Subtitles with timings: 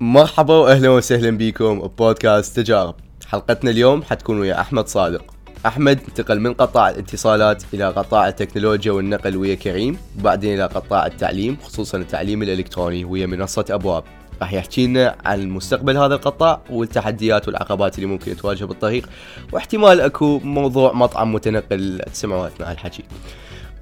[0.00, 2.94] مرحبا واهلا وسهلا بكم ببودكاست تجارب.
[3.26, 5.24] حلقتنا اليوم حتكون ويا أحمد صادق.
[5.66, 11.56] أحمد انتقل من قطاع الاتصالات إلى قطاع التكنولوجيا والنقل ويا كريم وبعدين إلى قطاع التعليم
[11.62, 14.04] خصوصا التعليم الإلكتروني ويا منصة أبواب.
[14.40, 19.08] راح يحكي لنا عن مستقبل هذا القطاع والتحديات والعقبات اللي ممكن تواجهه بالطريق
[19.52, 23.04] واحتمال أكو موضوع مطعم متنقل تسمعوا اثناء الحكي.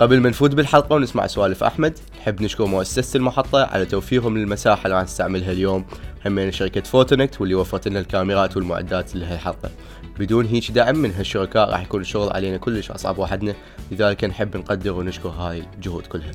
[0.01, 4.97] قبل ما نفوت بالحلقة ونسمع سوالف أحمد نحب نشكر مؤسسة المحطة على توفيرهم للمساحة اللي
[4.97, 5.87] راح نستعملها اليوم.
[6.27, 9.71] همين شركة فوتونكت واللي وفرت لنا الكاميرات والمعدات لهالحلقة.
[10.19, 13.55] بدون هيك دعم من هالشركاء راح يكون الشغل علينا كلش أصعب وحدنا
[13.91, 16.33] لذلك نحب نقدر ونشكر هاي الجهود كلها.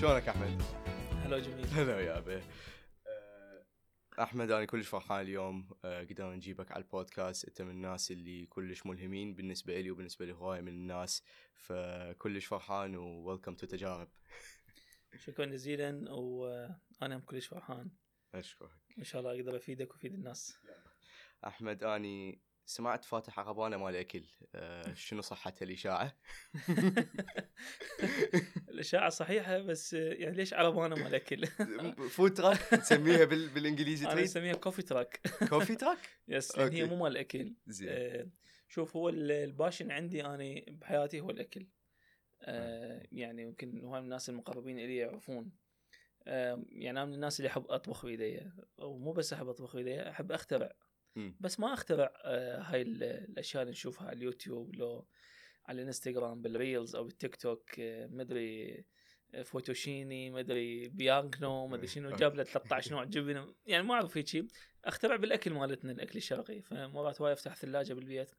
[0.00, 0.62] شلونك أحمد؟
[1.24, 1.66] هلا جميل.
[1.76, 2.29] هلا بيك.
[4.22, 7.44] أحمد أنا كلش فرحان اليوم آه، قدرنا نجيبك على البودكاست.
[7.44, 11.24] أنت من الناس اللي كلش ملهمين بالنسبة لي وبالنسبة لهواية من الناس
[11.54, 14.08] فكلش فرحان و welcome to تجارب.
[15.24, 17.90] شكرا جزيلا وأنا هم كلش فرحان.
[18.34, 18.70] أشكرك.
[18.98, 20.58] إن شاء الله أقدر أفيدك وأفيد الناس.
[21.46, 22.40] أحمد أني
[22.70, 26.16] سمعت فاتح عربانه مال أكل آه، شنو صحة الإشاعة؟
[28.68, 31.46] الإشاعة صحيحة بس يعني ليش عربانه مال أكل؟
[32.16, 33.48] food truck تسميها بال...
[33.48, 35.98] بالإنجليزي أنا؟ أسميها coffee truck coffee truck؟
[36.28, 36.84] yes لأن هي.
[36.84, 38.28] مو مال أكل زين آه،
[38.68, 41.66] شوف هو ال- ال passion عندي أنا بحياتي هو الأكل
[42.42, 45.52] آه، يعني يمكن هواي من الناس المقربين إلي يعرفون
[46.26, 50.32] آه، يعني أنا من الناس اللي أحب أطبخ بايدي ومو بس أحب أطبخ بايدي أحب
[50.32, 50.72] أخترع
[51.40, 55.06] بس ما أخترع آه، هاي ال- الأشياء اللي نشوفها على اليوتيوب لو
[55.66, 58.84] على الإنستغرام بال reels أو بالتيك توك آه، مدري
[59.34, 62.20] آه، فوتوشيني مدري بيانكنو مدري شنو أوكي.
[62.20, 64.44] جاب له 13 نوع جبن يعني ما أعرف هيك
[64.84, 66.60] أخترع بالأكل مالتنا الأكل الشرقي.
[66.62, 68.30] فمرات وايد أفتح ثلاجة بالبيت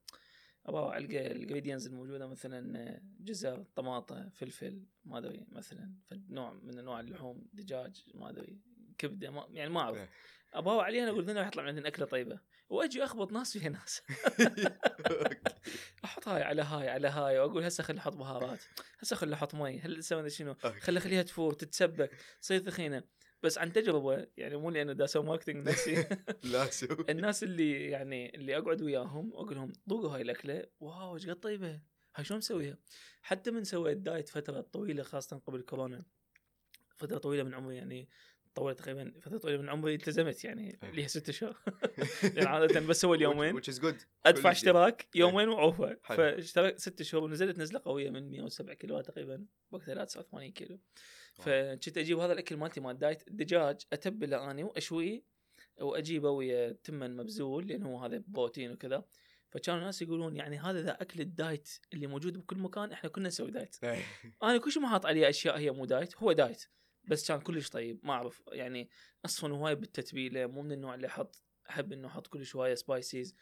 [0.66, 7.00] أبغى ألقى ال ingredients الموجودة مثلا جزر طماطة فلفل ما أدري مثلا نوع من أنواع
[7.00, 8.60] اللحوم دجاج ما أدري
[8.98, 9.98] كبدة ما يعني ما أعرف.
[9.98, 10.10] إيه.
[10.54, 12.40] أبغى عليها أقول لنا يطلع عندنا أكلة طيبة.
[12.72, 14.02] وأجي أخبط ناس فيها ناس.
[16.06, 18.60] أحط هاي على هاي على هاي وأقول هسه خلي أحط بهارات.
[19.00, 19.80] هسه خلي أحط مي.
[19.80, 20.56] هل هسه شنو.
[20.80, 22.12] خلي خليها تفور تتسبك
[22.42, 23.04] تصير ثخينة.
[23.44, 25.96] بس عن تجربة يعني مو لأنه دا أسوي marketing نفسي.
[26.44, 26.70] لا
[27.10, 30.64] الناس اللي يعني اللي أقعد وياهم واقول لهم ذوقوا هاي الأكلة.
[30.80, 31.82] wow إيش قد طيبة؟
[32.16, 32.78] هاي شلون مسويها؟
[33.22, 36.06] حتى من سويت diet فترة طويلة خاصة قبل كورونا.
[36.98, 38.10] فترة طويلة من عمري يعني
[38.56, 40.92] طولت تقريبا فترة طويلة من عمري التزمت يعني إيه.
[40.92, 41.58] لي ست أشهر.
[42.36, 42.82] يعني عادة
[43.62, 44.06] which is good.
[44.26, 45.98] أدفع اشتراك يومين وأعوفه.
[46.04, 49.46] فاشتركت ست شهور ونزلت نزلة قوية من 107 كيلو تقريبا.
[49.72, 50.80] وقتها لا 89 كيلو.
[51.34, 55.24] فكنت أجيب هذا الأكل مالتي مال diet الدجاج أتبله اني واشويه
[55.82, 59.06] وأجيبه ويا تمن مبزول لأن هو هذا بروتين وكذا.
[59.50, 63.28] فكانوا الناس يقولون يعني هذا ذا أكل ال diet اللي موجود بكل مكان إحنا كنا
[63.28, 63.76] نسوي diet.
[63.84, 64.04] إيه.
[64.44, 66.66] أنا كل شيء ما حاط عليه أشياء هي مو diet هو diet.
[67.04, 68.90] بس كان كلش طيب ما أعرف يعني
[69.26, 73.36] أصلا هواي بالتتبيلة مو من النوع اللي أحط أحب إنه أحط كل شوية spices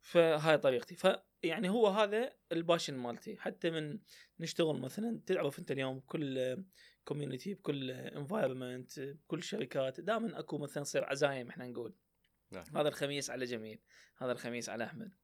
[0.00, 0.94] فهاي طريقتي.
[0.94, 3.36] فيعني هو هذا ال passion مالتي.
[3.36, 3.98] حتى من
[4.40, 6.56] نشتغل مثلا تعرف أنت اليوم بكل
[7.04, 11.94] community بكل environment بكل شركات دائما أكو مثلا تصير عزايم إحنا نقول.
[12.50, 12.64] نعم.
[12.76, 13.80] هذا الخميس على جميل
[14.16, 15.14] هذا الخميس على أحمد.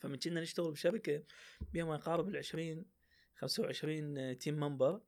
[0.00, 1.24] فمن كنا نشتغل بشركة
[1.72, 2.84] بها ما يقارب ال 20
[3.36, 5.00] 25 team member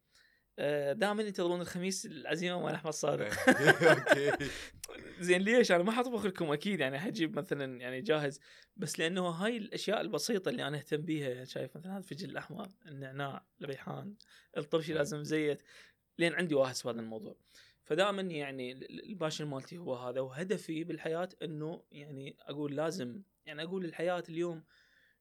[0.92, 3.28] دائما ينتظرون الخميس العزيمة مال احمد صادق
[5.20, 8.40] زين ليش؟ أنا ما حطبخ لكم أكيد يعني حجيب مثلا يعني جاهز
[8.76, 12.68] بس لأنه هاي الأشياء البسيطة اللي أنا أهتم بيها يعني شايف مثلا هذا الفجل الأحمر
[12.86, 14.14] النعناع الريحان
[14.56, 15.62] الطرشي لازم زيت
[16.18, 17.36] لين عندي واحد بهذا الموضوع.
[17.84, 23.22] فدائما يعني ال- ال- ال passion مالتي هو هذا وهدفي بالحياة إنه يعني أقول لازم
[23.46, 24.64] يعني أقول الحياة اليوم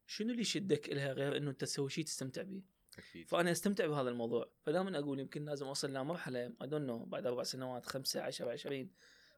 [0.07, 2.61] شنو اللي يشدك لها غير إنه أنت تسوي شيء تستمتع به
[2.99, 3.29] أكيد.
[3.29, 4.49] فأنا استمتع بهذا الموضوع.
[4.61, 8.91] فدائما أقول يمكن لازم أوصل لمرحلة I don't know بعد أربع سنوات خمسة عشر عشرين.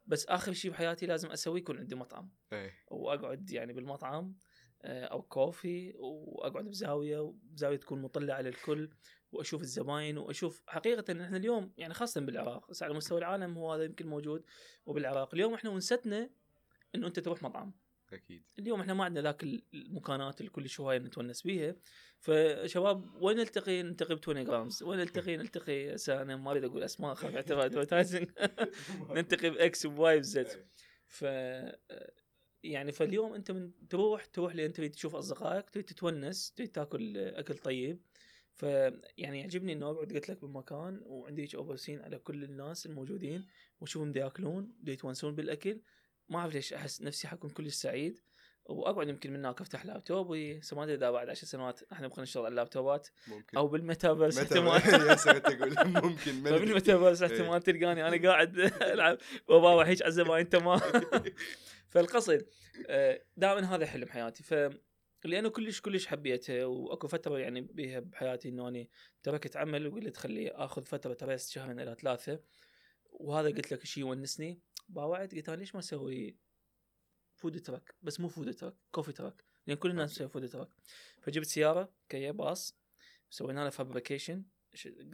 [0.07, 2.29] بس آخر شيء بحياتي لازم أسويه يكون عندي مطعم.
[2.53, 2.73] إيه.
[2.88, 4.35] وأقعد يعني بالمطعم
[4.81, 8.89] آه، أو كوفي وأقعد بزاوية وزاوية تكون مطلة على الكل
[9.31, 13.74] وأشوف الزباين وأشوف حقيقة إن إحنا اليوم يعني خاصة بالعراق بس على مستوى العالم هو
[13.74, 14.44] هذا يمكن موجود
[14.85, 15.33] وبالعراق.
[15.33, 16.30] اليوم إحنا ونستنا
[16.95, 17.74] إنه أنت تروح مطعم.
[18.13, 18.44] أكيد.
[18.60, 19.44] اليوم إحنا ما عندنا ذاك
[19.74, 21.75] المكانات اللي كل شوية نتونس بيها.
[22.19, 26.84] فشباب وين نلتقي؟ نلتقي ب 20 جرامز وين نلتقي؟ نلتقي هسه أنا ما أريد أقول
[26.84, 28.30] أسماء خاف يعتبر advertising
[29.16, 30.48] نلتقي باكس وبواي بزد
[31.07, 31.25] ف
[32.66, 37.57] يعني فاليوم أنت من تروح تروح لأن تريد تشوف أصدقائك تريد تتونس تريد تاكل أكل
[37.57, 38.00] طيب.
[38.54, 43.46] فيعني يعجبني إنه أقعد قلت لك بالمكان وعندي هيك اوفر سين على كل الناس الموجودين
[43.81, 45.81] وأشوفهم دا ياكلون دا يتونسون بالأكل.
[46.30, 48.19] ما أعرف ليش أحس نفسي حكون كلش سعيد
[48.66, 50.31] وأقعد يمكن من هناك أفتح لابتوب
[50.74, 53.57] ما أدري إذا بعد عشر سنوات إحنا نبغى نشتغل على اللابتوبات ممكن.
[53.57, 54.81] أو بالميتافيرس احتمال.
[54.86, 57.31] يا ممكن فبالميتافيرس إيه.
[57.31, 58.60] احتمال تلقاني أنا قاعد
[58.94, 59.18] ألعب.
[59.47, 60.80] وأباوع هيك على الزباين تمام
[61.89, 62.45] فالقصد
[63.38, 64.44] دائما هذا حلم حياتي.
[64.44, 64.54] ف
[65.25, 68.89] لأنه كلش كلش حبيته وأكو فترة يعني بيها بحياتي إنه أني
[69.24, 72.39] تركت عمل وقلت خلي آخذ فترة rest شهرين إلى ثلاثة
[73.12, 74.62] وهذا قلت لك شيء يونسني.
[74.89, 76.37] باوعت قلت ليش ما أسوي
[77.36, 80.69] food truck بس مو food truck coffee truck لأن كل الناس تسوي food truck
[81.21, 82.77] فجبت سيارة كيا باص
[83.29, 84.45] سوينا لها fabrication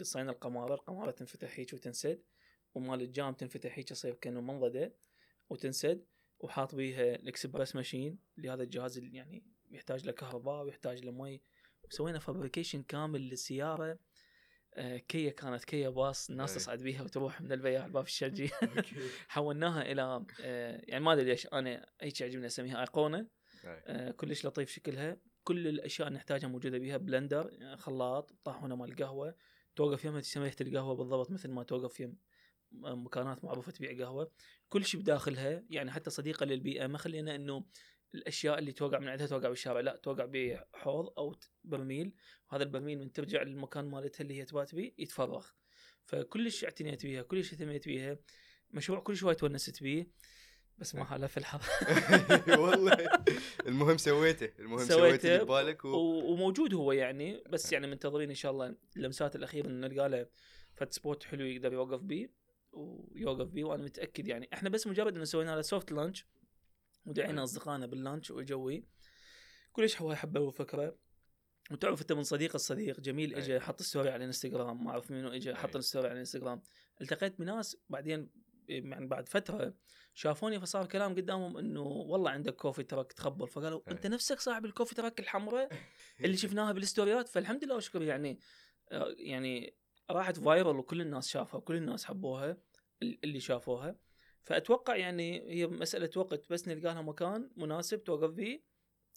[0.00, 2.22] قصينا القمارة القمارة تنفتح هيك وتنسد.
[2.74, 4.94] ومال الجام تنفتح هيك يصير كأنه منضدة
[5.50, 6.06] وتنسد.
[6.40, 11.12] وحاط بيها ال espresso machine اللي هذا الجهاز اللي يعني يحتاج له كهرباء ويحتاج له
[11.12, 11.42] مي
[11.84, 13.98] وسوينا fabrication كامل للسيارة.
[15.08, 16.56] كيا كانت كيا باص الناس أي.
[16.56, 18.50] تصعد بيها وتروح من البياع للباب الشرجي.
[19.28, 23.28] حولناها إلى آه يعني ما أدري ليش أنا هيك يعجبني أسميها أيقونة أي.
[23.64, 28.92] آه كلش لطيف شكلها كل الأشياء اللي نحتاجها موجودة بيها blender آه، خلاط طاحونة مال
[28.92, 29.34] القهوه
[29.76, 32.16] توقف يمها تسمى ريحه القهوة بالضبط مثل ما توقف يم
[32.84, 34.32] آه، مكانات معروفة تبيع قهوة
[34.68, 37.64] كل شيء بداخلها يعني حتى صديقة للبيئة ما خلينا إنه
[38.14, 39.80] الأشياء اللي توقع من عندها توقع بالشارع.
[39.80, 42.12] لا توقع بحوض أو برميل.
[42.50, 45.46] وهذا البرميل من ترجع للمكان مالتها اللي هي تبات بيه يتفرغ.
[46.04, 48.18] فكلش اعتنيت بيها كلش اهتميت بيها.
[48.70, 50.06] مشروع كلش تونست بيه
[50.78, 51.60] بس ما حالفه الحظ.
[52.60, 53.08] والله.
[53.66, 54.52] المهم سويته.
[54.58, 55.88] المهم سويته سويته اللي ببالك و...
[55.88, 57.42] و- وموجود هو يعني.
[57.50, 60.26] بس يعني منتظرين إن شاء الله اللمسات الأخيرة إنه نلقى له
[60.74, 62.32] فد spot حلو يقدر يوقف بيه
[62.72, 63.64] ويوقف بيه.
[63.64, 66.26] وأنا متأكد يعني إحنا بس مجرد إنه سوينا له soft launch
[67.04, 67.44] ودعينا أي.
[67.44, 68.84] أصدقائنا بال launch وجوي.
[69.72, 70.98] كلش هو حبوا الفكرة
[71.70, 73.00] وتعرف أنت من صديق الصديق.
[73.00, 73.34] جميل.
[73.34, 74.84] اجى حط story على الإنستغرام.
[74.84, 75.54] ما أعرف منو اجى.
[75.54, 76.62] حط ال story على الإنستغرام.
[77.00, 78.30] التقيت بناس بعدين
[78.68, 79.74] يعني بعد فترة
[80.14, 83.48] شافوني فصار كلام قدامهم إنه والله عندك coffee truck تخبل.
[83.48, 83.92] فقالوا أي.
[83.92, 85.68] أنت نفسك صاحب ال coffee truck الحمراء
[86.24, 88.02] اللي شفناها بالستوريات؟ فالحمد لله وشكر.
[88.02, 88.38] يعني
[88.92, 89.76] آه، يعني
[90.10, 92.56] راحت viral وكل الناس شافها وكل الناس حبوها
[93.02, 93.96] ال- اللي شافوها.
[94.44, 98.72] فأتوقع يعني هي مسألة وقت بس نلقى لها مكان مناسب توقف فيه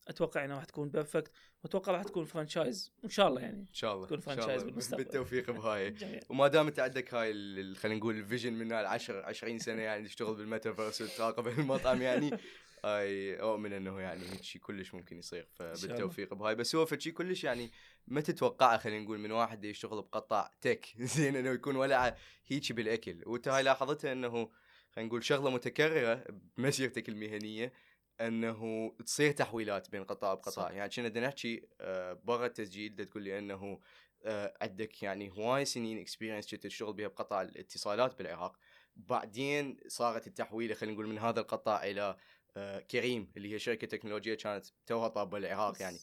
[0.08, 1.32] أتوقع إنها راح تكون perfect
[1.64, 4.62] وأتوقع راح تكون franchise إن شاء الله يعني إن شاء الله تكون إن شاء franchise
[4.62, 4.72] الله.
[4.72, 5.04] بالمستقبل.
[5.04, 5.96] بالتوفيق بهاي.
[6.30, 7.34] وما دام انت عندك هاي
[7.76, 12.32] خلينا نقول ال vision من هاي العشر 20 سنة يعني تشتغل بالميتافيرس وتراقب المطعم يعني
[12.86, 17.12] أي أؤمن إنه يعني هيك شيء كلش ممكن يصير فبالتوفيق بهاي بس هو فد شي
[17.12, 17.72] كلش يعني
[18.08, 20.86] ما تتوقعه خلينا نقول من واحد يشتغل بقطاع tech
[21.16, 22.16] زين إنه يكون ولع
[22.48, 24.50] هيك بالأكل وانت هاي لاحظتها إنه
[24.96, 26.26] خلينا نقول شغلة متكررة
[26.58, 27.74] بمسيرتك المهنية
[28.22, 30.72] أنه تصير تحويلات بين قطاع وقطاع صح.
[30.72, 33.80] يعني كنا بدنا نحكي آه، برا التسجيل تقول لي أنه
[34.24, 38.58] آه، عندك يعني هواي سنين experience كنت تشتغل بها بقطاع الاتصالات بالعراق.
[38.96, 42.18] بعدين صارت التحويلة خلينا نقول من هذا القطاع إلى
[42.58, 45.98] آه، كريم اللي هي شركة تكنولوجية كانت توها طابّة العراق يعني.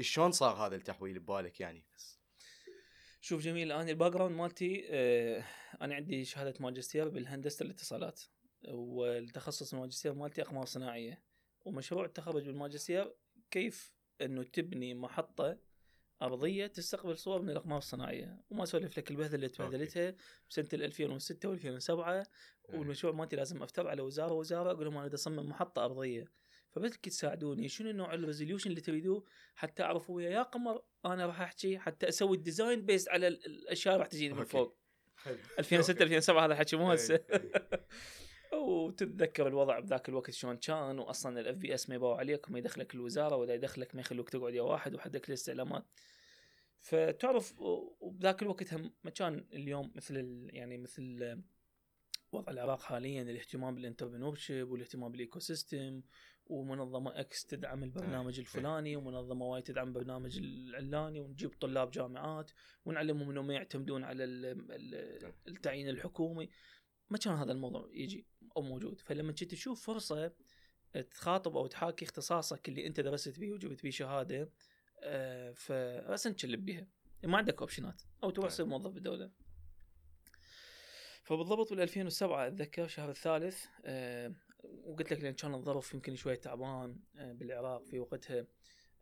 [0.00, 1.84] شلون صار هذا التحويل ببالك يعني؟
[3.20, 5.44] شوف جميل أنا ال background مالتي آه
[5.82, 8.20] أنا عندي شهادة ماجستير بالهندسة الاتصالات.
[8.68, 11.22] والتخصص الماجستير مالتي أقمار صناعية.
[11.64, 13.14] ومشروع التخرج بالماجستير
[13.50, 15.58] كيف إنه تبني محطة
[16.22, 18.40] أرضية تستقبل صور من الأقمار الصناعية.
[18.50, 20.14] وما أسولف لك البهذله اللي تبهدلتها
[20.50, 22.26] بسنة 2006 و2007
[22.68, 26.32] والمشروع مالتي لازم أفتر على وزارة وزارة أقول لهم أنا بدي اصمم محطة أرضية.
[26.70, 29.24] فبدك تساعدوني شنو نوع ال resolution اللي تريدوه؟
[29.54, 33.46] حتى أعرف ويا يا قمر أنا راح أحكي حتى أسوي ال design based على ال-
[33.46, 34.44] الأشياء اللي راح تجيني من.
[34.44, 34.78] فوق.
[35.58, 37.14] 2006 2007 هذا الحكي مو هسه.
[37.14, 37.50] إيه،
[38.52, 43.36] وتتذكر الوضع بذاك الوقت شلون كان واصلا ال FPS ما يباوع عليك ما يدخلك الوزارة
[43.36, 45.84] ولا يدخلك ما يخلوك تقعد يا واحد وحدك الاستعلامات
[46.80, 47.54] فتعرف
[48.00, 51.38] وبذاك الوقت هم ما كان اليوم مثل ال- يعني مثل
[52.32, 56.02] وضع العراق حاليا الاهتمام بال entrepreneurship والاهتمام بال ecosystem
[56.46, 62.50] ومنظمة X تدعم البرنامج الفلاني ومنظمة Y تدعم برنامج العلاني ونجيب طلاب جامعات
[62.84, 66.48] ونعلمهم إنهم ما يعتمدون على ال- التعيين الحكومي.
[67.10, 68.26] ما كان هذا الموضوع يجي.
[68.58, 69.00] أو موجود.
[69.00, 70.32] فلما كنت تشوف فرصة
[71.10, 74.50] تخاطب أو تحاكي اختصاصك اللي أنت درست فيه وجبت فيه شهادة
[75.02, 76.86] آه، فراسا تشلب بها
[77.24, 79.30] ما عندك option ات أو تروح تصير موظف بالدولة
[81.22, 84.34] فبالضبط بال 2007 أتذكر الشهر الثالث آه،
[84.84, 88.46] وقلت لك لأن كان الظرف يمكن شوي تعبان آه، بالعراق في وقتها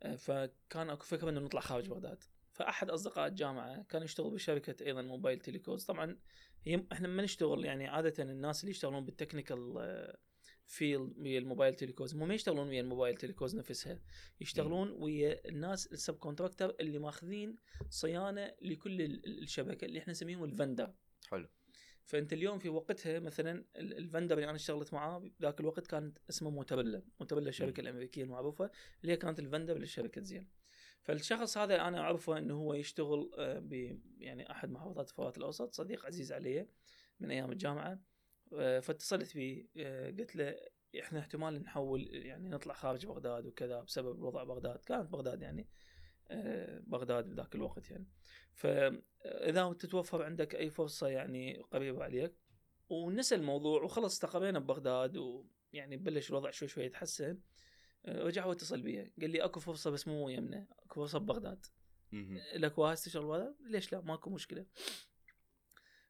[0.03, 2.25] آه، فكان اكو فكرة إنه نطلع خارج بغداد.
[2.57, 5.85] فأحد أصدقاء الجامعة كان يشتغل بشركة أيضا mobile telecoms.
[5.85, 6.19] طبعا
[6.65, 9.59] هي إحنا ما نشتغل يعني عادة الناس اللي يشتغلون بال technical
[10.67, 14.01] field ويا ال mobile telecoms هم ما يشتغلون ويا ال mobile telecoms نفسها.
[14.41, 17.57] يشتغلون ويا الناس ال subcontractor اللي ماخذين
[17.89, 20.95] صيانة لكل ال- الشبكة اللي إحنا نسميهم ال vendor.
[21.31, 21.49] حلو.
[22.05, 26.19] فأنت اليوم في وقتها مثلا ال- ال vendor اللي أنا اشتغلت معاه ذاك الوقت كانت
[26.31, 28.71] اسمه موتورولا موتورولا الشركة الأمريكية المعروفة
[29.03, 30.49] اللي هي كانت ال vendor لشركه زين.
[31.07, 33.73] فالشخص هذا أنا أعرفه إنه هو يشتغل آه، ب
[34.19, 35.75] يعني أحد محافظات الفرات الأوسط.
[35.75, 36.69] صديق عزيز علي
[37.21, 38.01] من أيام الجامعة
[38.55, 40.57] آه، فاتصلت به آه، قلت له
[41.01, 44.79] إحنا احتمال نحول يعني نطلع خارج بغداد وكذا بسبب وضع بغداد.
[44.79, 45.69] كانت بغداد يعني
[46.87, 48.09] بغداد بذاك الوقت يعني.
[48.55, 52.35] فاذا تتوفر عندك أي فرصة يعني قريبة عليك.
[52.89, 57.39] ونسى الموضوع وخلص استقرينا ببغداد ويعني بلش الوضع شوي شوي يتحسن.
[58.09, 61.67] رجع هو اتصل بي قال لي أكو فرصة بس مو يمنا أكو فرصة ببغداد.
[62.13, 62.41] مهم.
[62.55, 64.67] لك واحد تشتغل بهذا ليش لا؟ ماكو مشكلة.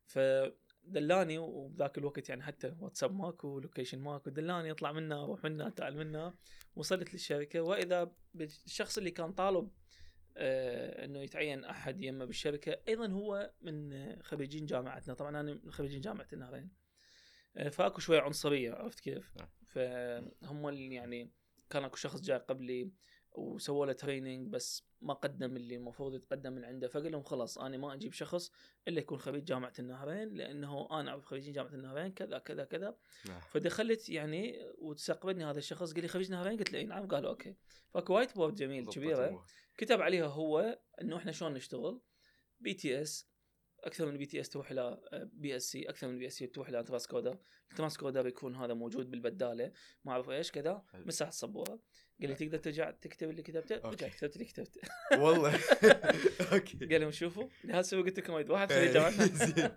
[0.04, 5.96] فدلاني وبذاك الوقت يعني حتى واتساب ماكو لوكيشن ماكو دلاني اطلع منا أروح منا تعال
[5.96, 6.34] منا
[6.76, 7.60] وصلت للشركة.
[7.60, 9.70] وإذا بالشخص اللي كان طالب
[10.36, 15.14] آه إنه يتعين أحد يمه بالشركة أيضا هو من خريجين جامعتنا.
[15.14, 16.70] طبعا أنا من خريجين جامعه النهرين
[17.56, 19.48] آه فأكو شوية عنصرية عرفت كيف؟ نعم.
[19.66, 21.32] فهم اللي يعني
[21.70, 22.90] كان اكو شخص جاي قبلي
[23.32, 26.88] وسووا له training بس ما قدم اللي المفروض يتقدم من عنده.
[26.88, 28.50] فقال لهم خلاص أنا ما أجيب شخص
[28.88, 32.96] إلا يكون خريج جامعة النهرين لأنه أنا أعرف خريجين جامعة النهرين كذا كذا كذا.
[33.28, 33.40] نعم.
[33.40, 37.08] فدخلت يعني واستقبلني هذا الشخص قال لي خريج نهرين؟ قلت له إي نعم.
[37.08, 37.56] قال okay.
[37.90, 39.44] فاكو whiteboard جميل كبيرة.
[39.76, 42.00] كتب عليها هو إنه إحنا شلون نشتغل؟
[42.60, 43.28] BTS
[43.86, 45.00] أكثر من BTS تروح إلى
[45.32, 47.38] BSC أكثر من BSC تروح إلى transcoder
[47.70, 49.72] ال transcoder يكون هذا موجود بالبدالة.
[50.04, 50.84] ما أعرف إيش كذا.
[50.94, 51.80] مسح السبوره
[52.20, 53.76] قال لي تقدر ترجع تكتب اللي كتبته.
[53.76, 54.80] رجعت كتبت اللي كتبته.
[55.22, 55.58] والله.
[56.52, 56.78] okay.
[56.78, 57.48] قال لهم شوفوا.
[57.64, 59.70] هذا سوي قلت لكم واحد خريج جامعتنا زين.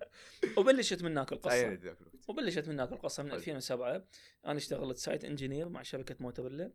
[0.57, 3.39] وبلشت من هناك القصة ذاك الوقت وبلشت من هناك القصة من حلو.
[3.39, 4.05] 2007
[4.45, 6.73] أنا اشتغلت site engineer مع شركة موتورولا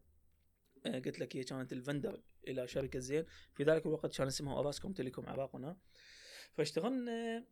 [0.86, 3.24] آه، قلت لك هي كانت ال vendor إلى شركة زين.
[3.54, 5.76] في ذلك الوقت كان اسمها اوراسكوم تيليكوم عراقنا.
[6.54, 7.44] فاشتغلنا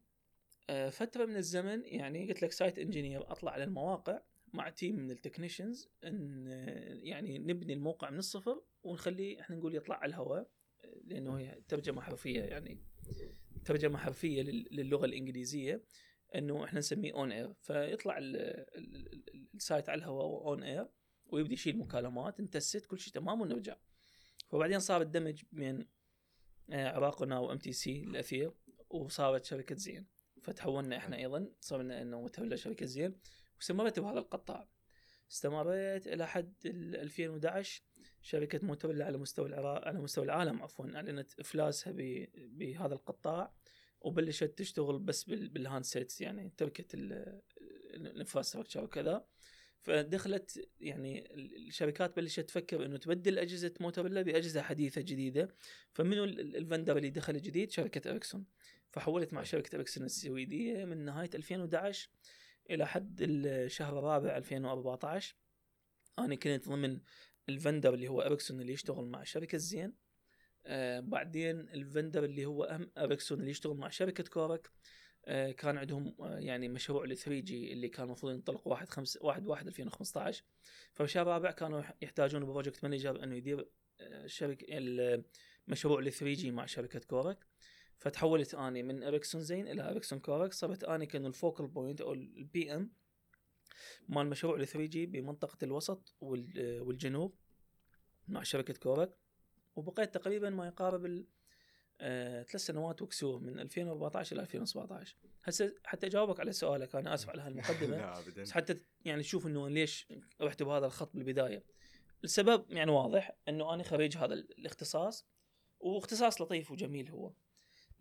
[0.70, 4.20] آه، فترة من الزمن يعني قلت لك site engineer أطلع على المواقع
[4.52, 9.74] مع team من ال technicians إن آه، يعني نبني الموقع من الصفر ونخليه إحنا نقول
[9.74, 10.50] يطلع على الهواء
[10.84, 12.78] آه، لأنه هي ترجمة حرفية يعني
[13.64, 15.84] ترجمة حرفية لل- للغة الإنجليزية
[16.34, 20.88] إنه إحنا نسميه on air فيطلع ال- ال- ال- ال site على الهواء on air
[21.26, 23.76] ويبدي يشيل مكالمات ن test كل شيء تمام ونرجع.
[24.50, 25.88] فبعدين صار الدمج بين
[26.70, 28.52] عراقنا و MTC الأثير.
[28.92, 30.06] وصارت شركة زين.
[30.42, 33.14] فتحولنا إحنا أيضا صرنا إنه موتورولا شركة زين
[33.56, 34.68] واستمريت بهذا القطاع.
[35.30, 37.82] استمريت إلى حد ال 2011
[38.22, 41.92] شركة موتورولا على مستوى العراق على مستوى العالم عفوا أعلنت إفلاسها
[42.36, 43.54] بهذا القطاع
[44.00, 47.40] وبلشت تشتغل بس بال- بال handsets يعني تركت ال-
[47.94, 49.24] ال infrastructure وكذا.
[49.80, 55.54] فدخلت يعني الشركات بلشت تفكر إنه تبدل أجهزة موتورولا بأجهزة حديثة جديدة.
[55.92, 58.44] فمنو ال- ال- ال vendor اللي دخل جديد؟ شركة إريكسون.
[58.92, 62.10] فحولت مع شركة اريكسون السويدية من نهاية 2011
[62.70, 65.36] إلى حد الشهر الرابع 2014
[66.18, 67.00] أنا كنت ضمن
[67.48, 69.94] ال vendor اللي هو اريكسون اللي يشتغل مع شركة زين.
[70.66, 74.70] آه بعدين ال vendor اللي هو أهم اريكسون اللي يشتغل مع شركة كورك.
[75.24, 79.46] آه كان عندهم آه يعني مشروع ل 3G اللي كان المفروض ينطلق 1 5 1
[79.46, 80.44] 1 2015
[80.94, 83.60] فالشهر الرابع كانوا يح- يحتاجون project manager إنه يدير
[84.00, 84.66] آه، الشركة
[85.68, 87.46] المشروع ل 3G مع شركة كورك.
[88.02, 92.12] فتحولت آني من إريكسون زين إلى إريكسون كورك صرت آني كأنه ال focal point أو
[92.12, 92.92] ال PM
[94.08, 97.34] مال مشروع ل 3G بمنطقة الوسط آه، والجنوب
[98.28, 99.16] مع شركة كورك
[99.76, 101.26] وبقيت تقريبا ما يقارب ال
[102.00, 107.30] آه، ثلاث سنوات وكسور من 2014 إلى 2017 هسه حتى أجاوبك على سؤالك أنا آسف
[107.30, 107.96] على هالمقدمة.
[107.96, 108.42] لا ابدا.
[108.42, 111.64] بس حتى يعني تشوف إنه ليش رحت بهذا الخط بالبداية.
[112.24, 115.26] السبب يعني واضح إنه أنا خريج هذا الاختصاص
[115.80, 117.32] واختصاص لطيف وجميل هو.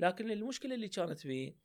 [0.02, 1.58] لكن المشكلة اللي كانت بي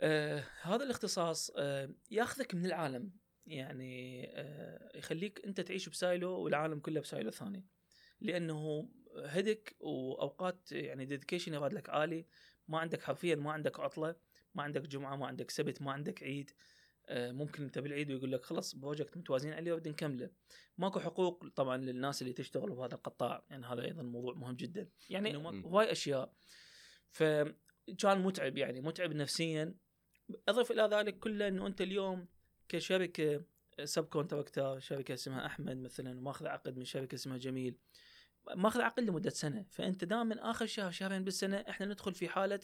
[0.00, 3.10] آه هذا الاختصاص آه ياخذك من العالم.
[3.46, 7.66] يعني آه يخليك أنت تعيش ب silo والعالم كله ب silo ثاني
[8.20, 8.88] لأنه
[9.24, 12.26] هدك وأوقات يعني dedication يراد لك عالي.
[12.68, 14.16] ما عندك حرفيا ما عندك عطلة
[14.54, 16.50] ما عندك جمعة ما عندك سبت ما عندك عيد.
[17.06, 20.30] آه، ممكن أنت بالعيد ويقول لك خلاص project متوازين عليه ودنا نكمله
[20.78, 23.44] ماكو حقوق طبعا للناس اللي تشتغل بهذا القطاع.
[23.50, 24.88] يعني هذا أيضا موضوع مهم جدا.
[25.10, 26.32] يعني هواي أشياء.
[27.12, 29.74] فكان متعب يعني متعب نفسيا.
[30.48, 32.26] أضف إلى ذلك كله إنه أنت اليوم
[32.68, 33.44] كشركه
[33.84, 37.76] subcontractor شركه اسمها أحمد مثلا ماخذ عقد من شركه اسمها جميل.
[38.56, 39.66] ماخذ عقد لمدة سنة.
[39.70, 42.60] فأنت دائما آخر شهر شهرين بالسنة إحنا ندخل في حالة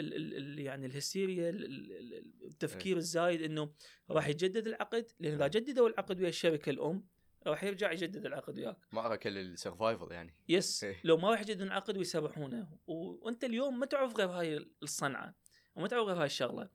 [0.00, 3.72] ال ال ال يعني الهستيريا ال- ال- ال- التفكير الزايد إنه
[4.10, 5.06] راح يجدد العقد.
[5.20, 7.06] لأن إذا جددوا العقد ويا الشركة الأم
[7.46, 8.76] راح يرجع يجدد العقد وياك.
[8.92, 10.34] معركه لل survival يعني.
[10.48, 11.00] yes إيه.
[11.04, 15.34] لو ما راح يجددون العقد ويسرحونه و- وأنت اليوم ما تعرف غير هاي الصنعة.
[15.74, 16.70] وما تعرف غير هاي الشغلة.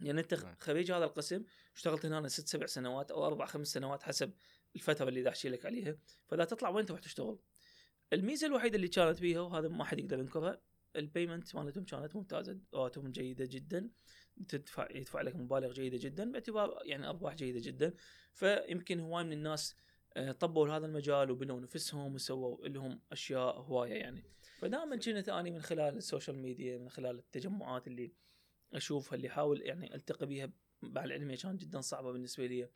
[0.00, 0.54] يعني أنت نعم.
[0.58, 1.44] خريج هذا القسم
[1.76, 4.32] اشتغلت هنا ست سبع سنوات أو أربع خمس سنوات حسب
[4.76, 5.96] الفترة اللي داحچي لك عليها.
[6.28, 7.38] فلا تطلع وين تروح تشتغل.
[8.12, 10.60] الميزة الوحيدة اللي كانت بيها وهذا ما حد يقدر ينكرها
[10.96, 13.90] ال payment مالتهم كانت ممتازة رواتبهم جيدة جدا.
[14.48, 17.94] تدفع يدفع لك مبالغ جيدة جدا باعتبار يعني أرباح جيدة جدا.
[18.32, 19.76] فيمكن هواي من الناس
[20.16, 24.22] آه، طبوا لهذا المجال وبنوا نفسهم وسووا لهم أشياء هواية يعني.
[24.58, 28.12] فدائما كنت اني من خلال ال social media من خلال التجمعات اللي
[28.72, 30.50] أشوفها اللي أحاول يعني ألتقي بيها
[30.82, 32.68] مع العلم كانت جدا صعبة بالنسبة لي.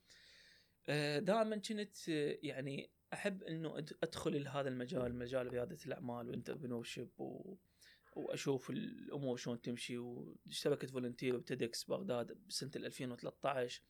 [0.89, 6.89] آه، دائما كنت آه، يعني أحب إنه أدخل لهذا المجال مجال ريادة الأعمال و entrepreneur
[7.19, 7.55] و...
[8.15, 13.83] وأشوف الأمور شلون تمشي واشتركت volunteer ب TEDx بغداد بسنة 2013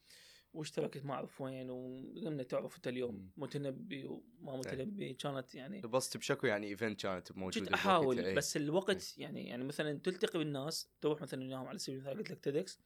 [0.52, 3.30] واشتركت ما أعرف وين وقمنا تعرف انت اليوم.
[3.36, 8.34] متنبي وما متنبي كانت يعني بس بشكو يعني event كانت موجودة كنت أحاول بوقتها، إيه.
[8.34, 12.40] بس الوقت يعني يعني مثلا تلتقي بالناس تروح مثلا وياهم على سبيل المثال قلت لك
[12.40, 12.78] TEDx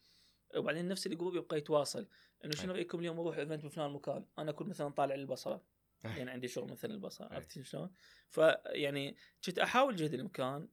[0.56, 2.08] وبعدين نفس ال group يبقى يتواصل
[2.44, 2.72] إنه شنو.
[2.72, 5.64] رأيكم اليوم نروح event بفلان مكان أنا أكون مثلا طالع للبصره.
[6.04, 7.34] يعني عندي شغل مثلا البصرة.
[7.34, 7.90] عرفت شلون؟
[8.28, 10.68] فيعني كنت أحاول جهد الامكان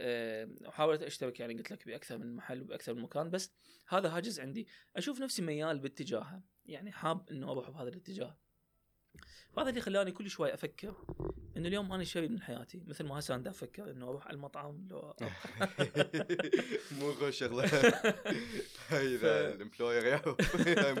[0.00, 3.52] وحاولت أشترك يعني قلت لك بأكثر من محل وبأكثر من مكان بس
[3.88, 4.66] هذا هاجس عندي.
[4.96, 8.38] أشوف نفسي ميال باتجاهه يعني حاب إنه أروح بهذا الاتجاه.
[9.52, 10.94] فهذا اللي خلاني كل شوي أفكر
[11.56, 12.82] إنه اليوم أنا شيء من حياتي.
[12.86, 15.14] مثل ما هسه أنا أفكر إنه أروح على المطعم لو
[16.98, 17.64] مو غو شغلة.
[18.90, 20.20] هاي اذا الامبلوير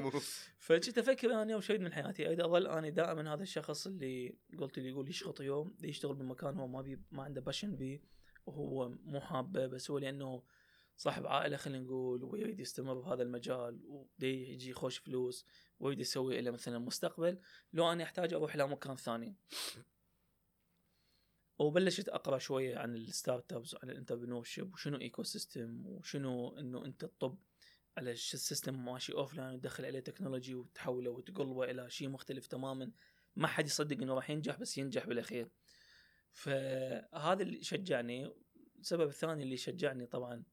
[0.00, 0.10] مو.
[0.58, 2.26] فكنت أفكر أنا اليوم شيء من حياتي.
[2.26, 6.66] أريد أظل أنا دائما هذا الشخص اللي قلت اللي يقول يشخط يوم يشتغل بمكان هو
[6.66, 8.00] ما بي ما عنده باشن بيه.
[8.46, 10.42] وهو مو حابه بس هو لأنه
[10.96, 15.46] صاحب عائلة خلينا نقول ويريد يستمر بهذا المجال ودي يجي خوش فلوس
[15.80, 17.40] ويريد يسوي له مثلا مستقبل.
[17.72, 19.36] لو أنا أحتاج أروح إلى مكان ثاني.
[21.58, 27.38] وبلشت أقرأ شوية عن ال startups وعن ال entrepreneurship وشنو ecosystem وشنو إنه أنت تطب
[27.96, 32.92] على ال system ماشي offline وتدخل عليه technology وتحوله وتقلبه إلى شيء مختلف تماما.
[33.36, 35.48] ما حد يصدق إنه راح ينجح بس ينجح بالأخير.
[36.32, 38.32] فهذا اللي شجعني
[38.80, 40.44] السبب الثاني اللي شجعني طبعا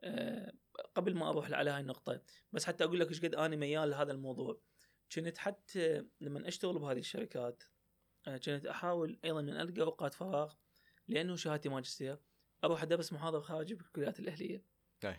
[0.00, 0.52] آه،
[0.94, 2.22] قبل ما أروح على هاي النقطة
[2.52, 4.60] بس حتى أقول لك إيش قد أنا ميال لهذا الموضوع
[5.14, 7.62] كنت حتى لما أشتغل بهذه الشركات
[8.26, 10.54] آه، كنت أحاول أيضا ان ألقى أوقات فراغ
[11.08, 12.18] لأنه شهادتي ماجستير
[12.64, 14.64] أروح أدرس محاضرة خارجي بالكليات الأهلية
[15.04, 15.16] أي.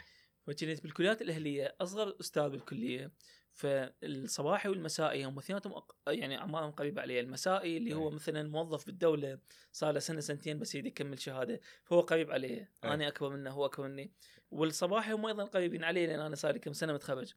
[0.48, 3.12] فكنت بالكليات الأهلية أصغر أستاذ بالكلية
[3.54, 8.10] فالصباحي والمسائي هم اثنيناتهم أق- يعني أعمارهم قريبة علي المسائي اللي هو.
[8.10, 9.40] مثلا موظف بالدولة
[9.72, 12.68] صار له سنة سنتين بس يريد يكمل شهادة فهو قريب علي أي.
[12.84, 14.12] أنا أكبر منه هو أكبر مني.
[14.52, 17.34] والصباحي هم أيضا قريبين علي لأن أنا صار لي كم سنة متخرج.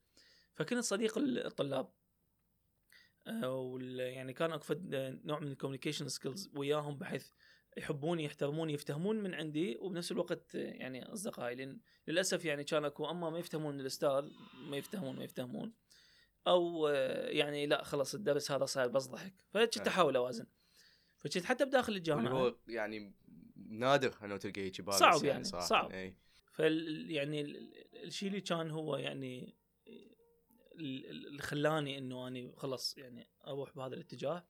[0.54, 1.92] فكنت صديق الطلاب.
[3.26, 7.28] آه، وال- يعني كان اكو فد نوع من ال communication skills وياهم بحيث
[7.76, 11.54] يحبوني يحترموني يفتهمون من عندي وبنفس الوقت آه، يعني أصدقائي.
[11.54, 14.30] لأن للأسف يعني كان أكو أما ما يفتهمون من الأستاذ
[14.70, 15.72] ما يفتهمون ما يفتهمون.
[16.46, 16.88] أو
[17.28, 19.88] يعني لا خلص الدرس هذا صاير بس ضحك فكنت.
[19.88, 20.46] أحاول أوازن
[21.18, 23.14] فكنت حتى بداخل الجامعة هو يعني
[23.56, 25.66] نادر انه تلقى هيك balance صعب يعني، صراحة.
[25.66, 25.92] صعب.
[25.92, 26.16] إي.
[26.52, 32.52] فال يعني ال- ال- الشيء اللي كان هو يعني ال- ال- اللي خلاني إنه أني
[32.56, 34.46] خلص يعني أروح بهذا الاتجاه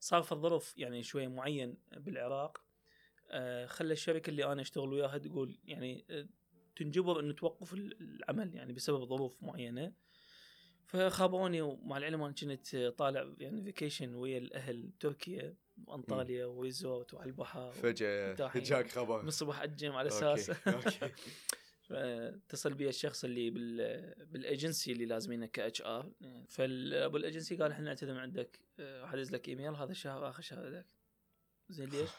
[0.00, 2.64] صار في الظرف يعني شوية معين بالعراق
[3.30, 6.26] آه، خلى الشركة اللي أنا أشتغل وياها تقول يعني آه،
[6.76, 9.92] تنجبر إنه توقف ال- العمل يعني بسبب ظروف معينة
[10.96, 15.54] فخابروني ومع العلم أنا كنت طالع يعني vacation ويا الأهل بتركيا
[15.86, 18.50] وأنطاليا و resort وعلى البحر فجأة.
[18.56, 19.22] جاك خبر.
[19.22, 20.50] من الصبح على okay، أساس.
[20.68, 21.10] okay.
[21.90, 26.12] اتصل بي الشخص اللي بال بالايجنسي اللي لازمينه كاتش ار
[26.48, 28.60] فابو الايجنسي قال إحنا نعتذر من عندك.
[28.78, 30.86] أه، حندز لك إيميل هذا الشهر آخر شهر لك
[31.70, 32.10] زين ليش؟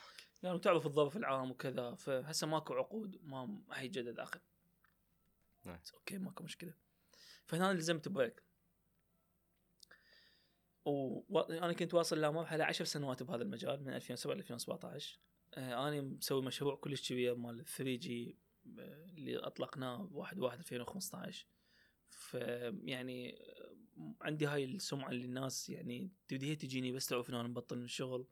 [0.44, 4.40] يعني تعرف الظرف العام وكذا فهسه ماكو عقود ما حيجدد اخر
[5.66, 5.80] نعم.
[5.94, 6.74] okay ماكو مشكلة.
[7.46, 8.47] فهنا لزمت break.
[10.88, 15.20] وأنا كنت واصل لمرحله 10 سنوات بهذا المجال من 2007 ل 2017
[15.54, 18.38] آه، أنا مسوي مشروع كلش كبير مال 3 G
[19.18, 21.48] اللي أطلقناه ب 1 1 2015
[22.10, 23.40] فيعني
[24.22, 27.84] عندي هاي السمعة اللي الناس يعني تبدي هي تجيني بس تعرف إنه أنا مبطل من
[27.84, 28.28] الشغل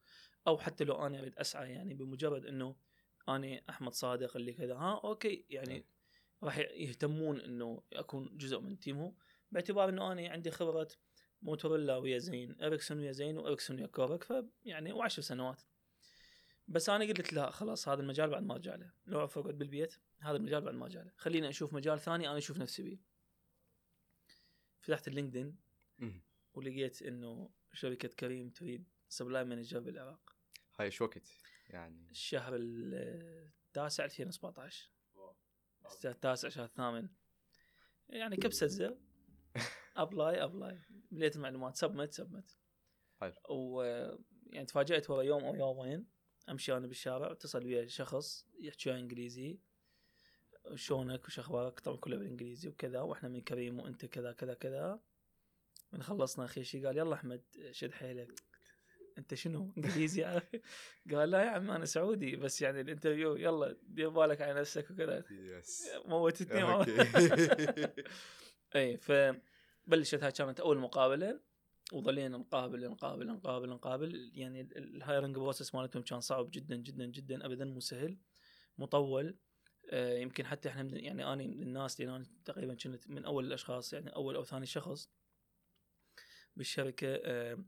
[0.48, 2.76] أو حتى لو أنا أريد أسعى يعني بمجرد إنه
[3.30, 5.86] أنا أحمد صادق اللي كذا ها okay يعني
[6.44, 9.16] راح يهتمون إنه أكون جزء من team هم
[9.52, 10.88] باعتبار إنه أنا عندي خبرة
[11.42, 15.62] موتورولا ويا زين إريكسون ويا زين وإريكسون ويا كورك فيعني وعشر سنوات.
[16.68, 18.94] بس أنا قلت لا خلاص هذا المجال بعد ما ارجع له.
[19.06, 21.12] لو اعرف اقعد بالبيت هذا المجال بعد ما ارجع له.
[21.18, 23.00] خليني أشوف مجال ثاني أنا أشوف نفسي بيه.
[24.80, 25.58] فتحت ال LinkedIn.
[26.54, 30.36] ولقيت إنه شركة كريم تريد supply manager بالعراق.
[30.80, 31.28] هاي شو وقت
[31.68, 32.12] يعني.
[32.12, 34.90] الشهر التاسع 2017
[36.06, 37.10] التاسع شهر الثامن.
[38.10, 38.98] يعني كبسة زر.
[39.98, 40.80] apply apply.
[41.12, 41.76] مليت المعلومات.
[41.76, 42.58] submit submit
[43.20, 43.34] حلو.
[43.50, 43.84] و
[44.46, 46.08] يعني تفاجأت ورا يوم أو يومين
[46.50, 49.60] أمشي أنا بالشارع اتصل ويا شخص يحكي إنجليزي.
[50.76, 55.00] شلونك؟ وش أخبارك؟ طبعا كله بالإنجليزي وكذا وإحنا من كريم وأنت كذا كذا كذا.
[55.92, 58.40] من خلصنا أخي شي قال يلا أحمد شد حيلك.
[59.18, 60.24] أنت شنو؟ إنجليزي
[61.12, 62.36] قال لا يا عم أنا سعودي.
[62.36, 64.92] بس يعني ال interview يلا دير بالك على نفسك.
[64.92, 65.24] وكذا.
[65.32, 66.64] yes موتتني
[68.76, 68.98] اي
[69.88, 71.40] فبلشت هاي كانت أول مقابلة
[71.94, 74.32] وظلينا نقابل نقابل نقابل نقابل.
[74.34, 77.46] يعني ال hiring process مالتهم كان صعب جدا جدا جدا.
[77.46, 78.18] ابدا مو سهل
[78.78, 79.38] مطول
[79.90, 83.94] آه، يمكن حتى إحنا يعني أنا من الناس اللي أنا تقريبا كنت من أول الأشخاص
[83.94, 85.10] يعني أول أو ثاني شخص
[86.56, 87.08] بالشركة.
[87.08, 87.66] آه،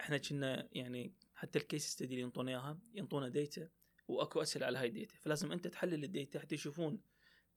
[0.00, 3.68] إحنا كنا يعني حتى ال case study اللي ينطونا إياها ينطونا data
[4.08, 7.00] وأكو أسئلة على هاي ال data فلازم أنت تحلل ال data حتى يشوفون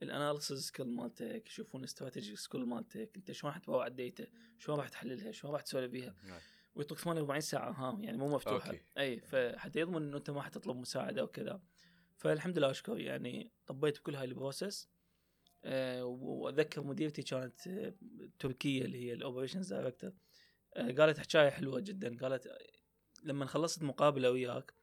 [0.01, 4.27] ال analysis skill مالتك يشوفون ال strategy skill مالتك انت شلون راح تبوع ال data
[4.57, 6.15] شلون راح تحللها شلون راح تسولف بيها.
[6.75, 8.69] ويعطوك 48 ساعة ها يعني مو مفتوحة.
[8.69, 8.81] okay.
[8.97, 11.61] أي فحتى يضمن إنه أنت ما حتطلب مساعدة وكذا.
[12.15, 14.89] فالحمد لله والشكر يعني طبيت بكل هاي ال process
[15.63, 17.93] أه واذكر مديرتي كانت آه،
[18.39, 20.11] تركية اللي هي ال operations director
[20.75, 22.17] أه قالت حكاية حلوة جدا.
[22.17, 22.47] قالت
[23.23, 24.73] لما خلصت مقابلة وياك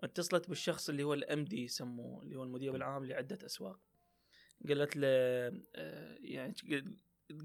[0.00, 3.80] اتصلت بالشخص اللي هو ال MD يسموه اللي هو المدير العام لعدة أسواق.
[4.68, 5.08] قالت له
[5.74, 6.54] آه، يعني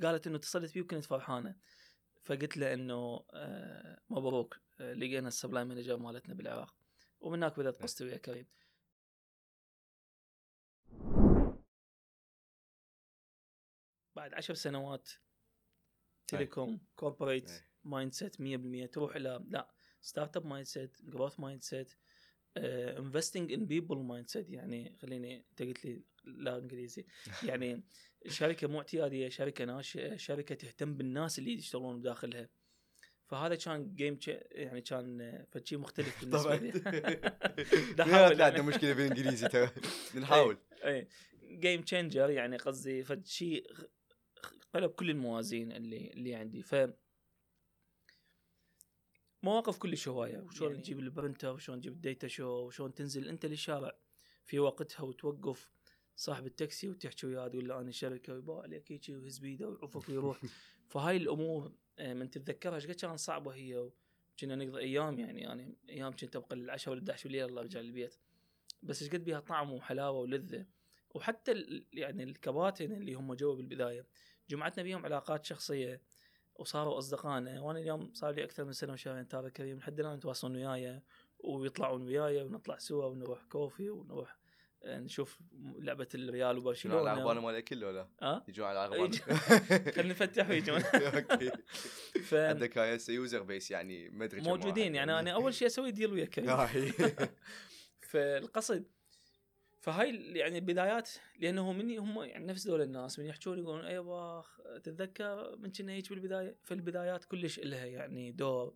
[0.03, 1.55] قالت إنه اتصلت فيه وكنت فرحانة.
[2.23, 6.75] فقلت له إنه آه، مبروك آه، لقينا ال supply manager مالتنا بالعراق.
[7.19, 8.45] ومن هناك بدات قصتي ويا كريم.
[14.15, 15.09] بعد عشر سنوات
[16.27, 17.61] telecom corporate أي.
[17.83, 19.69] mindset 100% تروح إلى لا
[20.01, 21.93] startup mindset growth mindset
[22.57, 27.05] investing in people mindset يعني خليني انت قلت لي لا إنجليزي.
[27.43, 27.83] يعني
[28.27, 32.49] شركة مو اعتياديه شركة ناشئة شركة تهتم بالناس اللي يشتغلون بداخلها
[33.25, 34.19] فهذا كان game
[34.51, 36.55] يعني كان آه، فشي مختلف بالنسبة طبعا.
[36.55, 36.71] لي.
[37.97, 38.45] لا أحاول لا.
[38.45, 39.69] عندنا مشكلة بالانجليزي ترى.
[40.15, 40.57] نحاول.
[40.85, 41.07] اي
[41.43, 43.65] game changer يعني قصدي فد شيء
[44.73, 46.61] قلب كل الموازين اللي اللي عندي.
[46.61, 46.75] ف
[49.43, 53.27] مواقف كلش هوايه وشلون يعني- تجيب ال partner وشلون تجيب ال data شو وشلون تنزل
[53.27, 53.95] أنت للشارع
[54.45, 55.71] في وقتها وتوقف
[56.15, 60.41] صاحب التاكسي وتحكي وياه تقول له أنا شركه ويباع عليك هيجي ويهز بيده ويعوفك ويروح.
[60.89, 63.89] فهاي الأمور آه، من تتذكرها إيش قد كانت صعبة هي
[64.39, 68.15] كنا نقضي أيام يعني أنا أيام كنت أبقى للعشاء ولا 11 بالليل يلا ارجع للبيت
[68.83, 70.65] بس إيش قد بيها طعم وحلاوة ولذة.
[71.15, 71.51] وحتى
[71.93, 74.05] يعني الكباتن اللي هم جوا بالبداية
[74.49, 76.01] جمعتنا بيهم علاقات شخصية.
[76.59, 77.61] وصاروا أصدقائنا.
[77.61, 81.01] وأنا اليوم صار لي أكثر من سنة وشهرين تارك كريم لحد الآن يتواصلون وياي
[81.39, 84.39] ويطلعون وياي ونطلع سوا ونروح coffee ونروح
[84.83, 85.39] آه، نشوف
[85.79, 87.01] لعبة الريال وبرشلونة.
[87.01, 88.07] العربانه مال الاكل ولا
[88.47, 89.17] يجون على العربانه
[89.95, 90.81] خلينا نفتح ويجون.
[91.15, 91.51] okay.
[92.23, 95.91] ف عندك هاي هسه user base يعني ما أدري موجودين يعني أنا أول شيء أسوي
[95.91, 96.57] deal ويا كريم.
[98.01, 98.85] فالقصد
[99.79, 104.45] فهاي يعني البدايات لأنه من هم يعني نفس دول الناس من يحكون يقولون أيوه
[104.83, 108.75] تتذكر من كنا هيك بالبداية؟ في البدايات كلش لها يعني دور.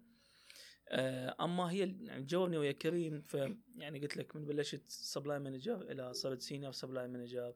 [0.89, 3.33] آه، أما هي يعني journey ويا كريم ف
[3.75, 7.53] يعني قلت لك من بلشت supply manager إلى صرت senior supply manager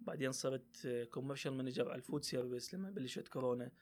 [0.00, 3.72] بعدين صرت commercial manager على ال food service لما بلشت كورونا.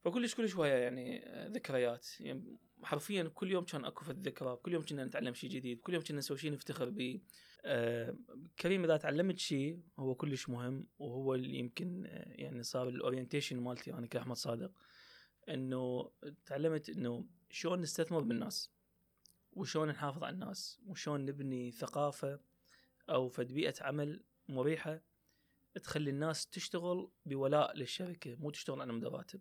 [0.00, 2.06] فكلش كلش هوايه يعني آه، ذكريات.
[2.20, 5.94] يعني حرفيا كل يوم كان أكو في الذكرى كل يوم كنا نتعلم شيء جديد كل
[5.94, 7.20] يوم كنا نسوي شيء نفتخر به
[8.60, 13.94] كريم إذا تعلمت شيء هو كلش مهم وهو اللي يمكن آه، يعني صار الاورينتيشن مالتي
[13.94, 14.72] أنا كأحمد صادق
[15.48, 16.10] إنه
[16.46, 18.70] تعلمت إنه شلون نستثمر بالناس
[19.52, 22.40] وشلون نحافظ على الناس وشلون نبني ثقافة
[23.10, 25.00] أو فد بيئة عمل مريحة
[25.82, 29.40] تخلي الناس تشتغل بولاء للشركة مو تشتغل على مود راتب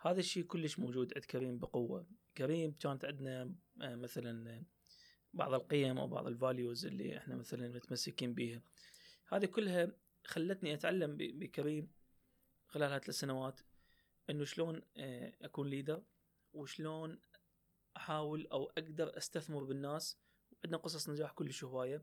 [0.00, 2.06] هذا الشيء كلش موجود عند كريم بقوة.
[2.36, 4.64] كريم كانت عندنا آه، مثلا
[5.36, 8.62] بعض القيم أو بعض ال values اللي إحنا مثلا متمسكين بيها.
[9.28, 9.92] هذه كلها
[10.24, 11.88] خلتني أتعلم بكريم
[12.66, 13.60] خلال هالثلاث سنوات
[14.30, 16.02] إنه شلون آه، أكون leader
[16.54, 17.18] وشلون
[17.96, 20.18] أحاول أو أقدر أستثمر بالناس.
[20.64, 22.02] عندنا قصص نجاح كلش هواية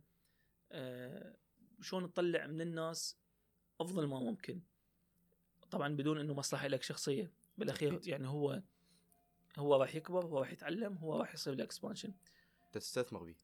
[0.71, 1.35] آه،
[1.81, 3.17] شلون نطلع من الناس
[3.81, 4.61] أفضل ما ممكن.
[5.71, 8.01] طبعا بدون إنه مصلحة لك شخصية بالأخير.
[8.07, 8.61] يعني هو
[9.57, 12.13] هو راح يكبر هو راح يتعلم هو راح يصير له اكسبانشن
[12.79, 13.35] تستثمر به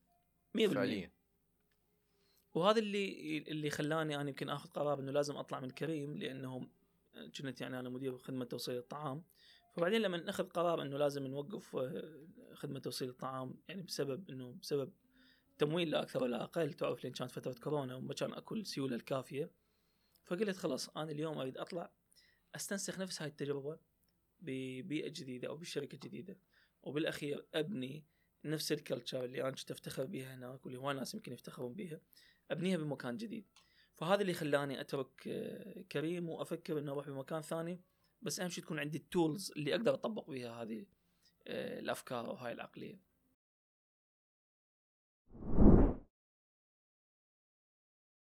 [0.57, 1.11] 100% فعليا.
[2.53, 6.69] وهذا اللي اللي خلاني أنا يمكن آخذ قرار إنه لازم أطلع من كريم لأنه
[7.37, 9.23] كنت يعني أنا مدير خدمة توصيل الطعام.
[9.75, 14.93] فبعدين لما ناخذ قرار إنه لازم نوقف آه، خدمة توصيل الطعام يعني بسبب إنه بسبب
[15.57, 19.51] تمويل لا أكثر ولا أقل تعرف لأن كانت فترة كورونا وما كان اكو السيولة الكافية.
[20.23, 21.91] فقلت خلاص أنا اليوم أريد أطلع
[22.55, 23.79] أستنسخ نفس هاي التجربة
[24.39, 26.37] ببيئه جديدة أو بشركة جديدة.
[26.83, 28.05] وبالأخير أبني
[28.45, 32.01] نفس الكلتشر اللي أنا كنت أفتخر بها هناك واللي هواي ناس يمكن يفتخرون بها
[32.51, 33.45] أبنيها بمكان جديد.
[33.95, 37.81] فهذا اللي خلاني أترك آه، كريم وأفكر انه أروح بمكان ثاني
[38.21, 40.85] بس أهم شيء تكون عندي ال tools اللي أقدر أطبق بها هذه
[41.47, 42.99] آه، الأفكار وهاي العقلية.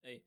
[0.06, 0.24] إي.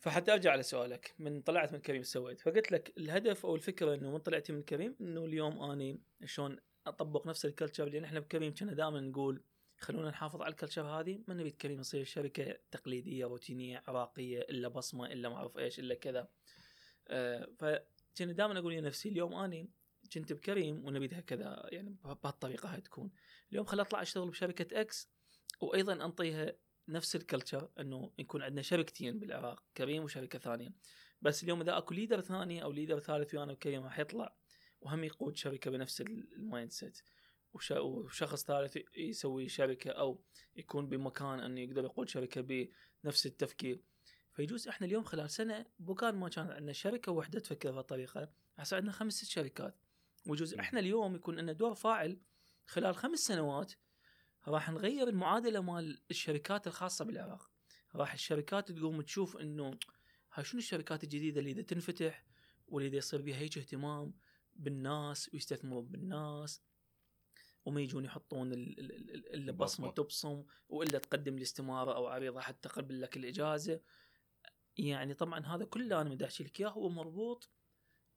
[0.00, 4.10] فحتى أرجع على سؤالك من طلعت من كريم سويت فقلت لك الهدف أو الفكرة إنه
[4.12, 8.54] من طلعتي من كريم إنه اليوم أني شلون أطبق نفس ال culture لأن إحنا بكريم
[8.54, 9.44] كنا دائما نقول
[9.78, 14.68] خلونا نحافظ على ال culture هذه ما نبي كريم يصير شركة تقليدية روتينية عراقية إلا
[14.68, 16.28] بصمة إلا ما أعرف إيش إلا كذا.
[17.08, 19.70] آه فكنت دائما أقول لنفسي اليوم أني
[20.12, 23.10] كنت بكريم ونبيها كذا يعني بهالطريقة هاي تكون.
[23.52, 25.10] اليوم خل أطلع أشتغل بشركة X
[25.60, 26.52] وأيضا أنطيها
[26.88, 30.72] نفس ال culture إنه يكون عندنا شركتين بالعراق كريم وشركة ثانية.
[31.22, 34.36] بس اليوم إذا أكو leader ثاني أو leader ثالث ويانا وكريم راح يطلع
[34.82, 37.02] وهم يقود شركة بنفس ال mindset
[37.72, 40.20] وشخص ثالث يسوي شركة أو
[40.56, 42.66] يكون بمكان أنه يقدر يقود شركة
[43.04, 43.80] بنفس التفكير.
[44.32, 48.92] فيجوز إحنا اليوم خلال سنة بكان ما كان عندنا شركة واحدة تفكر بهالطريقه هسه عندنا
[48.92, 49.76] خمس ست شركات.
[50.26, 52.20] ويجوز إحنا اليوم يكون لنا دور فاعل
[52.66, 53.72] خلال خمس سنوات
[54.48, 57.50] راح نغير المعادلة مال الشركات الخاصة بالعراق.
[57.94, 59.78] راح الشركات تقوم تشوف إنه
[60.32, 62.26] هاي شنو الشركات الجديدة اللي تنفتح
[62.66, 64.14] واللي يصير بها هيك اهتمام
[64.56, 66.62] بالناس ويستثمرون بالناس
[67.64, 69.90] وما يجون يحطون البصمة.
[69.90, 73.80] تبصم وإلا تقدم الاستمارة أو عريضة حتى تقبل لك الإجازة.
[74.76, 77.50] يعني طبعا هذا كله أنا بدي احكي لك إياه هو مربوط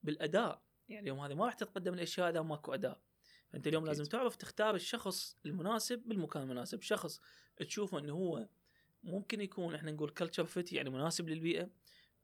[0.02, 0.62] بالأداء.
[0.88, 3.00] يعني اليوم هذا ما راح تتقدم الأشياء اذا ماكو أداء.
[3.52, 3.98] فأنت اليوم أكيد.
[3.98, 6.82] لازم تعرف تختار الشخص المناسب بالمكان المناسب.
[6.82, 7.20] شخص
[7.56, 8.48] تشوفه إنه هو
[9.02, 11.70] ممكن يكون إحنا نقول culture fit يعني مناسب للبيئة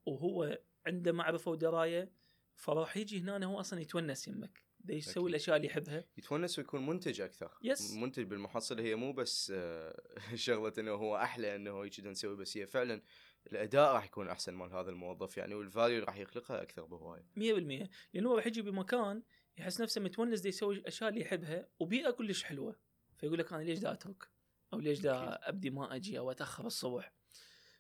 [0.07, 2.22] وهو عنده معرفة ودراية.
[2.57, 6.05] فراح يجي هنا هو أصلا يتونس يمك يسوي الأشياء اللي يحبها.
[6.17, 7.59] يتونس ويكون منتج أكثر.
[7.63, 7.93] yes.
[7.93, 10.03] منتج بالمحصله هي مو بس آه،
[10.35, 13.03] شغلة إنه هو أحلى إنه هيك نسوي بس هي فعلا
[13.47, 17.27] الأداء راح يكون أحسن مال هذا الموظف يعني والفاليو راح يخلقها أكثر بهواية.
[17.37, 19.23] 100% لأنه هو راح يجي بمكان
[19.57, 22.77] يحس نفسه متونس دي يسوي الاشياء اللي يحبها وبيئة كلش حلوة.
[23.19, 24.29] فيقول لك أنا ليش دا أترك؟
[24.73, 27.13] أو ليش دا أبدي ما أجي أو أتأخر الصبح؟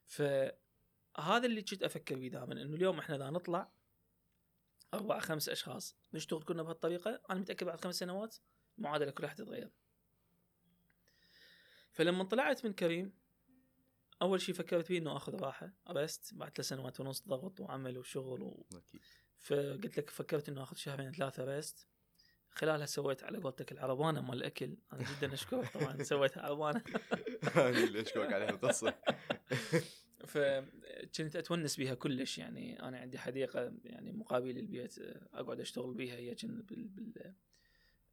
[0.06, 3.72] فهذا اللي كنت أفكر فيه دائما إنه اليوم إحنا اذا نطلع
[4.94, 7.20] أربع خمس أشخاص نشتغل كلنا بهالطريقة.
[7.30, 8.36] أنا متأكد بعد خمس سنوات
[8.78, 9.70] المعادله كلها حتتغير.
[11.92, 13.12] فلما طلعت من كريم
[14.22, 15.72] أول شيء فكرت فيه إنه آخذ راحة.
[15.90, 18.66] رست بعد ثلاث سنوات ونص ضغط وعمل وشغل و...
[18.74, 19.00] أكيد.
[19.38, 21.86] فقلت لك فكرت إنه آخذ شهرين ثلاثة ريست
[22.50, 24.76] خلالها سويت على قولتك العربانة مال الأكل.
[24.92, 25.68] أنا جدا أشكرك.
[25.74, 26.82] طبعا سويتها عربانة.
[28.02, 28.94] أشكرك عليها القصة
[31.12, 32.82] فكنت أتونس بها كلش يعني.
[32.82, 34.98] أنا عندي حديقة يعني مقابل البيت
[35.32, 37.34] أقعد أشتغل بها هي بال بال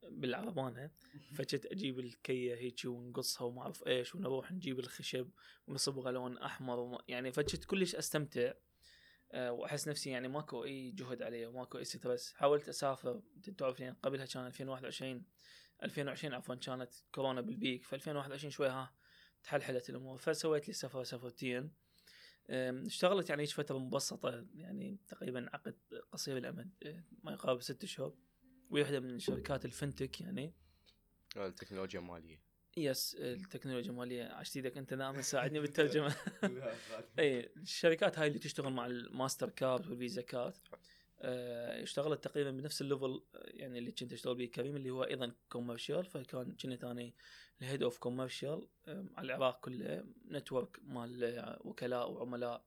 [0.02, 0.90] بالعربانة.
[1.34, 5.30] فكنت أجيب الكيه هيك ونقصها وما أعرف إيش ونروح نجيب الخشب
[5.66, 8.52] ونصبغه لون أحمر وما يعني فكنت كلش أستمتع
[9.32, 12.32] آه، وأحس نفسي يعني ماكو أي جهد علي وماكو أي stress.
[12.32, 13.22] حاولت أسافر
[13.58, 15.24] تعرف يعني قبلها كان 2021
[15.82, 18.94] 2020 عفوا كانت كورونا بال peak ف 2021 شوي ها
[19.42, 20.18] تحلحلت الأمور.
[20.18, 21.70] فسويت لي سفرة سفرتين.
[22.86, 25.76] اشتغلت يعني فترة مبسطة يعني تقريبا عقد
[26.12, 28.16] قصير الامد آه، ما يقارب ست شهور.
[28.70, 30.54] وهي واحدة من شركات ال fintech يعني.
[31.36, 32.42] آه، التكنولوجيا الماليه
[32.76, 36.16] yes التكنولوجيا الماليه عشت إيدك انت دائما ساعدني بالترجمة.
[37.18, 40.58] إي الشركات هاي اللي تشتغل مع الماستر كارد والفيزا كارد.
[41.22, 46.04] اشتغلت تقريبا بنفس ال level يعني اللي كنت أشتغل به كريم اللي هو أيضا commercial
[46.04, 47.12] فكان كنت أنا
[47.62, 52.64] ال head of commercial على العراق كله network مال وكلاء وعملاء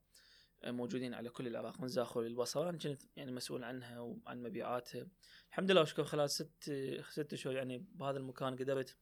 [0.64, 5.08] آه، موجودين على كل العراق من زاخر للبصره أنا كنت يعني مسؤول عنها وعن مبيعاتها.
[5.50, 6.72] الحمد لله وشكر خلال ست
[7.10, 8.98] ست شهور يعني بهذا المكان قدرت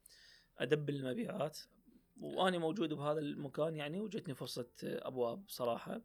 [0.57, 1.59] ادبل المبيعات.
[2.21, 6.01] واني موجود بهذا المكان يعني وجتني فرصة أبواب صراحة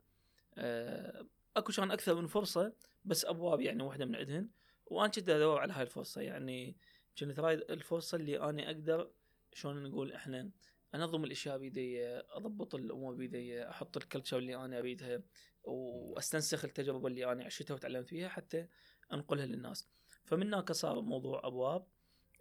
[0.54, 1.26] آه،
[1.56, 2.72] اكو كان أكثر من فرصة
[3.04, 4.48] بس أبواب يعني واحدة من عندهن.
[4.86, 6.76] وأنا كنت أدور على هاي الفرصة يعني
[7.18, 9.10] كنت رايد الفرصة اللي اني أقدر
[9.52, 10.50] شلون نقول إحنا
[10.94, 15.22] أنظم الأشياء بيدي أضبط الأمور بيدي أحط ال culture اللي أنا أريدها
[15.64, 18.66] وأستنسخ التجربة اللي أنا عشتها وتعلمت فيها حتى
[19.12, 19.88] أنقلها للناس.
[20.24, 21.86] فمن هناك صار موضوع أبواب.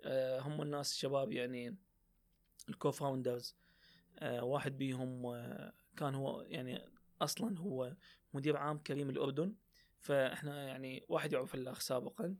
[0.06, 1.78] آه، هم الناس الشباب يعني
[2.70, 3.56] ال co-founders
[4.20, 6.82] آه واحد بيهم آه كان هو يعني
[7.22, 7.96] أصلا هو
[8.36, 9.56] مدير عام كريم الأردن
[10.00, 12.36] فإحنا يعني واحد يعرف اللاخ سابقا.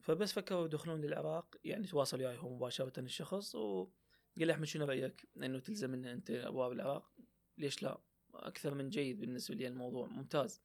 [0.00, 3.90] فبس فكروا يدخلون للعراق يعني تواصل وياي هو مباشرة الشخص وقال
[4.36, 7.10] لي أحمد شنو رأيك؟ إنه تلزم إن أنت أبواب العراق؟
[7.58, 8.00] ليش لا؟
[8.34, 10.62] أكثر من جيد بالنسبة لي الموضوع ممتاز.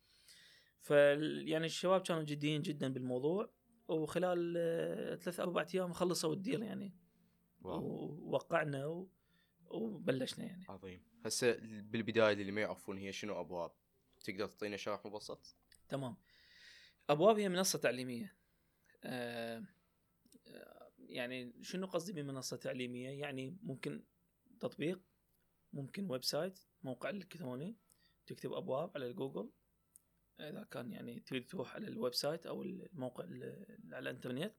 [0.80, 3.50] ف يعني الشباب كانوا جديين جدا بالموضوع
[3.88, 6.96] وخلال آه، ثلاث أربع أيام خلصوا الديل يعني.
[7.62, 7.82] واو.
[7.82, 9.10] ووقعنا و...
[9.74, 10.66] وبلشنا يعني.
[10.70, 11.04] عظيم.
[11.26, 13.72] هسه بالبداية اللي ما يعرفون هي شنو أبواب؟
[14.24, 15.56] تقدر تعطينا شرح مبسط؟
[15.90, 16.18] تمام.
[17.10, 18.36] أبواب هي منصة تعليمية.
[19.04, 19.64] آه
[20.48, 24.04] آه، يعني شنو قصدي بمنصة تعليمية؟ يعني ممكن
[24.60, 25.02] تطبيق
[25.74, 27.78] ممكن website موقع إلكتروني.
[28.28, 29.52] تكتب أبواب على الجوجل.
[30.40, 34.56] إذا كان يعني تريد تروح على ال website أو الموقع ال- على الإنترنت.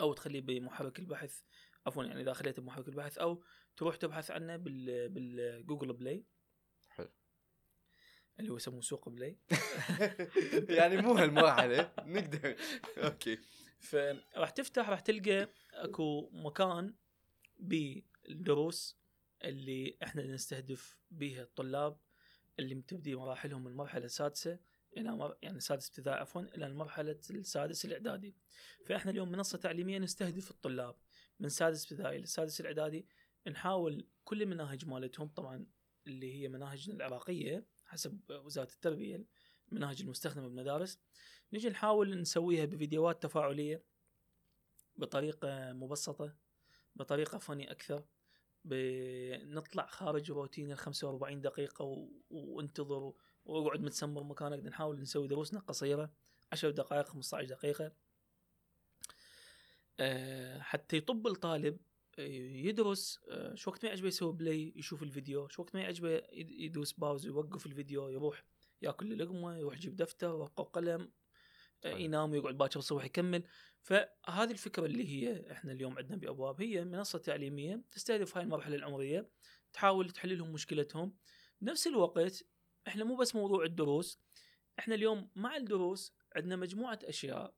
[0.00, 1.42] أو تخليه بمحرك البحث
[1.88, 3.42] عفوا يعني إذا خليته بمحرك البحث أو
[3.76, 6.24] تروح تبحث عنه بال بال Google Play.
[6.88, 7.08] حلو.
[8.40, 9.38] اللي هو يسموه سوق Play.
[10.78, 12.56] يعني مو هالمرحله نقدر.
[12.98, 13.38] okay.
[13.80, 16.94] فراح تفتح راح تلقى أكو مكان
[17.58, 18.98] بالدروس
[19.44, 21.98] اللي إحنا نستهدف بها الطلاب
[22.58, 24.58] اللي تبدي مراحلهم من المرحله السادسة
[24.96, 25.36] إلى مر...
[25.42, 28.34] يعني سادس ابتدائي عفوا إلى المرحله السادس الإعدادي.
[28.86, 30.96] فإحنا اليوم منصة تعليمية نستهدف الطلاب.
[31.40, 33.06] من سادس ابتدائي للسادس الإعدادي
[33.46, 35.66] نحاول كل المناهج مالتهم طبعا
[36.06, 39.24] اللي هي مناهجنا العراقية حسب وزارة التربية
[39.68, 40.98] المناهج المستخدمة بالمدارس
[41.52, 43.82] نجي نحاول نسويها بفيديوهات تفاعلية
[44.96, 46.34] بطريقة مبسطة
[46.96, 48.04] بطريقة فني أكثر
[48.64, 52.08] بنطلع خارج روتين ال 45 دقيقة و...
[52.30, 53.12] وانتظر
[53.44, 56.10] وأقعد متسمر مكانك نحاول نسوي دروسنا قصيرة
[56.52, 57.92] 10 دقائق 15 دقيقة.
[60.60, 61.78] حتى يطب الطالب
[62.18, 62.22] آه،
[62.66, 66.50] يدرس آه، شو وقت ما يعجبه يسوي play يشوف الفيديو شو وقت ما يعجبه يد-
[66.50, 68.44] يدوس pause يوقف الفيديو يروح
[68.82, 71.10] ياكل لقمه يروح يجيب دفتر ورقة وقلم
[71.84, 71.88] آه،.
[71.98, 73.42] ينام ويقعد باكر الصبح يكمل.
[73.82, 76.60] فهذه الفكرة اللي هي إحنا اليوم عندنا بأبواب.
[76.60, 79.30] هي منصة تعليمية تستهدف هاي المرحلة العمرية
[79.72, 81.16] تحاول تحل لهم مشكلتهم.
[81.60, 82.44] بنفس الوقت
[82.88, 84.20] إحنا مو بس موضوع الدروس
[84.78, 87.54] إحنا اليوم مع الدروس عندنا مجموعة أشياء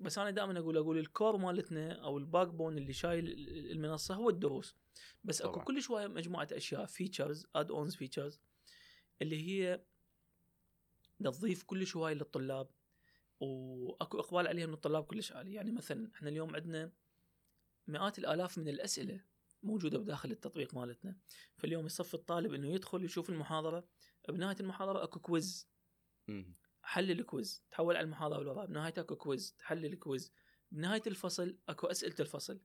[0.00, 4.30] بس أنا دائما أقول أقول ال core مالتنا أو ال backbone اللي شايل المنصة هو
[4.30, 4.76] الدروس.
[5.24, 5.64] بس أكو طبعاً.
[5.64, 8.40] كل شوية مجموعة أشياء features add-ons features
[9.22, 9.84] اللي هي
[11.20, 12.70] تضيف كل شوية للطلاب.
[13.40, 15.52] وأكو إقبال عليها من الطلاب كلش عالي.
[15.52, 16.92] يعني مثلا إحنا اليوم عندنا
[17.86, 19.20] مئات الآلاف من الأسئلة
[19.62, 21.16] موجودة بداخل التطبيق مالتنا.
[21.56, 23.88] فاليوم يصف الطالب إنه يدخل يشوف المحاضرة.
[24.28, 25.68] بنهاية المحاضرة أكو quiz.
[26.86, 27.64] حل ال quiz.
[27.70, 29.56] تحول على المحاضرة اللي وراها بنهايتها أكو quiz.
[29.58, 30.32] تحل ال quiz.
[30.70, 32.60] بنهاية الفصل أكو أسئلة الفصل.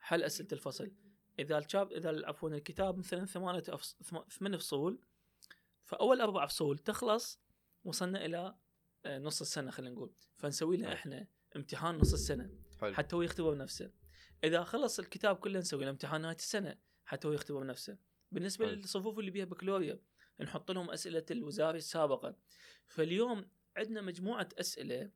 [0.00, 0.92] حل أسئلة الفصل.
[1.38, 3.96] إذا الشاب إذا عفوا الكتاب مثلا ثمانية أفص...
[4.02, 5.00] ثم- ثمان فصول
[5.84, 7.40] فأول أربع فصول تخلص
[7.84, 8.54] وصلنا إلى
[9.04, 10.12] آه، نص السنة خلينا نقول.
[10.36, 12.50] فنسوي له إحنا امتحان نص السنة.
[12.80, 12.94] حلو.
[12.94, 13.92] حتى هو يختبر نفسه.
[14.44, 17.98] إذا خلص الكتاب كله نسوي له امتحان نهاية السنة حتى هو يختبر نفسه.
[18.32, 18.74] بالنسبة حلو.
[18.74, 20.00] للصفوف اللي بيها بكالوريا
[20.40, 22.36] نحط لهم أسئلة الوزاري السابقة.
[22.86, 25.10] فاليوم عندنا مجموعة أسئلة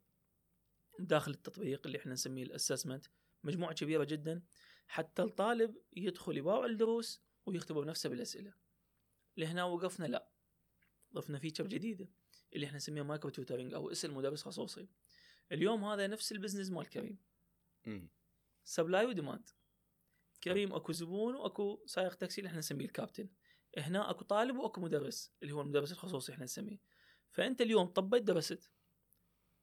[0.99, 3.07] داخل التطبيق اللي إحنا نسميه ال assessment
[3.45, 4.43] مجموعة كبيرة جدا
[4.87, 8.55] حتى الطالب يدخل يباوع الدروس ويختبر نفسه بالأسئلة.
[9.37, 10.31] لهنا وقفنا لا
[11.15, 12.09] ضفنا feature جديدة
[12.53, 14.89] اللي إحنا نسميها micro tutoring أو اسم مدرس خصوصي.
[15.53, 17.19] اليوم هذا نفس ال business مال كريم.
[18.65, 19.51] supply و demand
[20.45, 23.29] كريم أكو زبون وأكو سائق تاكسي اللي إحنا نسميه الكابتن
[23.79, 26.81] هنا اكو طالب واكو مدرس اللي هو المدرس الخصوصي إحنا نسميه.
[27.31, 28.71] فانت اليوم طبيت درست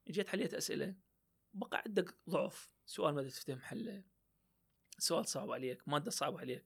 [0.08, 0.94] جيت حليت أسئلة
[1.54, 2.70] بقى عندك ضعف.
[2.86, 4.04] سؤال ما تفتهم حله.
[4.98, 6.64] سؤال صعب عليك مادة صعبة عليك.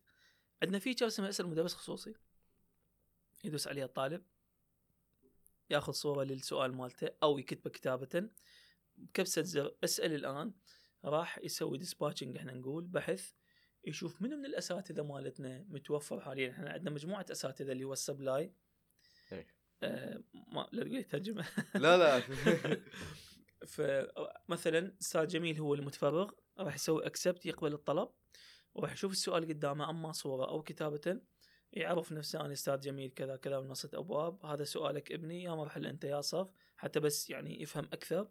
[0.62, 2.14] عندنا feature اسمها اسأل مدرس خصوصي.
[3.44, 4.24] يدوس عليها الطالب
[5.70, 8.30] ياخذ صورة للسؤال مالته أو يكتبه كتابة.
[8.96, 10.52] بكبسة زر اسأل الآن.
[11.04, 13.32] راح يسوي dispatching إحنا نقول بحث.
[13.84, 16.50] يشوف منو من الأساتذة مالتنا متوفر حاليا.
[16.50, 18.52] إحنا عندنا مجموعة أساتذة اللي هو ال supply.
[19.32, 19.46] إيه.
[19.82, 21.46] آه ما لا تقول ترجمة.
[21.74, 22.22] لا لا.
[23.66, 28.08] فمثلا أستاذ جميل هو المتفرغ راح يسوي accept يقبل الطلب
[28.74, 31.20] وراح يشوف السؤال قدامه أما صورة أو كتابة
[31.72, 36.04] يعرف نفسه أنا أستاذ جميل كذا كذا منصه أبواب هذا سؤالك ابني يا مرحلة أنت
[36.04, 36.48] يا صف.
[36.76, 38.28] حتى بس يعني يفهم أكثر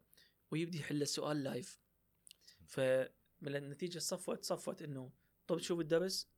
[0.52, 1.80] ويبدي يحل السؤال لايف
[2.68, 5.12] فمن النتيجة صفت صفت إنه
[5.52, 6.30] طب شوف الدرس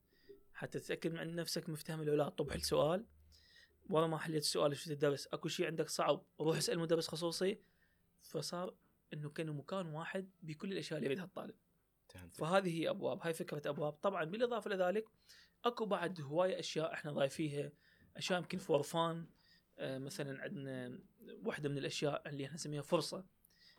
[0.54, 2.30] حتى تتأكد من نفسك مفتهم ولا لا.
[2.30, 3.06] طب حل سؤال.
[3.90, 7.62] ورا ما حليت السؤال شفت الدرس أكو شيء عندك صعب روح اسأل مدرس خصوصي.
[8.22, 8.76] فصار
[9.14, 11.56] إنه كانه مكان واحد بكل الأشياء اللي يريدها الطالب.
[12.34, 13.94] فهذه هي أبواب هاي فكرة أبواب.
[13.94, 15.06] طبعا بالإضافة لذلك
[15.66, 17.72] أكو بعد هواية أشياء إحنا ضايفيها.
[18.18, 19.28] أشياء يمكن for fun
[19.78, 21.00] آه مثلا عندنا
[21.44, 23.26] واحدة من الأشياء اللي إحنا نسميها فرصة.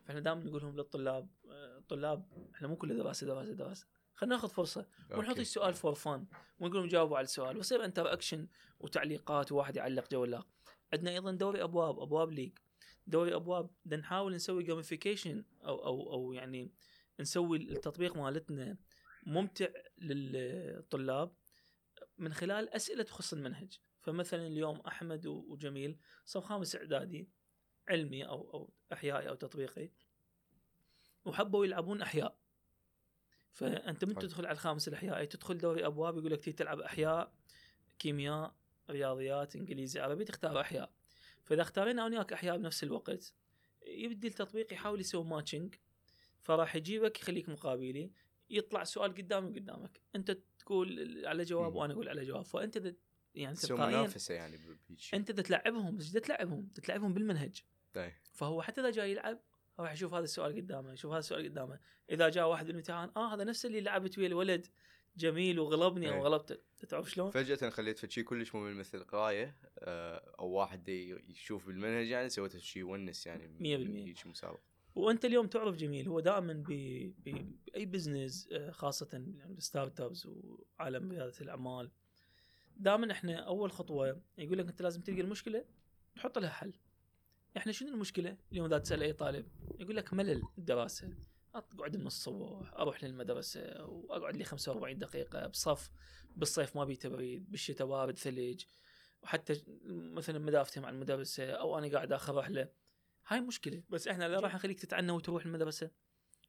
[0.05, 1.29] فإحنا دائما نقول لهم للطلاب.
[1.49, 3.87] آه، الطلاب إحنا مو كل دراسة دراسة دراسة.
[4.15, 4.87] خلينا ناخذ فرصة.
[5.11, 5.39] ونحط.
[5.39, 6.27] السؤال for fun
[6.59, 7.57] ونقول لهم جاوبوا على السؤال.
[7.57, 8.49] ويصير interaction
[8.81, 10.47] وتعليقات وواحد يعلق جولاق
[10.93, 12.59] عندنا أيضا دوري أبواب أبواب league.
[13.07, 13.71] دوري أبواب.
[13.85, 16.73] بدنا نحاول نسوي gamification أو أو أو يعني
[17.21, 18.77] نسوي التطبيق مالتنا
[19.27, 21.37] ممتع للطلاب
[22.19, 23.79] من خلال أسئلة تخص المنهج.
[24.01, 27.29] فمثلا اليوم أحمد وجميل صف خامس اعدادي
[27.89, 29.91] علمي أو أو إحيائي أو تطبيقي
[31.25, 32.44] وحبوا يلعبون أحياء.
[33.55, 34.15] فأنت من.
[34.15, 37.33] تدخل على الخامس الاحيائي تدخل دوري أبواب يقول لك تيجي تلعب أحياء
[37.99, 38.55] كيمياء
[38.91, 40.91] رياضيات إنجليزي عربي تختار أحياء.
[41.45, 43.35] فإذا اختارينا أنا وياك أحياء بنفس الوقت
[43.87, 45.75] يبدي التطبيق يحاول يسوي ماتشنج
[46.41, 48.11] فراح يجيبك يخليك مقابلي
[48.51, 51.75] يطلع سؤال قدامي قدامك أنت تقول على جواب.
[51.75, 52.45] وأنا أقول على جواب.
[52.45, 52.95] فأنت إذا-
[53.35, 54.59] يعني تسوي تلقائيا منافسة يعني
[55.15, 57.63] أنت تلعبهم بس تلعبهم؟ تلعبهم بالمنهج.
[57.97, 58.21] إيه.
[58.33, 59.41] فهو حتى إذا جاي يلعب
[59.79, 61.79] راح يشوف هذا السؤال قدامه يشوف هذا السؤال قدامه
[62.11, 64.67] إذا جاء واحد بالامتحان آه هذا نفس اللي لعبت ويا الولد
[65.17, 66.21] جميل وغلبني أو إيه.
[66.21, 66.57] غلبته
[66.89, 72.29] تعرف شلون؟ فجأة خليت في شيء كلش ممل مثل آه، أو واحد يشوف بالمنهج يعني
[72.29, 74.07] سويت شيء يونس يعني مية بالمية.
[74.07, 74.63] هيك مسابقة
[74.95, 76.53] وأنت اليوم تعرف جميل هو دائما.
[76.53, 81.91] بأي business آه، خاصة يعني ال startups وعالم رياده الأعمال
[82.77, 85.65] دائما إحنا أول خطوة يقول لك أنت لازم تلقى المشكلة
[86.17, 86.73] تحط لها حل
[87.57, 89.49] إحنا شنو المشكلة؟ اليوم اذا تسأل أي طالب
[89.79, 91.15] يقول لك ملل الدراسة.
[91.55, 95.91] أقعد من الصبح أروح للمدرسة وأقعد لي 45 دقيقة بصف
[96.37, 98.65] بالصيف ما بي تبريد بالشتاء بارد ثلج.
[99.23, 102.69] وحتى مثلا مدافتي مع المدرسة أو أنا قاعد آخر رحلة.
[103.27, 103.83] هاي مشكلة.
[103.89, 105.91] بس إحنا لا راح نخليك تتعنى وتروح المدرسة.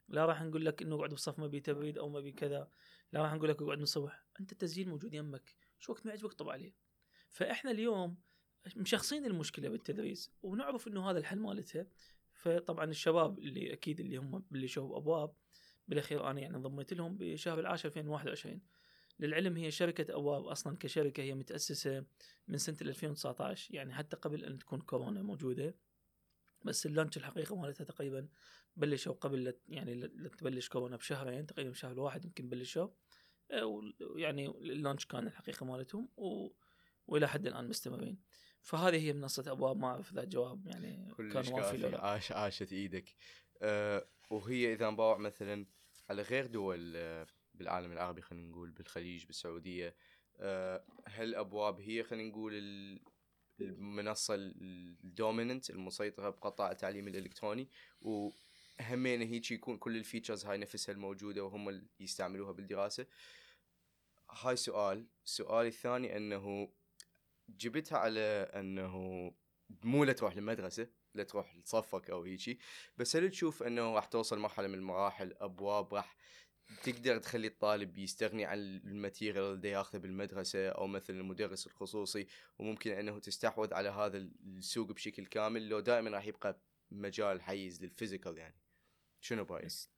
[0.08, 2.70] لا راح نقول لك إنه اقعد بالصف ما بي تبريد أو ما بي كذا.
[3.12, 4.26] لا راح نقول لك اقعد من الصبح.
[4.40, 5.56] أنت التسجيل موجود يمك.
[5.80, 6.74] شو وقت ما يعجبك طب عليه.
[7.30, 8.18] فإحنا اليوم
[8.76, 11.88] مشخصين المشكلة بالتدريس ونعرف إنه هذا الحل مالتها.
[12.34, 15.34] فطبعا الشباب اللي أكيد اللي هم اللي شوفوا أبواب
[15.88, 18.62] بالأخير أنا يعني انضميت لهم بشهر العاشر 2021
[19.20, 22.06] للعلم هي شركة أبواب أصلا كشركة هي متأسسة
[22.48, 25.76] من سنة 2019 يعني حتى قبل أن تكون كورونا موجودة.
[26.64, 28.28] بس اللانش الحقيقة مالتها تقريبا
[28.76, 30.08] بلشوا قبل يعني
[30.38, 32.88] تبلش كورونا بشهرين تقريبا شهر واحد يمكن بلشوا.
[33.52, 36.50] آه، وال- يعني اللانش كان الحقيقة مالتهم و...
[37.08, 38.18] وإلى حد الآن مستمرين.
[38.66, 42.06] فهذه هي منصة أبواب ما أعرف إذا جواب يعني كان وافي لو لا.
[42.06, 43.16] عاش عاشت إيدك.
[43.62, 45.66] آه، وهي إذا نباوع مثلا
[46.10, 49.96] على غير دول آه، بالعالم العربي خلينا نقول بالخليج بالسعودية
[50.38, 53.02] آه، هل أبواب هي خلينا نقول ال-
[53.62, 57.70] المنصة ال dominant المسيطرة بقطاع التعليم الإلكتروني؟
[58.02, 63.06] وهمين هيك يكون كل ال features هاي نفسها الموجودة وهم اللي يستعملوها بالدراسة؟
[64.32, 65.06] هاي سؤال.
[65.26, 66.70] السؤال الثاني أنه
[67.50, 68.20] جبتها على
[68.54, 69.32] أنه
[69.84, 72.60] مو لا تروح للمدرسة لا تروح لصفك أو هيجي
[72.98, 76.18] بس هل تشوف أنه راح توصل مرحلة من المراحل أبواب راح
[76.84, 82.28] تقدر تخلي الطالب يستغني عن ال material اللي ياخذه بالمدرسة أو مثلا المدرس الخصوصي
[82.60, 87.94] وممكن أنه تستحوذ على هذا السوق بشكل كامل لو دائما راح يبقى مجال حيز لل
[87.94, 88.56] physical يعني
[89.22, 89.92] شنو برأيك؟ yes.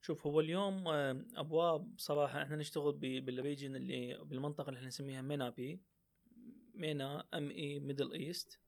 [0.00, 5.22] شوف هو اليوم آه، أبواب صراحة إحنا نشتغل بال region اللي بالمنطقة اللي إحنا نسميها
[5.22, 5.80] MENA بي
[6.76, 8.60] MENA ام اي Middle East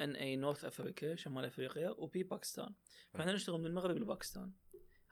[0.00, 2.74] ان اي نورث افريقيا شمال افريقيا وبي باكستان
[3.14, 4.52] فإحنا نشتغل من المغرب لباكستان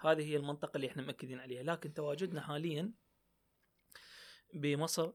[0.01, 1.63] هذه هي المنطقة اللي إحنا مأكدين عليها.
[1.63, 2.93] لكن تواجدنا حاليا
[4.55, 5.13] بمصر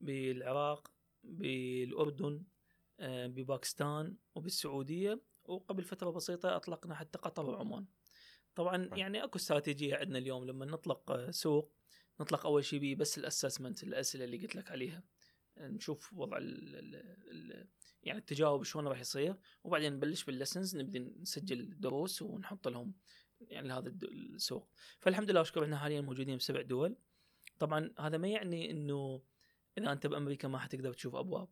[0.00, 0.92] بالعراق
[1.22, 2.44] بالأردن
[3.00, 5.20] آه، بباكستان وبالسعودية.
[5.44, 7.86] وقبل فترة بسيطة أطلقنا حتى قطر وعمان.
[8.54, 8.98] طبعا نعم.
[8.98, 10.44] يعني أكو استراتيجية عندنا اليوم.
[10.44, 11.72] لما نطلق آه، سوق
[12.20, 15.02] نطلق أول شيء بس الأسسمنت الأسئلة اللي قلت لك عليها.
[15.60, 16.76] نشوف وضع ال
[17.30, 17.68] ال
[18.02, 22.94] يعني التجاوب شلون راح يصير وبعدين نبلش باللسنز نبدا نسجل دروس ونحط لهم
[23.40, 24.70] يعني لهذا السوق.
[24.98, 26.96] فالحمد لله وشكر إحنا حاليا موجودين بسبع دول.
[27.58, 29.22] طبعا هذا ما يعني إنه
[29.78, 31.48] إذا أنت بأمريكا ما حتقدر تشوف أبواب.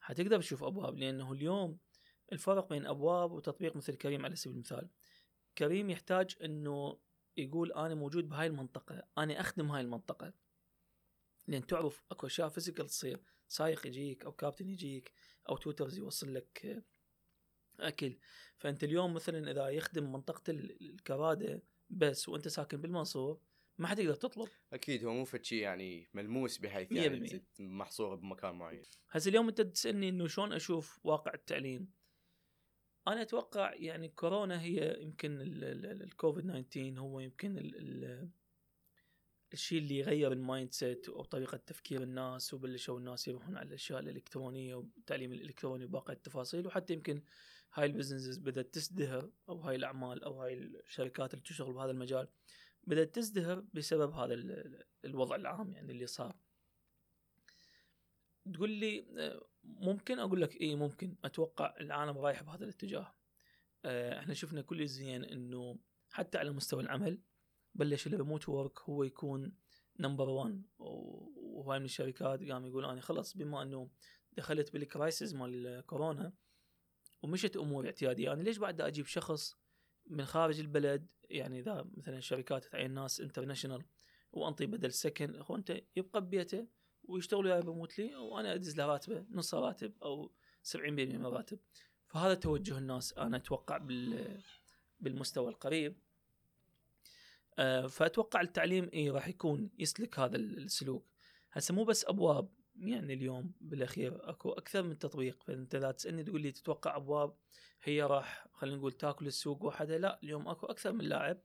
[0.00, 1.78] حتقدر تشوف أبواب لأنه اليوم
[2.32, 4.88] الفرق بين أبواب وتطبيق مثل كريم على سبيل المثال.
[5.58, 6.98] كريم يحتاج إنه
[7.36, 10.32] يقول أنا موجود بهاي المنطقة أنا أخدم هاي المنطقة.
[11.46, 13.20] لأن تعرف أكو أشياء physical تصير.
[13.48, 15.12] سايق يجيك أو كابتن يجيك
[15.48, 16.82] أو tutors يوصل لك آه،
[17.88, 18.18] أكل.
[18.58, 23.40] فأنت اليوم مثلا إذا يخدم منطقة ال- الكراده بس وأنت ساكن بالمنصور
[23.78, 24.48] ما حتقدر تطلب.
[24.72, 28.82] أكيد هو مو physi يعني ملموس بحيث يعني محصور بمكان معين.
[29.10, 31.92] هسه اليوم أنت تسألني إنه شلون أشوف واقع التعليم؟
[33.08, 38.28] أنا أتوقع يعني كورونا هي يمكن ال- ال- ال- الكوفيد 19 هو يمكن ال ال
[39.54, 44.74] الشيء اللي يغير ال mindset أو طريقه تفكير الناس وبلشوا الناس يروحون على الأشياء الإلكترونية
[44.74, 47.22] والتعليم الإلكتروني وباقي التفاصيل وحتى يمكن
[47.74, 52.28] هاي ال businesses بدأت تزدهر أو هاي الأعمال أو هاي الشركات اللي تشتغل بهذا المجال
[52.86, 56.36] بدأت تزدهر بسبب هذا ال- ال- الوضع العام يعني اللي صار.
[58.54, 59.06] تقول لي
[59.64, 61.16] ممكن؟ أقول لك اي ممكن.
[61.24, 63.14] أتوقع العالم رايح بهذا الاتجاه.
[63.84, 65.78] آه، إحنا شفنا كل زين إنه
[66.10, 67.18] حتى على مستوى العمل
[67.74, 69.52] بلش ال remote work هو يكون
[70.00, 73.90] number 1 وهاي من الشركات قام يقول أنا خلص بما أنه
[74.32, 76.32] دخلت بال crisis مال كورونا
[77.22, 78.32] ومشت أمور اعتيادية.
[78.32, 79.56] أنا ليش بعد أجيب شخص
[80.06, 83.84] من خارج البلد؟ يعني إذا مثلا الشركات تعين ناس international
[84.32, 86.66] وأنطي بدل سكن هو أنت يبقى ببيته
[87.04, 90.32] ويشتغل وياي remotely وأنا أدز له راتبه نص راتب أو
[90.72, 91.58] 70% من الراتب
[92.06, 94.40] فهذا توجه الناس أنا أتوقع بال
[95.00, 95.96] بالمستوى القريب.
[97.88, 101.06] فأتوقع التعليم اي راح يكون يسلك هذا السلوك.
[101.52, 105.42] هسه مو بس أبواب يعني اليوم بالأخير أكو أكثر من تطبيق.
[105.42, 107.36] فانت اذا تسألني تقول لي تتوقع أبواب
[107.82, 111.40] هي راح خلينا نقول تاكل السوق وحدها لا اليوم أكو أكثر من لاعب.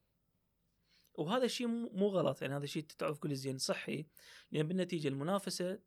[1.14, 4.05] وهذا الشيء مو غلط يعني هذا الشيء تعرف كل زين صحي.
[4.51, 5.80] لأن بالنتيجة المنافسة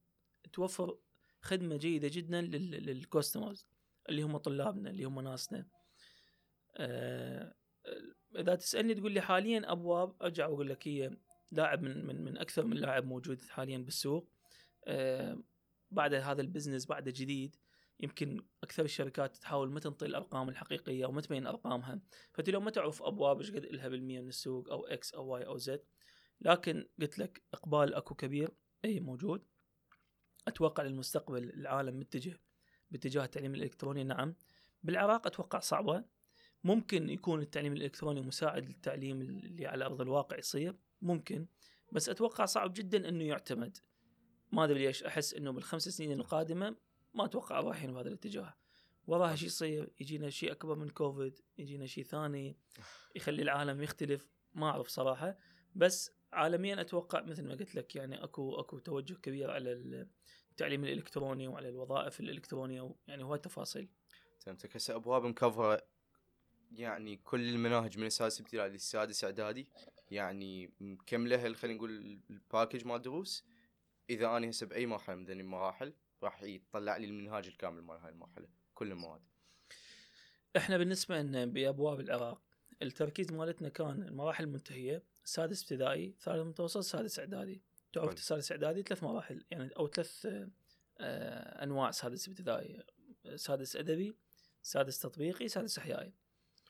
[0.53, 0.99] توفر
[1.41, 3.67] خدمة جيدة جدا لل customers
[4.09, 5.67] اللي هم طلابنا اللي هم ناسنا.
[6.77, 7.55] آه
[8.37, 11.17] إذا تسألني تقول لي حاليا أبواب أرجع واقول لك هي
[11.53, 14.29] لاعب من من من أكثر من لاعب موجود حاليا بالسوق.
[14.85, 15.39] آه
[15.91, 17.57] بعد هذا ال business بعد جديد
[18.01, 22.01] يمكن أكثر الشركات تحاول ما تنطي الأرقام الحقيقية وما تبين أرقامها.
[22.33, 25.47] فأنت لو ما تعرف أبواب إيش قد لها بالمية من السوق أو X أو Y
[25.47, 25.85] أو Z.
[26.41, 28.51] لكن قلت لك إقبال أكو كبير
[28.85, 29.45] أي موجود.
[30.49, 32.41] أتوقع للمستقبل العالم متجه
[32.91, 34.35] باتجاه التعليم الإلكتروني نعم.
[34.83, 36.05] بالعراق أتوقع صعبة.
[36.65, 41.47] ممكن يكون التعليم الإلكتروني مساعد للتعليم اللي على أرض الواقع يصير ممكن
[41.93, 43.79] بس أتوقع صعب جدا إنه يعتمد.
[44.53, 46.77] ما أدري ليش أحس إنه بالخمس سنين القادمة
[47.15, 48.55] ما أتوقع رايحين بهذا الاتجاه.
[49.07, 52.57] وراها شيء يصير يجينا شيء أكبر من كوفيد يجينا شيء ثاني
[53.17, 55.39] يخلي العالم يختلف ما أعرف صراحة.
[55.75, 59.73] بس عالميا أتوقع مثل ما قلت لك يعني أكو أكو توجه كبير على
[60.51, 63.89] التعليم الإلكتروني وعلى الوظائف الإلكترونية يعني هواي تفاصيل.
[64.39, 64.77] فهمتك.
[64.77, 65.92] هسه أبواب م cover ة
[66.75, 69.69] يعني كل المناهج من السادس ابتدائي للسادس اعدادي
[70.11, 73.45] يعني مكمله خلينا نقول ال package مال دروس.
[74.11, 75.93] إذا أنا هسه بأي مرحلة من المراحل
[76.23, 79.21] راح يطلع لي المنهاج الكامل مال هاي المرحلة كل المواد.
[80.57, 82.43] إحنا بالنسبة لنا بأبواب العراق
[82.83, 87.63] التركيز مالتنا كان المراحل المنتهية سادس ابتدائي ثالث متوسط سادس اعدادي.
[87.93, 90.27] تعرف سادس اعدادي ثلاث مراحل يعني أو ثلاث
[91.01, 92.83] آه أنواع سادس ابتدائي.
[93.37, 94.17] سادس أدبي
[94.63, 96.13] سادس تطبيقي سادس إحيائي.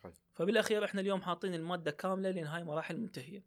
[0.02, 0.12] حلو.
[0.32, 3.44] فبالأخير إحنا اليوم حاطين المادة كاملة لأن هاي مراحل منتهية.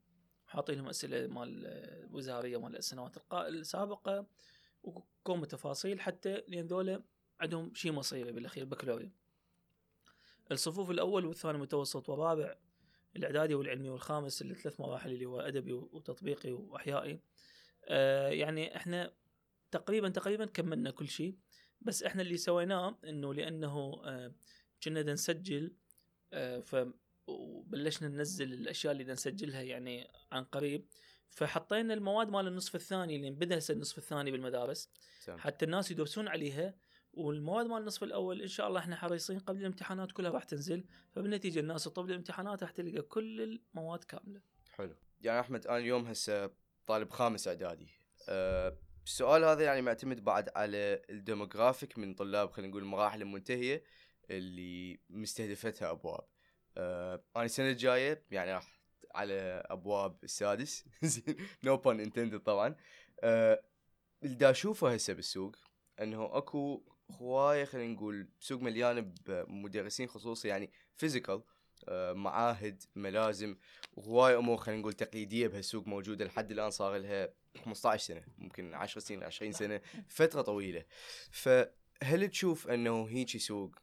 [0.48, 4.28] حاطين لهم أسئلة مال وزاريه مال السنوات السابقة
[4.84, 7.04] وكم تفاصيل حتى لأن ذولا
[7.40, 9.12] عندهم شيء مصيري بالأخير بكالوريا
[10.52, 12.56] الصفوف الأول والثاني متوسط والرابع
[13.16, 17.20] الإعدادي والعلمي والخامس الثلاث مراحل اللي هو أدبي وتطبيقي وأحيائي.
[17.86, 19.14] آه يعني إحنا
[19.72, 21.38] تقريبا تقريبا كملنا كل شيء
[21.82, 24.34] بس إحنا اللي سويناه إنه لأنه آه
[24.84, 25.85] كنا نسجل آه
[26.62, 26.76] ف
[27.28, 30.86] وبلشنا ننزل الأشياء اللي نسجلها يعني عن قريب
[31.30, 35.38] فحطينا المواد مال النصف الثاني اللي بدا هسه النصف الثاني بالمدارس سم.
[35.38, 36.76] حتى الناس يدرسون عليها
[37.14, 41.60] والمواد مال النصف الأول إن شاء الله إحنا حريصين قبل الامتحانات كلها راح تنزل فبالنتيجة
[41.60, 44.42] الناس تطلب الامتحانات راح تلقى كل المواد كاملة.
[44.72, 44.96] حلو.
[45.22, 46.52] يعني أحمد أنا اليوم هسه
[46.88, 47.88] طالب خامس إعدادي.
[48.30, 53.84] أه السؤال هذا يعني معتمد بعد على الديموغرافيك من طلاب خلينا نقول المراحل المنتهية
[54.30, 56.28] اللي مستهدفتها أبواب.
[56.78, 58.80] أه أنا السنة الجاية يعني راح
[59.16, 60.86] على أبواب السادس.
[61.64, 62.76] no pun intended طبعا.
[63.20, 63.64] أه
[64.24, 65.56] اللي أشوفه هسه بالسوق
[66.02, 71.44] إنه أكو هواية خلينا نقول سوق مليان بمدرسين خصوصي يعني physical
[71.90, 73.58] أه معاهد ملازم
[73.94, 77.34] وهواي أمور خلينا نقول تقليدية بهالسوق موجودة لحد الآن صار لها
[77.66, 80.86] 15 سنة ممكن 10 سنين 20 سنة فترة طويلة.
[81.32, 83.76] فهل تشوف إنه هيجي سوق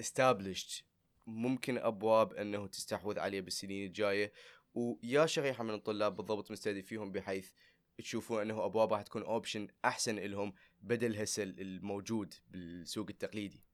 [0.00, 0.84] established
[1.26, 4.32] ممكن أبواب أنه تستحوذ عليه بالسنين الجاية
[4.74, 7.52] ويا شريحة من الطلاب بالضبط مستهدفيهم بحيث
[7.98, 13.64] تشوفون أنه ابواب راح تكون option أحسن لهم بدل هسه الموجود بالسوق التقليدي.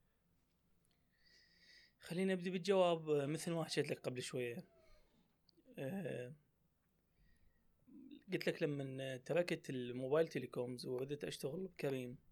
[2.00, 4.64] خلينا نبدأ بالجواب مثل ما حكيت لك قبل شوية.
[5.78, 6.34] أه
[8.32, 12.27] قلت لك لما تركت ال mobile telecoms وبدأت أشتغل بكريم آه،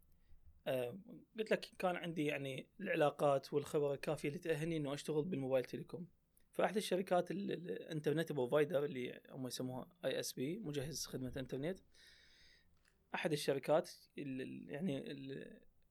[1.39, 6.07] قلت لك كان عندي يعني العلاقات والخبرة الكافية اللي تأهلني إنه أشتغل بال mobile telecom.
[6.53, 11.79] فأحد الشركات ال internet provider اللي هم يسموها ISP مجهز خدمة انترنت
[13.15, 15.11] أحد الشركات يعني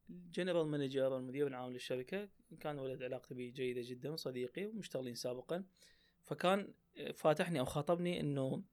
[0.09, 5.65] ال general manager المدير العام للشركة كان ولد علاقتي به جيدة جدا وصديقي ومشتغلين سابقا.
[6.23, 6.73] فكان
[7.15, 8.63] فاتحني أو خاطبني إنه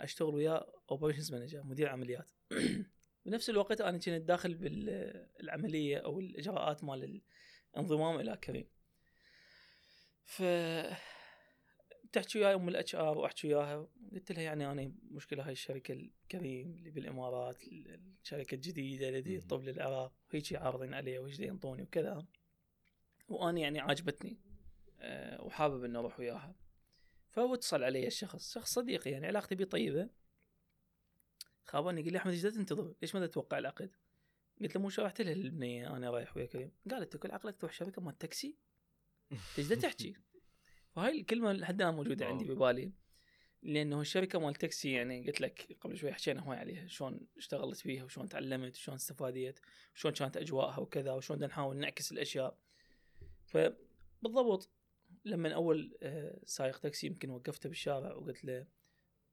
[0.00, 2.30] أشتغل وياه operations manager مدير عمليات.
[3.26, 7.22] بنفس الوقت أنا كنت داخل بالعملية أو الإجراءات مال
[7.76, 8.68] انضمام إلى كريم.
[10.24, 10.42] ف
[12.12, 16.74] تحكي ويا ام ال HR واحكي وياها قلت لها يعني أنا مشكلة هاي الشركة الكريم
[16.74, 17.56] اللي بالإمارات
[18.22, 22.26] الشركة الجديدة اللي تطب للعراق هيك عارضين علي وهيك ينطوني وكذا.
[23.28, 24.40] وأنا يعني عاجبتني
[25.00, 26.54] أه وحابب إني أروح وياها.
[27.30, 30.08] فهو اتصل علي الشخص شخص صديقي يعني علاقتي بيه طيبة.
[31.64, 33.90] خابرني قال لي أحمد إيش تنتظر؟ ليش ما تتوقع العقد؟
[34.60, 38.02] قلت له مو شرحت له البنيه أنا رايح ويا كريم قالت كل عقلك تروح شركه
[38.02, 38.56] مال تاكسي
[39.58, 40.16] إيش تحكي؟
[40.94, 42.92] فهاي الكلمة لحد الآن موجودة عندي ببالي
[43.62, 48.04] لأنه الشركة مال تاكسي يعني قلت لك قبل شوي حكينا هواي عليها شلون اشتغلت فيها
[48.04, 49.60] وشلون تعلمت وشلون استفاديت
[49.94, 52.58] وشلون كانت أجواءها وكذا وشلون نحاول نعكس الأشياء
[53.46, 54.70] فبالضبط
[55.24, 58.66] لما أول آه، سايق تاكسي يمكن وقفته بالشارع وقلت له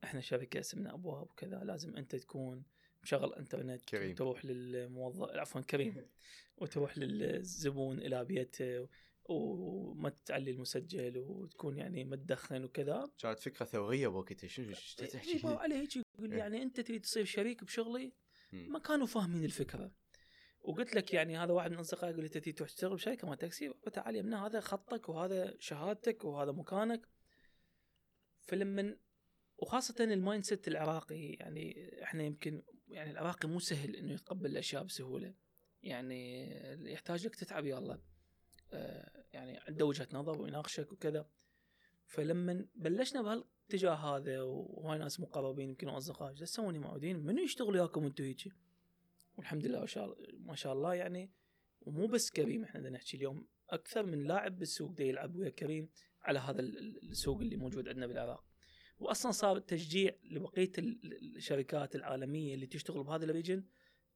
[0.04, 2.64] إحنا شركه اسمنا ابواب وكذا لازم أنت تكون
[3.04, 4.16] مشغل إنترنت كريم.
[4.16, 6.06] تروح للموظف عفوا كريم
[6.58, 8.88] وتروح للزبون إلى بيته
[9.26, 15.32] وما تعلي المسجل وتكون يعني ما تدخن وكذا كانت فكرة ثورية بوقتها شنو إيش تحكي؟
[15.32, 16.40] يجيبوا عليه هيك يقول إيه.
[16.40, 18.14] يعني أنت تريد تصير شريك بشغلي.
[18.52, 19.92] ما كانوا فاهمين الفكرة
[20.62, 23.74] وقلت لك يعني هذا واحد من أصدقائي يقول لي تريد تروح تشتغل بشركه ما تاكسي
[23.94, 27.08] تعال يمنا هذا خطك وهذا شهادتك وهذا مكانك
[28.42, 28.98] فلما
[29.62, 35.34] وخاصة ال mindset العراقي يعني إحنا يمكن يعني العراقي مو سهل إنه يتقبل الأشياء بسهولة.
[35.84, 36.50] يعني
[36.92, 38.02] يحتاج لك تتعب يلا
[38.74, 41.30] آه يعني عنده وجهة نظر ويناقشك وكذا.
[42.06, 48.06] فلما بلشنا بهالاتجاه هذا وهاي ناس مقربين يمكن اصدقاء إيش تسوون معودين منو يشتغل وياكم
[48.06, 48.52] أنتم هيجي؟
[49.38, 49.80] والحمد لله
[50.40, 51.32] ما شاء الله يعني.
[51.82, 55.90] ومو بس كريم إحنا نحكي اليوم أكثر من لاعب بالسوق دا يلعب ويا كريم
[56.22, 58.49] على هذا ال- ال- السوق اللي موجود عندنا بالعراق.
[59.00, 63.64] واصلا صار تشجيع لبقية ال- الشركات العالمية اللي تشتغل بهذا الريجن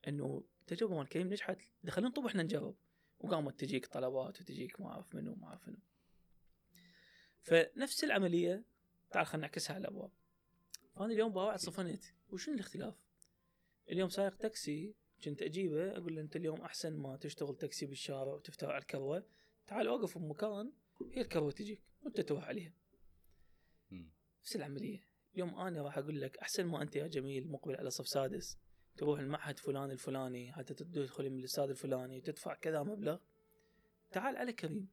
[0.08, 1.58] إنه تجربة مال كريم نجحت.
[1.90, 2.76] خلينا نطب إحنا نجرب.
[3.20, 5.78] وقامت تجيك طلبات وتجيك ما أعرف منو ما أعرف منو.
[7.42, 8.64] فنفس العملية
[9.12, 10.12] تعال خلينا نعكسها على الأبواب.
[10.96, 12.96] فانا اليوم باوعد صفنت وشنو الاختلاف؟
[13.90, 18.68] اليوم سايق تاكسي كنت أجيبه أقول له أنت اليوم أحسن ما تشتغل تاكسي بالشارع وتفتح
[18.68, 19.26] على الكروة.
[19.68, 20.72] تعال أوقف بمكان
[21.12, 22.74] هي الكروة تجيك وأنت تروح عليها.
[24.44, 25.00] نفس العملية.
[25.34, 28.58] اليوم أنا راح أقول لك أحسن ما أنت يا جميل مقبل على صف سادس.
[28.98, 33.18] تروح المعهد فلان الفلاني حتى تدخل من الأستاذ الفلاني وتدفع كذا مبلغ.
[34.12, 34.90] تعال على كريم.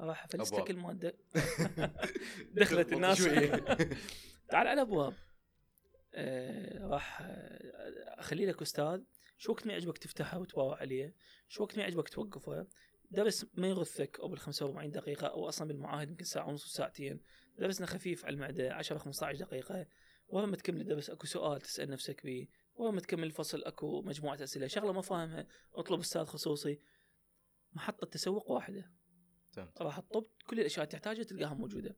[0.00, 0.70] راح أبواب.
[0.70, 1.16] المادة.
[2.60, 3.22] دخلت الناس.
[4.50, 5.14] تعال على أبواب.
[6.14, 9.00] آه راح آه، أخلي لك أستاذ.
[9.38, 11.14] شو وقت ما يعجبك تفتحه وتباوع عليه؟
[11.48, 12.66] شو وقت ما يعجبك توقفه؟
[13.10, 17.20] درس ما يغثك أو بال 45 دقيقة أو أصلا بالمعاهد يمكن ساعة ونص وساعتين.
[17.58, 19.86] درسنا خفيف على المعدة 10 15 دقيقة.
[20.28, 24.38] ورا ما تكمل الدرس أكو سؤال تسأل نفسك به ورا ما تكمل الفصل أكو مجموعة
[24.42, 24.66] أسئلة.
[24.66, 26.80] شغلة ما فاهمها اطلب أستاذ خصوصي.
[27.72, 28.92] محطة تسوق واحدة.
[29.80, 31.96] راح تطب كل الأشياء اللي تحتاجها تلقاها موجودة.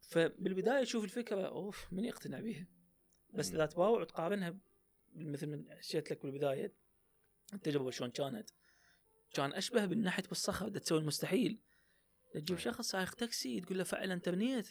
[0.00, 2.66] فبالبداية تشوف الفكرة أوف من يقتنع بها
[3.34, 3.52] بس.
[3.52, 4.58] إذا تباوع وتقارنها
[5.14, 6.74] مثل ما حكيت لك بالبداية
[7.54, 8.50] التجربة شلون كانت؟
[9.34, 11.60] كان أشبه بالنحت بالصخر تسوي المستحيل.
[12.34, 12.58] تجيب.
[12.58, 14.66] شخص سايق تاكسي تقول له فعل انترنت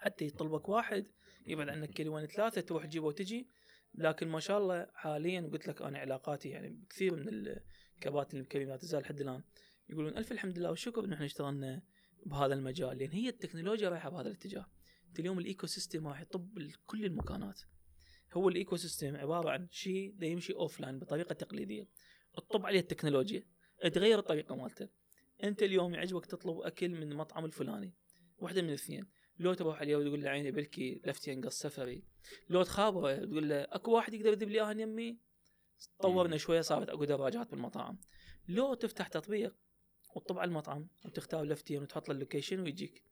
[0.00, 1.06] حتى يطلبك واحد
[1.46, 3.48] يبعد عنك كيلوين ثلاثة تروح تجيبه وتجي.
[3.94, 7.28] لكن ما شاء الله حاليا قلت لك أنا علاقاتي يعني كثير من
[7.96, 9.42] الكباتن الكريم لا تزال لحد الآن.
[9.88, 11.82] يقولون ألف الحمد لله والشكر ان إحنا اشتغلنا
[12.26, 12.98] بهذا المجال.
[12.98, 14.66] لأن هي التكنولوجيا رايحة بهذا الاتجاه.
[15.08, 17.60] انت اليوم ال ecosystem راح يطب لكل المكانات.
[18.32, 21.88] هو ال ecosystem عبارة عن شيء دا يمشي offline بطريقة تقليدية.
[22.34, 23.46] تطب عليه التكنولوجيا.
[23.92, 24.88] تغير الطريقة مالته.
[25.44, 27.94] أنت اليوم يعجبك تطلب أكل من المطعم الفلاني.
[28.38, 29.06] واحدة من الاثنين.
[29.40, 32.02] لو تروح عليه وتقول له عيني بلكي لفتي ينقص سفري
[32.48, 35.18] لو تخابره تقول له أكو واحد يقدر يذب لي اياها يمي؟
[36.00, 37.98] طورنا شوية صارت أكو دراجات بالمطاعم.
[38.48, 39.56] لو تفتح تطبيق
[40.16, 43.04] وتطب على المطعم وتختار لفتين وتحط له ال location ويجيك.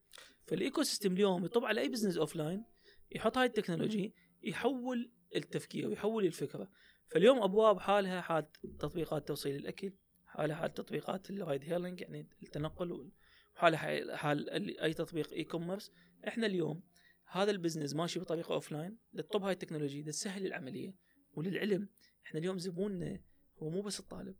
[0.47, 2.65] فال ecosystem اليوم يطب على أي business offline
[3.11, 6.71] يحط هاي ال technology يحول التفكير ويحول الفكرة.
[7.07, 9.93] فاليوم أبواب حالها حال تطبيقات توصيل الأكل
[10.27, 13.11] حالها حال تطبيقات ال ride hailing يعني التنقل
[13.59, 13.77] حال,
[14.17, 15.93] حال ال- أي تطبيق e-commerce
[16.29, 16.83] إحنا اليوم
[17.31, 20.95] هذا ال business ماشي بطريقة offline تطب هاي ال technology ده تسهل العملية
[21.33, 21.89] وللعلم.
[22.27, 23.21] إحنا اليوم زبوننا
[23.59, 24.37] هو مو بس الطالب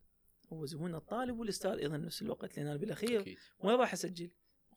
[0.53, 4.31] هو زبوننا الطالب والأستاذ أيضا نفس الوقت لأن أنا بالأخير وين راح أسجل؟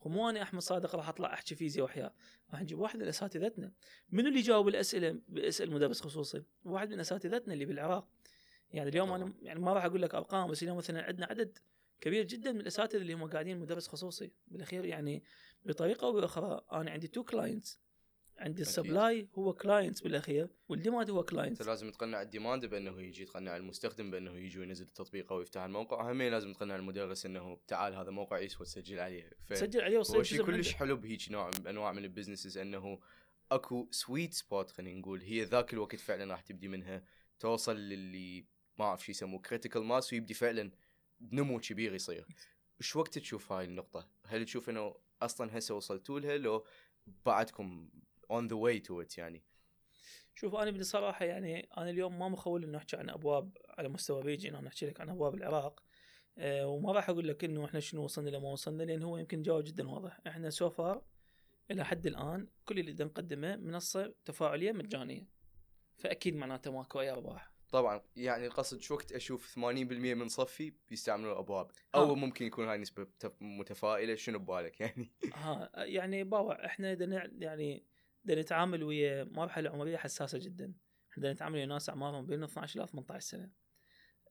[0.05, 2.15] مو أنا أحمد صادق راح أطلع أحكي فيزياء وأحياء.
[2.51, 3.73] راح نجيب واحد من أساتذتنا.
[4.09, 6.43] منو اللي يجاوب الأسئلة؟ بيسال مدرس خصوصي.
[6.63, 8.09] واحد من أساتذتنا اللي بالعراق.
[8.71, 9.33] يعني اليوم أنا.
[9.41, 11.57] يعني ما راح أقول لك أرقام بس اليوم مثلا عندنا عدد
[12.01, 14.31] كبير جدا من الأساتذة اللي هم قاعدين مدرس خصوصي.
[14.47, 15.23] بالأخير يعني
[15.65, 17.79] بطريقة أو بأخرى أنا عندي two clients
[18.37, 22.65] عندي ال supply هو clients بالأخير وال demand هو clients أنت لازم تقنع ال demand
[22.65, 26.11] بأنه يجي تقنع المستخدم بأنه يجي وينزل التطبيق أو يفتح الموقع.
[26.11, 29.29] همين لازم تقنع المدرس إنه تعال هذا موقع يسوى تسجل عليه.
[29.45, 29.53] ف...
[29.53, 30.73] تسجل عليه وصير شيء كلش.
[30.73, 32.99] حلو بهيك نوع من أنواع من ال businesses أنه
[33.51, 35.21] أكو sweet spot خلينا نقول.
[35.21, 37.03] هي ذاك الوقت فعلا راح تبدي منها
[37.39, 38.45] توصل للي
[38.79, 40.71] ما أعرف شو يسموه critical mass ويبدي فعلا
[41.31, 42.27] نمو كبير يصير.
[42.79, 46.65] وش وقت تشوف هاي النقطة؟ هل تشوف إنه أصلا هسه وصلتوا لها لو
[47.25, 47.89] بعدكم
[48.33, 49.43] on the way to it يعني؟
[50.35, 54.55] شوف أنا بصراحة يعني أنا اليوم ما مخول إنه أحكي عن أبواب على مستوى region
[54.55, 55.83] أنا أحكي لك عن أبواب العراق.
[56.37, 59.63] أه وما راح أقول لك إنه إحنا شنو وصلنا لما وصلنا لأن هو يمكن جواب
[59.63, 60.19] جدا واضح.
[60.27, 61.03] إحنا so far
[61.71, 65.27] إلى حد الآن كل اللي نقدمه منصة تفاعلية مجانيه
[65.97, 67.52] فأكيد معناته ماكو أي أرباح.
[67.73, 69.59] طبعا يعني القصد شو وقت أشوف 80%
[70.13, 72.15] من صف بيستعملوا ابواب أو آه.
[72.15, 76.87] ممكن يكون هاي نسبة متف- متفائلة شنو ببالك يعني؟ ها يعني باوع إحنا
[77.39, 77.85] يعني
[78.23, 80.73] بدنا نتعامل ويا مرحلة عمرية حساسة جدا.
[81.11, 83.51] إحنا نتعامل ويا ناس أعمارهم بين 12 إلى 18 سنة.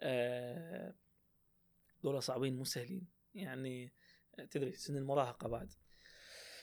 [0.00, 0.94] آه،
[2.02, 3.06] دول صعبين مو سهلين.
[3.34, 3.92] يعني
[4.50, 5.72] تدري سن المراهقة بعد.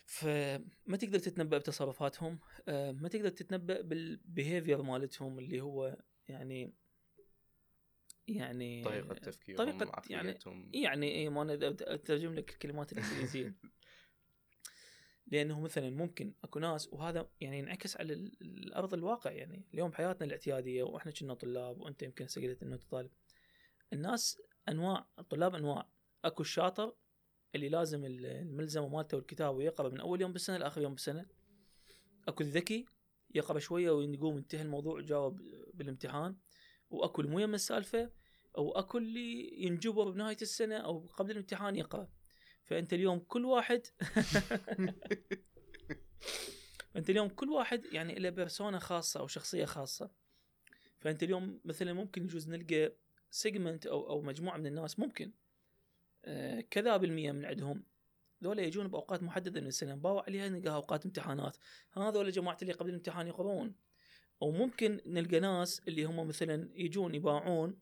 [0.06, 2.40] فما تقدر تتنبأ بتصرفاتهم.
[2.68, 5.98] آه، ما تقدر تتنبأ بالبيهيفير مالتهم اللي هو
[6.30, 6.74] يعني
[8.28, 10.72] يعني طريقة تفكيرهم طريقة يعني عقليتهم.
[10.74, 13.56] يعني اي ما أنا أترجم لك الكلمات الانجليزيه
[15.28, 19.66] لأنه مثلا ممكن أكو ناس وهذا يعني ينعكس على ال- الأرض الواقع يعني.
[19.74, 23.12] اليوم بحياتنا الاعتيادية وإحنا كنا طلاب وأنت يمكن هسه قلت إنه طالب.
[23.94, 25.90] الناس أنواع الطلاب أنواع.
[26.26, 26.94] أكو الشاطر
[27.56, 31.26] اللي لازم ال- الملزمة مالته والكتاب ويقرأ من أول يوم بالسنة لآخر يوم بالسنة.
[32.28, 32.86] أكو الذكي
[33.36, 35.42] يقرأ شوية ويقوم ينتهي الموضوع ويجاوب
[35.80, 36.36] بالامتحان
[36.90, 38.12] وأكو المو يم السالفة
[38.58, 42.08] أو أكو اللي ينجبر بنهاية السنة أو قبل الامتحان يقرأ.
[42.64, 43.82] فأنت اليوم كل واحد
[46.96, 50.12] أنت اليوم كل واحد يعني له بيرسونا خاصة أو شخصية خاصة.
[51.00, 52.94] فأنت اليوم مثلا ممكن يجوز نلقى
[53.32, 55.32] سيجمنت أو أو مجموعة من الناس ممكن
[56.26, 57.84] آه كذا بالمية من عندهم.
[58.44, 61.58] ذولا يجون بأوقات محددة من السنة باوع عليها نلقاها أوقات امتحانات.
[61.94, 63.76] هذول جماعة اللي قبل الامتحان يقرون.
[64.42, 67.80] أو ممكن نلقى ناس اللي هم مثلا يجون يباعون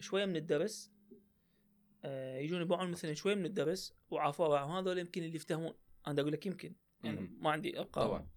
[0.00, 0.92] شوية من الدرس
[2.04, 5.74] آه يجون يباعون مثلا شوية من الدرس وعافوا هذول يمكن اللي يفتهمون.
[6.06, 6.74] أنا أقول لك يمكن
[7.04, 7.36] يعني.
[7.40, 8.06] ما عندي أرقام.
[8.06, 8.28] طبعا.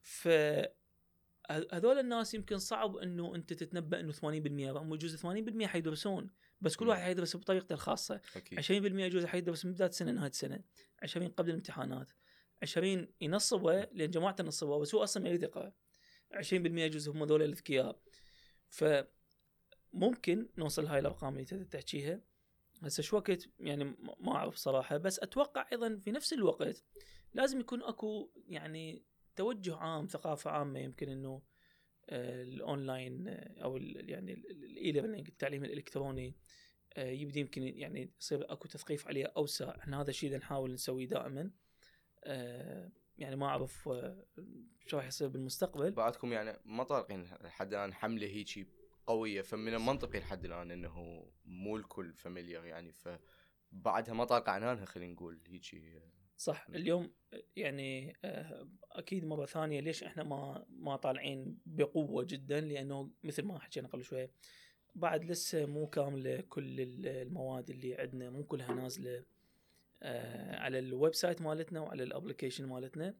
[0.00, 0.28] ف
[1.72, 6.30] هذول الناس يمكن صعب إنه أنت تتنبأ إنه 80% هم يجوز 80% حيدرسون.
[6.60, 6.88] بس كل.
[6.88, 8.20] واحد حيدرس بطريقته الخاصة.
[8.36, 8.60] أكيد.
[8.60, 10.60] 20% يجوز حيدرس من بداية السنة نهاية السنة
[11.02, 12.12] 20 قبل الامتحانات.
[12.62, 15.72] 20 ينصبه لأن جماعته نصبوه بس هو أصلا ما يريد يقرأ.
[16.32, 18.00] 20% يجوز هم ذول الأذكياء.
[18.68, 22.20] فممكن نوصل هاي الأرقام اللي انت تحكيها.
[22.82, 23.84] هسه شو وقت؟ يعني
[24.20, 26.84] ما أعرف صراحة بس أتوقع أيضا في نفس الوقت
[27.34, 29.02] لازم يكون أكو يعني
[29.36, 31.42] توجه عام ثقافة عامة يمكن إنه
[32.10, 36.36] آه، الأونلاين آه، أو ال- يعني ال e-learning التعليم الإلكتروني
[36.94, 39.76] آه، يبدي يمكن يعني يصير أكو تثقيف عليه أوسع.
[39.76, 41.50] إحنا هذا الشيء نحاول نسويه دائما
[43.20, 44.26] يعني ما أعرف آه،
[44.86, 45.90] شو راح يصير بالمستقبل.
[45.90, 48.66] بعدكم يعني ما طارقين لحد الآن حملة هيجي
[49.06, 55.12] قوية فمن المنطقي لحد الآن إنه مو الكل فاميليار يعني فبعدها ما طاق عنانها خلينا
[55.12, 56.00] نقول هيجي
[56.36, 57.12] صح اليوم
[57.56, 63.58] يعني آه، أكيد مرة ثانية ليش إحنا ما ما طالعين بقوة جدا لأنه مثل ما
[63.58, 64.30] حكينا قبل شوية
[64.94, 69.16] بعد لسه مو كاملة كل ال- المواد اللي عندنا مو كلها نازلة.
[69.18, 69.24] آه،
[70.02, 73.14] على ال website مالتنا وعلى ال application مالتنا.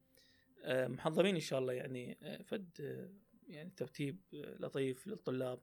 [0.62, 3.11] آه، محضرين إن شاء الله يعني آه، فد آه،
[3.49, 5.61] يعني ترتيب آه، لطيف للطلاب.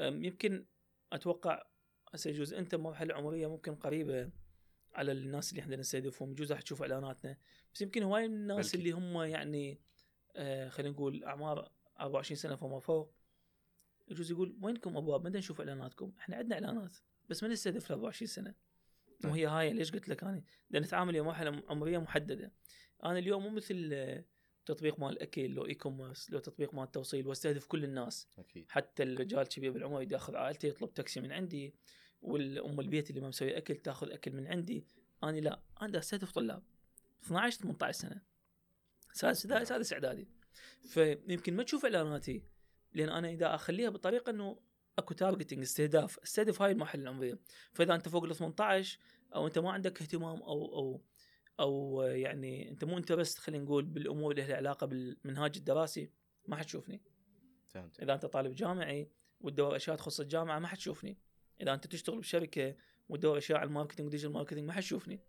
[0.00, 0.66] يمكن
[1.12, 1.62] أتوقع
[2.14, 4.30] هسه يجوز أنت مرحله عمرية ممكن قريبة
[4.94, 7.36] على الناس اللي إحنا نستهدفهم يجوز راح تشوف إعلاناتنا.
[7.74, 8.78] بس يمكن هواي من الناس بلكي.
[8.78, 9.80] اللي هم يعني
[10.36, 13.14] آه خلينا نقول أعمار 24 سنة فما فوق
[14.08, 16.96] يجوز يقول وينكم أبواب؟ ما نشوف إعلاناتكم؟ إحنا عندنا إعلانات
[17.28, 18.54] بس ما نستهدف ال 24 سنة.
[19.24, 22.52] وهي هاي ليش قلت لك أنا؟ بدنا نتعامل ويا مرحله عمريه محددة.
[23.04, 24.24] أنا اليوم مو مثل آه،
[24.66, 28.28] تطبيق مال اكل لو e-commerce لو تطبيق مال توصيل واستهدف كل الناس.
[28.38, 28.66] أكيد.
[28.68, 31.74] حتى الرجال كبير بالعمر ياخذ عائلته يطلب تاكسي من عندي
[32.22, 34.86] والأم البيت اللي ما مسوي أكل تاخذ أكل من عندي.
[35.24, 36.62] أنا لا أنا أستهدف طلاب.
[37.24, 38.22] 12 18 سنة.
[39.12, 39.64] سادس نعم.
[39.64, 40.28] سادس إعدادي.
[40.82, 42.42] فيمكن ما تشوف إعلاناتي
[42.94, 44.58] لأن أنا إذا أخليها بطريقة إنه
[44.98, 46.18] اكو targeting استهداف.
[46.18, 47.38] استهدف هاي المرحله العمرية.
[47.72, 48.98] فإذا أنت فوق ال 18
[49.34, 51.02] أو أنت ما عندك اهتمام أو أو
[51.60, 56.10] أو يعني أنت مو interested خلينا نقول بالأمور اللي لها علاقة بالمنهاج الدراسي
[56.46, 57.02] ما حتشوفني
[57.68, 59.10] فهمت إذا أنت طالب جامعي
[59.40, 61.18] وتدور أشياء تخص الجامعة ما حتشوفني
[61.60, 62.76] إذا أنت تشتغل بشركة
[63.08, 65.20] وتدور أشياء على ال marketing و digital marketing ما حتشوفني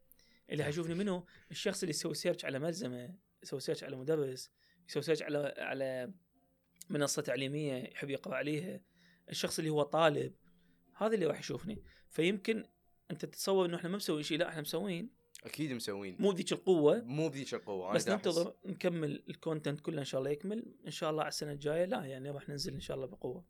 [0.50, 4.52] اللي حيشوفني منه الشخص اللي يسوي search على ملزمة يسوي search على مدرس
[4.90, 6.14] يسوي search على على
[6.90, 8.82] منصة تعليمية يحب يقرأ عليها.
[9.30, 10.34] الشخص اللي هو طالب
[10.94, 11.84] هذا اللي راح يشوفني.
[12.10, 12.66] فيمكن
[13.12, 15.10] أنت تتصور إنه إحنا ما مسويين شيء لا إحنا مسوين.
[15.44, 16.16] أكيد مسوين.
[16.20, 17.02] مو بذيك القوة.
[17.02, 18.08] مو بذيك القوة بس.
[18.08, 20.76] ننتظر نكمل ال content كله إن شاء الله يكمل.
[20.86, 23.46] إن شاء الله على السنة الجاية لا يعني راح ننزل إن شاء الله بقوة.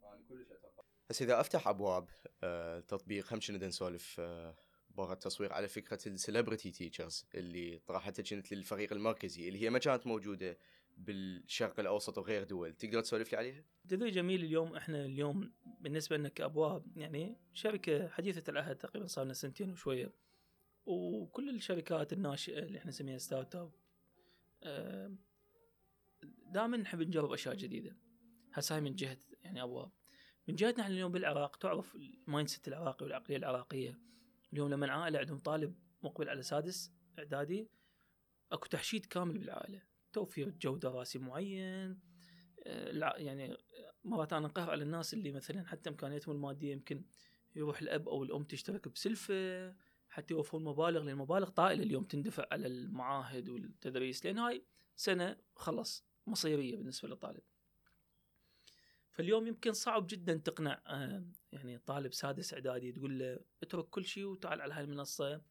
[1.10, 2.10] بس إذا أفتح أبواب
[2.44, 4.56] آه، التطبيق هم شنو نسولف آه،
[4.90, 9.80] برا التصوير على فكرة ال celebrity teachers اللي طرحتها كانت للفريق المركزي اللي هي ما
[9.80, 10.58] كانت موجودة
[11.06, 16.30] بالشرق الأوسط وغير دول تقدر تسولف لي عليها؟ تدري جميل اليوم إحنا اليوم بالنسبة لنا
[16.30, 20.14] كأبواب يعني شركة حديثة العهد تقريبا صار لنا سنتين وشوية
[20.86, 23.72] وكل الشركات الناشئة اللي إحنا نسميها startup
[26.52, 27.98] دائما نحب نجرب أشياء جديدة.
[28.54, 29.92] هسه هاي من جهة يعني أبواب.
[30.48, 34.00] من جهتنا إحنا اليوم بالعراق تعرف ال mindset العراقي والعقلية العراقية.
[34.54, 37.70] اليوم لما عائله عندهم طالب مقبل على سادس إعدادي
[38.52, 39.91] أكو تحشيد كامل بالعائلة.
[40.14, 42.00] توفير جو دراسي معين
[42.66, 43.58] آه، يعني
[44.04, 47.04] مرات أنا أنقهر على الناس اللي مثلا حتى إمكانياتهم المادية يمكن
[47.56, 49.76] يروح الأب أو الأم تشترك بسلفة
[50.10, 54.64] حتى يوفرون مبالغ لأن مبالغ طائلة اليوم تندفع على المعاهد والتدريس لأن هاي
[54.96, 57.42] سنة خلص مصيرية بالنسبة للطالب.
[59.12, 64.26] فاليوم يمكن صعب جدا تقنع آه، يعني طالب سادس إعدادي تقول له اترك كل شيء
[64.26, 65.42] وتعال على هاي المنصة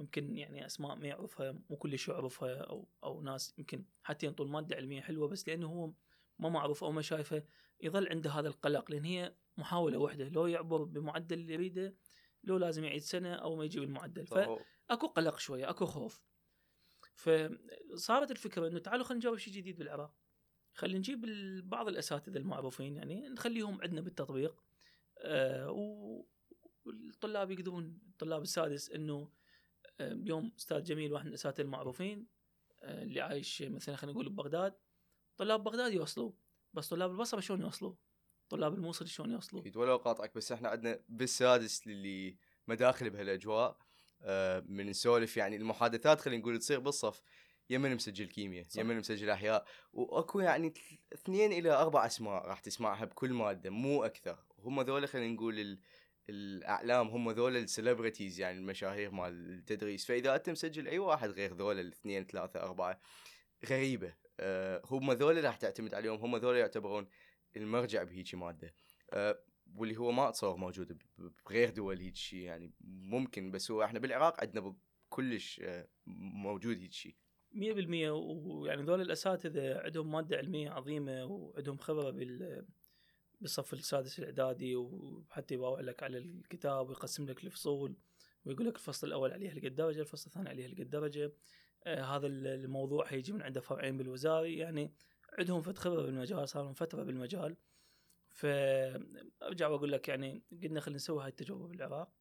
[0.00, 4.50] ممكن يعني أسماء ما يعرفها مو كل شيء يعرفها أو أو ناس يمكن حتى ينطون
[4.50, 5.92] مادة علمية حلوة بس لأنه هو
[6.38, 7.42] ما معروف أو ما شايفه
[7.80, 8.90] يظل عنده هذا القلق.
[8.90, 11.94] لأن هي محاولة واحدة لو يعبر بمعدل اللي يريده
[12.44, 14.26] لو لازم يعيد سنة أو ما يجيب المعدل.
[14.26, 16.22] فاكو قلق شوية أكو خوف.
[17.14, 20.14] فصارت الفكرة إنه تعالوا خلينا نجرب شيء جديد بالعراق.
[20.74, 21.20] خلينا نجيب
[21.68, 24.64] بعض الأساتذة المعروفين يعني نخليهم عندنا بالتطبيق.
[25.18, 25.70] آه
[26.84, 29.39] والطلاب يقدرون الطلاب السادس إنه
[30.00, 32.26] اليوم أستاذ جميل واحد من الأساتذة المعروفين
[32.82, 34.74] آه، اللي عايش مثلا خلينا نقول ببغداد
[35.36, 36.32] طلاب بغداد يوصلوا
[36.74, 37.94] بس طلاب البصرة شلون يوصلوا؟
[38.48, 42.36] طلاب الموصل شلون يوصلوا؟ أكيد ولا اقاطعك بس إحنا عندنا بالسادس اللي
[42.68, 43.78] مداخل بهالأجواء
[44.22, 47.22] آه، من نسولف يعني المحادثات خلينا نقول تصير بالصف
[47.70, 48.66] يمن مسجل كيمياء.
[48.76, 50.74] يمن مسجل أحياء وأكو يعني
[51.14, 55.78] اثنين إلى أربع أسماء راح تسمعها بكل مادة مو أكثر هم ذولا خلينا نقول.
[56.30, 60.06] الأعلام هم ذولا السليبرتيز يعني المشاهير مال التدريس.
[60.06, 63.00] فإذا أنت مسجل أي واحد غير ذولا الاثنين ثلاثة أربعة
[63.70, 64.14] غريبة.
[64.40, 66.18] أه هم ذولا راح تعتمد عليهم.
[66.20, 67.06] هم ذولا يعتبرون
[67.56, 68.74] المرجع بهيجي مادة.
[69.12, 69.38] أه
[69.76, 71.02] واللي هو ما اتصور موجود
[71.46, 74.76] بغير دول هيك شيء يعني ممكن بس هو إحنا بالعراق عندنا
[75.08, 77.14] كلش آه، موجود هيك شيء
[77.52, 77.56] 100%
[78.10, 82.66] ويعني ذول الأساتذة عندهم مادة علمية عظيمة وعندهم خبرة بال
[83.40, 87.96] بالصف السادس الإعدادي وحتى يباوع لك على الكتاب ويقسم لك الفصول
[88.44, 91.32] ويقول لك الفصل الأول عليه هالقد درجه، الفصل الثاني عليه هالقد درجه،
[91.84, 94.58] آه هذا ال- الموضوع حيجي من عنده فرعين بالوزاري.
[94.58, 94.94] يعني
[95.38, 97.56] عندهم فت خبره بالمجال صار لهم فترة بالمجال.
[98.30, 102.12] فارجع وأقول لك يعني قلنا خلينا نسوي هاي التجربة بالعراق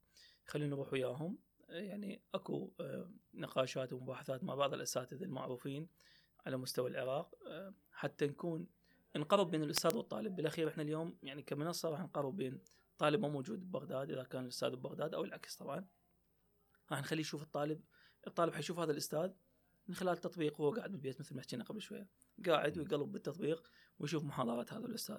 [0.45, 1.38] خلينا نروح وياهم.
[1.70, 5.88] يعني أكو آه، نقاشات ومباحثات مع بعض الأساتذة المعروفين
[6.45, 7.36] على مستوى العراق.
[7.47, 8.67] آه، حتى نكون
[9.16, 10.36] نقرب بين الأستاذ والطالب.
[10.36, 12.62] بالأخير إحنا اليوم يعني كمنصة راح نقرب بين
[12.97, 15.88] طالب ما موجود ببغداد إذا كان الأستاذ ببغداد أو العكس طبعا.
[16.91, 17.84] راح نخليه يشوف الطالب.
[18.28, 19.32] الطالب حيشوف هذا الأستاذ
[19.88, 22.07] من خلال التطبيق وهو قاعد بالبيت مثل ما حكينا قبل شوية.
[22.45, 25.18] قاعد ويقلب بالتطبيق ويشوف محاضرات هذا الأستاذ.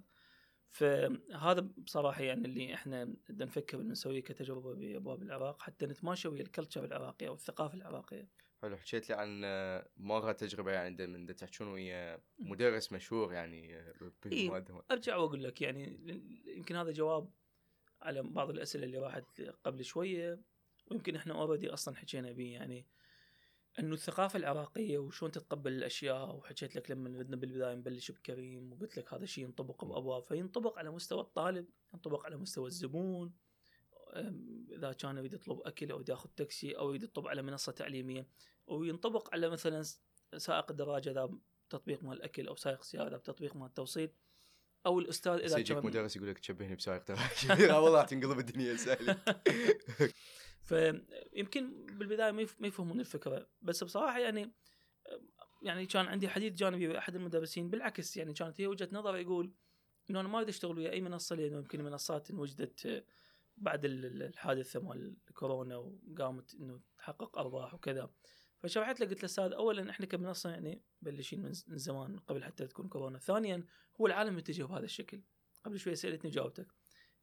[0.70, 5.62] فهذا بصراحة يعني اللي إحنا بدنا نفكر انه نسويه كتجربة بأبواب العراق.
[5.62, 8.28] حتى نتماشى ويا ال culture العراقية أو الثقافه العراقية.
[8.62, 14.12] حلو حكيت لي عن آه، مره تجربة يعني من تحكون ويا مدرس مشهور يعني آه،
[14.26, 14.64] إيه.
[14.90, 15.98] أرجع وأقول لك يعني
[16.46, 17.30] يمكن هذا جواب
[18.02, 20.40] على بعض الأسئلة اللي راحت قبل شوية
[20.90, 22.86] ويمكن إحنا already أصلا حكينا به يعني
[23.78, 29.14] إنه الثقافة العراقية وشلون تتقبل الأشياء وحكيت لك لما بدنا بالبداية نبلش بكريم وقلت لك
[29.14, 33.32] هذا الشيء ينطبق بأبواب فينطبق على مستوى الطالب ينطبق على مستوى الزبون
[34.70, 38.26] إذا كان يريد يطلب أكل أو ياخذ تاكسي أو يريد يطلب على منصة تعليمية
[38.66, 39.82] وينطبق على مثلا
[40.36, 41.30] سائق الدراجة إذا
[41.70, 44.10] تطبيق مال الاكل أو سائق سيارة إذا بتطبيق مال التوصيل
[44.86, 47.66] أو الأستاذ إذا يجيك مدرس يقول لك تشبهني بسائق دراجة.
[47.68, 49.18] لا والله تنقلب الدنيا سهلة.
[50.64, 54.52] فيمكن بالبداية ما يف- ما يفهمون الفكرة بس بصراحة يعني
[55.62, 59.52] يعني كان عندي حديث جانبي أحد المدرسين بالعكس يعني كانت هي وجهة نظر يقول
[60.10, 63.04] إنه أنا ما أريد أشتغل ويا أي منصة لأنه يمكن منصات وجدت
[63.60, 68.10] بعد ال- ال- الحادثة مال كورونا وقامت إنه تحقق أرباح وكذا.
[68.58, 70.82] فشرحت له قلت له أستاذ اولا إحنا كمنصه يعني
[71.52, 73.18] ز- من زمان قبل حتى تكون كورونا.
[73.18, 73.66] ثانيا
[74.00, 75.22] هو العالم متجه بهذا الشكل.
[75.64, 76.74] قبل شوي سألتني جاوبتك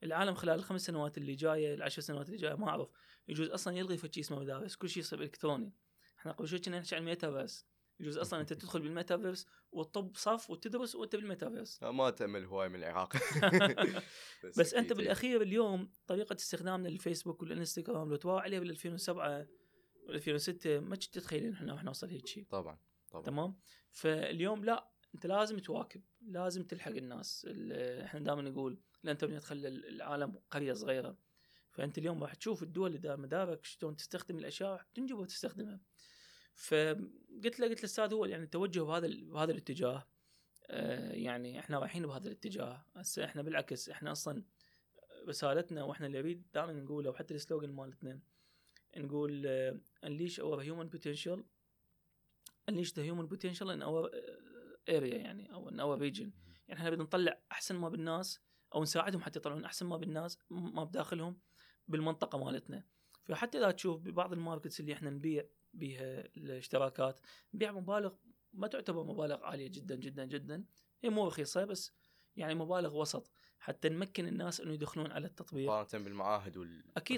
[0.03, 2.89] العالم خلال الخمس سنوات اللي جاية العشر سنوات اللي جاية ما أعرف
[3.27, 5.73] يجوز أصلا يلغي فشي اسمه مدارس كل شيء يصير إلكتروني.
[6.19, 7.67] إحنا قبل شوي كنا نحكي عن ميتافيرس
[7.99, 11.83] يجوز أصلا أنت تدخل بالميتافيرس وتطب صف وتدرس وأنت بالميتافيرس.
[11.83, 13.13] ما تأمل هواي من العراق.
[14.57, 14.97] بس أنت أكيد.
[14.97, 19.47] بالأخير اليوم طريقة استخدامنا للفيسبوك والإنستغرام لو تراجع عليها بال 2007
[20.07, 22.77] وال 2006 ما كنت تتخيلين إحنا راح نوصل هيك شيء طبعا
[23.11, 23.23] طبعا.
[23.23, 23.59] تمام؟
[23.91, 27.45] فاليوم لا أنت لازم تواكب لازم تلحق الناس.
[27.49, 31.17] ال- إحنا دائما نقول الانترنت خلى العالم قرية صغيرة.
[31.71, 35.79] فأنت اليوم راح تشوف الدول اللي دار مدارك شلون تستخدم الأشياء راح تنجبر وتستخدمها.
[36.57, 40.07] فقلت له قلت الاستاذ هو يعني التوجه بهذا بهذا الاتجاه
[40.69, 42.85] آه، يعني إحنا رايحين بهذا الاتجاه.
[42.95, 44.43] هسه إحنا بالعكس إحنا أصلا
[45.27, 48.19] رسالتنا وإحنا اللي نريد دائما نقوله وحتى السلوغن مالتنا
[48.97, 49.47] نقول
[50.05, 51.39] our human potential
[52.71, 56.31] unleash the human potential in our uh, area يعني أو in our region.
[56.67, 58.41] يعني إحنا بدنا نطلع أحسن ما بالناس
[58.75, 61.39] أو نساعدهم حتى يطلعون أحسن ما بالناس ما بداخلهم
[61.87, 62.83] بالمنطقة مالتنا.
[63.25, 65.45] فحتى إذا تشوف ببعض الماركتس اللي إحنا نبيع
[65.77, 67.19] بها الاشتراكات.
[67.53, 68.13] نبيع مبالغ
[68.53, 70.65] ما تعتبر مبالغ عالية جدا جدا جدا.
[71.01, 71.91] هي مو رخيصة بس
[72.35, 73.31] يعني مبالغ وسط.
[73.59, 75.67] حتى نمكن الناس إنه يدخلون على التطبيق.
[75.69, 76.53] مقارنة بالمعاهد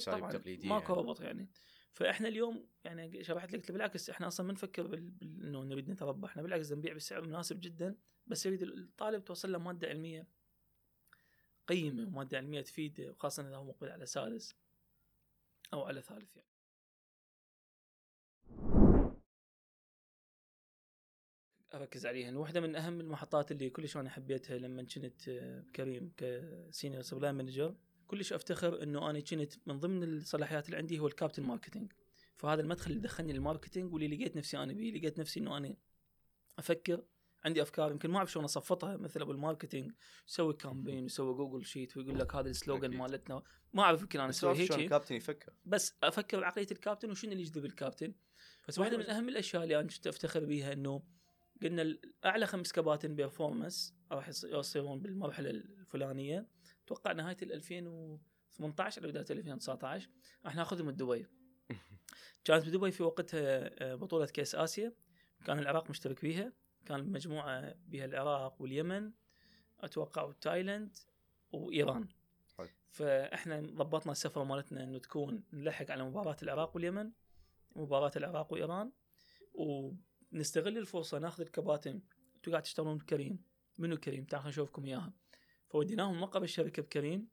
[0.05, 0.31] طبعا.
[0.31, 1.03] التقليدية ماكو يعني.
[1.03, 1.49] ربط يعني.
[1.91, 5.09] فإحنا اليوم يعني شرحت لك بالعكس إحنا أصلا ما نفكر بال...
[5.09, 5.45] بال...
[5.45, 6.29] إنه نريد نتربح.
[6.29, 7.95] إحنا بالعكس نبيع بسعر مناسب جدا.
[8.27, 10.27] بس يريد الطالب توصل له مادة علمية
[11.67, 14.55] قيمة وماده علمية تفيده وخاصة إذا هو مقبل على سادس
[15.73, 16.49] أو على ثالث يعني.
[21.73, 26.29] أركز عليها واحدة من أهم المحطات اللي كلش أنا حبيتها لما كنت آه، كريم ك
[26.29, 27.75] senior supply manager.
[28.07, 31.93] كلش أفتخر إنه أنا كنت من ضمن الصلاحيات اللي عندي هو الكابتن marketing
[32.37, 35.75] فهذا المدخل اللي دخلني لل marketing واللي لقيت نفسي أنا بيه لقيت نفسي إنه أنا
[36.59, 37.03] أفكر
[37.45, 38.97] عندي أفكار يمكن ما أعرف شلون أصفطها.
[38.97, 39.91] مثل أبو ال marketing
[40.27, 42.99] يسوي campaign يسوي Google Sheet ويقول لك هذا ال slogan أكيد.
[42.99, 43.43] مالتنا.
[43.73, 44.71] ما أعرف يمكن أنا أسوي هيك.
[44.71, 45.53] الكابتن يفكر.
[45.65, 48.13] بس أفكر بعقلية الكابتن وشنو اللي يجذب الكابتن.
[48.67, 51.03] بس واحدة من أهم الأشياء اللي أنا كنت أفتخر بيها إنه
[51.63, 56.47] قلنا أعلى خمس كباتن performance راح يص- يصيرون بالمرحلة الفلانية.
[56.85, 60.09] أتوقع نهاية ال 2018 أو بداية ال 2019
[60.45, 61.27] راح ناخذهم دبي.
[62.45, 64.93] كانت بدبي في وقتها آه، بطولة كأس آسيا.
[65.45, 66.53] كان العراق مشترك بيها
[66.85, 69.11] كان مجموعة بها العراق واليمن.
[69.79, 70.97] أتوقع وتايلاند
[71.51, 72.07] وإيران.
[72.57, 72.67] حلو.
[72.91, 77.11] فإحنا ضبطنا السفرة مالتنا إنه تكون نلحق على مباراة العراق واليمن
[77.75, 78.91] مباراة العراق وإيران.
[80.31, 82.01] ونستغل الفرصة ناخذ الكباتن
[82.35, 83.43] أنتوا قاعد تشتغلون بكريم.
[83.77, 85.13] منو كريم؟ تعال نشوفكم إياها.
[85.67, 87.27] فوديناهم مقر الشركة بكريم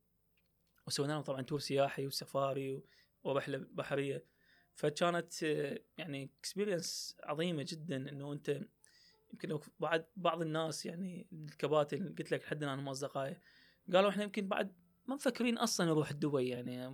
[0.87, 2.83] وسوينا لهم طبعا تور سياحي وسفاري
[3.25, 4.27] ورحله بحرية.
[4.75, 5.43] فكانت
[5.99, 8.61] يعني اكسبيرينس عظيمة جدا إنه أنت
[9.33, 13.41] يمكن بعد بعض الناس يعني الكباتن قلت لك الآن هم أصدقائي
[13.93, 14.75] قالوا إحنا يمكن بعد
[15.07, 16.91] ما مفكرين أصلا نروح دبي يعني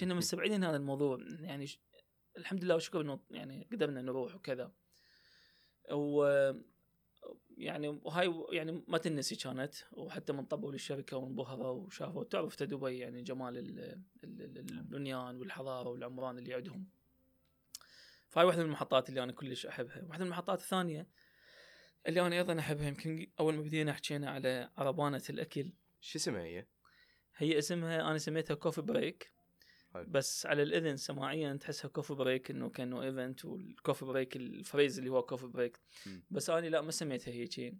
[0.00, 1.18] كنا مستبعدين هذا الموضوع.
[1.40, 1.66] يعني.
[2.38, 4.72] الحمد لله وشكر إنه يعني قدرنا نروح وكذا.
[5.92, 6.24] و
[7.56, 12.24] يعني وهاي يعني ما تنسي كانت وحتى من طبوا للشركه وانبهروا وشافوا.
[12.24, 13.78] تعرف دبي يعني جمال ال-
[14.24, 16.86] ال- ال- البنيان والحضارة والعمران اللي عندهم.
[18.28, 20.04] فهاي واحدة من المحطات اللي أنا كلش أحبها.
[20.08, 21.06] واحدة من المحطات الثانية
[22.06, 25.72] اللي أنا أيضا أحبها يمكن أول ما بدينا حكينا على عربانة الأكل.
[26.00, 26.66] شو اسمها هي؟
[27.36, 29.33] هي اسمها أنا سميتها Coffee Brake.
[29.94, 30.04] حلو.
[30.08, 34.98] بس على الإذن سماعيا تحسها coffee break إنه كأنه event وال coffee break ال phrase
[34.98, 36.22] اللي هو coffee break مم.
[36.30, 37.74] بس أنا لا ما سميتها هيك.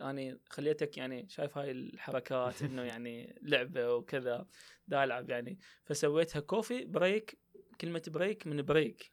[0.00, 4.46] يعني خليتك يعني شايف هاي الحركات إنه يعني لعبة وكذا
[4.88, 5.58] دا ألعب يعني.
[5.84, 7.38] فسويتها Coffee Brake
[7.80, 9.12] كلمة brake من brake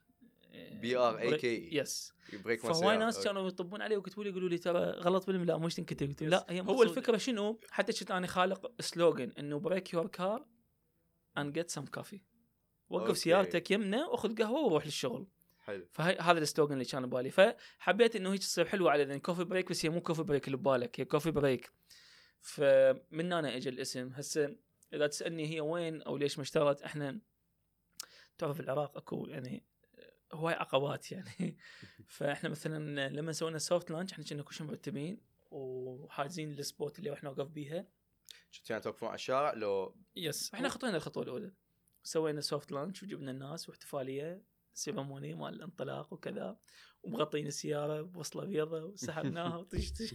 [0.54, 1.44] BRAKE.
[1.44, 2.12] yes
[2.44, 6.08] brake فهواي ناس كانوا يطبون علي ويكتبوا لي يقولوا لي ترى غلط بالاملاء مش تنكتب.
[6.08, 10.46] قلت لا هي هو الفكرة شنو؟ حتى كنت أنا خالق slogan إنه brake your car
[11.38, 12.20] and get some coffee
[12.94, 13.18] وقف okay.
[13.18, 15.26] سيارتك يمنا وخذ قهوة وروح للشغل.
[15.60, 15.86] حلو.
[15.92, 17.30] فهي هذا ال slogan اللي كان ببالي.
[17.30, 21.00] فحبيت إنه هيك تصير حلوة على Coffee Brake بس هي مو coffee break اللي ببالك
[21.00, 21.70] هي Coffee Brake.
[22.40, 24.08] فمن هنا اجى الاسم.
[24.08, 24.56] هسه
[24.92, 27.20] إذا تسألني هي وين أو ليش ما اشتغلت إحنا
[28.38, 29.64] تعرف العراق أكو يعني
[30.32, 31.56] هواي عقبات يعني.
[32.16, 35.20] فإحنا مثلا لما سوينا ال soft launch إحنا كنا كل شيء مرتبين
[35.50, 37.86] وحاجزين ال spot اللي إحنا وقف بيها.
[38.50, 41.52] شفت يعني توقفون على الشارع؟ لو yes إحنا خطينا الخطوة الأولى.
[42.04, 44.42] سوينا soft launch وجبنا الناس واحتفالية
[44.74, 46.58] ceremony مال الانطلاق وكذا.
[47.02, 50.14] ومغطين السياره بوصلة بيضة وسحبناها وطش طش.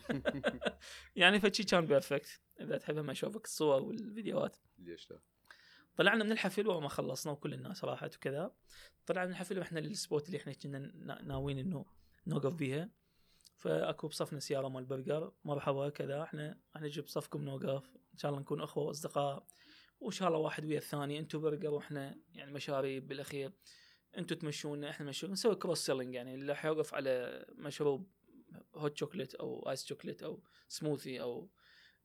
[1.16, 4.58] يعني فشي كان perfect إذا تحب ما أشوفك الصور والفيديوهات.
[4.78, 5.20] ليش لا؟
[5.96, 8.52] طلعنا من الحفل وما خلصنا وكل الناس راحت وكذا.
[9.06, 11.86] طلعنا من الحفل وإحنا لل spot اللي إحنا كنا نا- ناويين إنه
[12.28, 12.90] نوقف بيها.
[13.58, 16.24] فأكو بصفنا سيارة مال برجر مرحبا كذا.
[16.24, 17.96] إحنا إحنا نجي بصفكم نوقف.
[18.14, 19.46] إن شاء الله نكون أخوة وأصدقاء.
[20.00, 23.52] وإن شاء الله واحد ويا الثاني أنتم برجر وإحنا يعني مشاريب بالأخير.
[24.18, 25.32] أنتم تمشونا إحنا نمشون.
[25.32, 28.12] نسوي cross selling يعني اللي حيوقف على مشروب
[28.76, 31.50] hot chocolate أو ice chocolate أو سموثي أو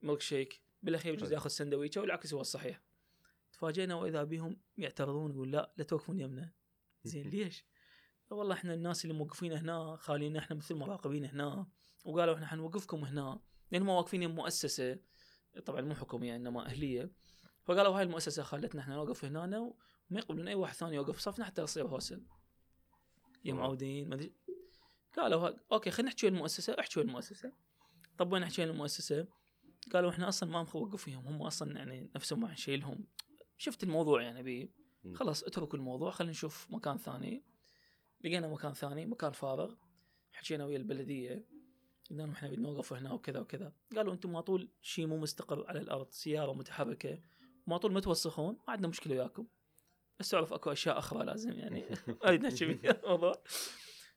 [0.03, 1.33] ميلك شيك بالاخير يجوز.
[1.33, 2.83] ياخذ سندويشه والعكس هو الصحيح.
[3.53, 6.53] تفاجئنا وإذا بهم يعترضون يقول لا لا توقفون يمنا
[7.05, 7.67] زين ليش؟
[8.31, 11.67] والله إحنا الناس اللي موقفين هنا خالينا إحنا مثل مراقبين هنا.
[12.05, 13.41] وقالوا إحنا حنوقفكم هنا
[13.71, 14.99] لأن هم واقفين يم مؤسسة.
[15.67, 17.11] طبعا مو حكوميه إنما أهلية.
[17.65, 19.75] فقالوا هاي المؤسسة خلتنا إحنا نوقف هنا وما
[20.21, 22.23] يقبلون أي واحد ثاني يوقف صفنا حتى يصير هوسة
[23.45, 23.55] يا.
[23.55, 24.33] معودين ما أدري.
[25.17, 27.53] قالوا ها- okay خلينا نحكي المؤسسة احكي المؤسسة.
[28.19, 29.27] طب وين ويا المؤسسة؟
[29.93, 33.07] قالوا إحنا أصلا ما نوقف فيهم هم أصلا يعني نفسهم ما نشيلهم.
[33.59, 34.73] شفت الموضوع يعني بي.
[35.15, 37.45] خلاص اتركوا الموضوع خلينا نشوف مكان ثاني.
[38.25, 39.75] لقينا مكان ثاني مكان فارغ.
[40.33, 41.47] حكينا ويا البلدية
[42.11, 43.73] قلنا لهم إحنا بنوقف هنا وكذا وكذا.
[43.97, 47.19] قالوا أنتم ما طول شيء مو مستقر على الأرض سيارة متحركة.
[47.67, 49.47] ما طول ما توسخون ما عندنا مشكلة وياكم.
[50.21, 51.85] بس تعرف أكو أشياء أخرى لازم يعني.
[52.25, 53.43] اريد نحكي فيها الموضوع.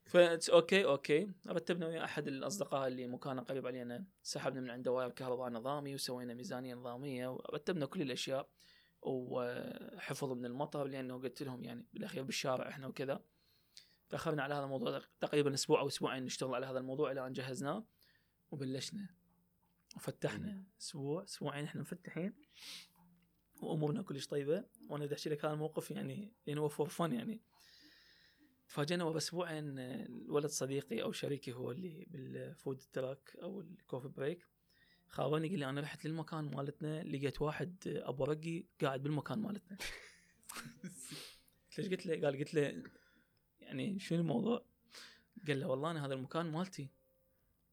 [0.05, 4.05] ف that's okay okay رتبنا ويا أحد الأصدقاء اللي مكانه قريب علينا.
[4.23, 7.27] سحبنا من عنده wire كهرباء نظامي وسوينا ميزانية نظامية.
[7.27, 8.49] ورتبنا كل الأشياء.
[9.01, 13.23] وحفظ من المطر لأنه قلت لهم يعني بالأخير بالشارع إحنا وكذا.
[14.09, 17.85] تاخرنا على هذا الموضوع تقريبا أسبوع أو أسبوعين نشتغل على هذا الموضوع إلى أن جهزناه
[18.51, 19.09] وبلشنا.
[19.95, 22.33] وفتحنا أسبوع أسبوعين إحنا مفتحين.
[23.63, 24.65] وأمورنا كلش طيبة.
[24.89, 27.41] وأنا بدي أحكي لك هذا الموقف يعني لأنه هو for fun يعني.
[28.67, 33.68] تفاجئنا ورا أسبوعين آه، الولد صديقي أو شريكي هو اللي بال food truck أو ال
[33.68, 34.47] Coffee Brake
[35.07, 39.77] خابرني قال لي أنا رحت للمكان مالتنا لقيت واحد أبو رقي قاعد بالمكان مالتنا.
[41.77, 42.83] ليش؟ قلت له قال قلت له
[43.59, 44.65] يعني شنو الموضوع؟
[45.47, 46.89] قال له والله أنا هذا المكان مالتي.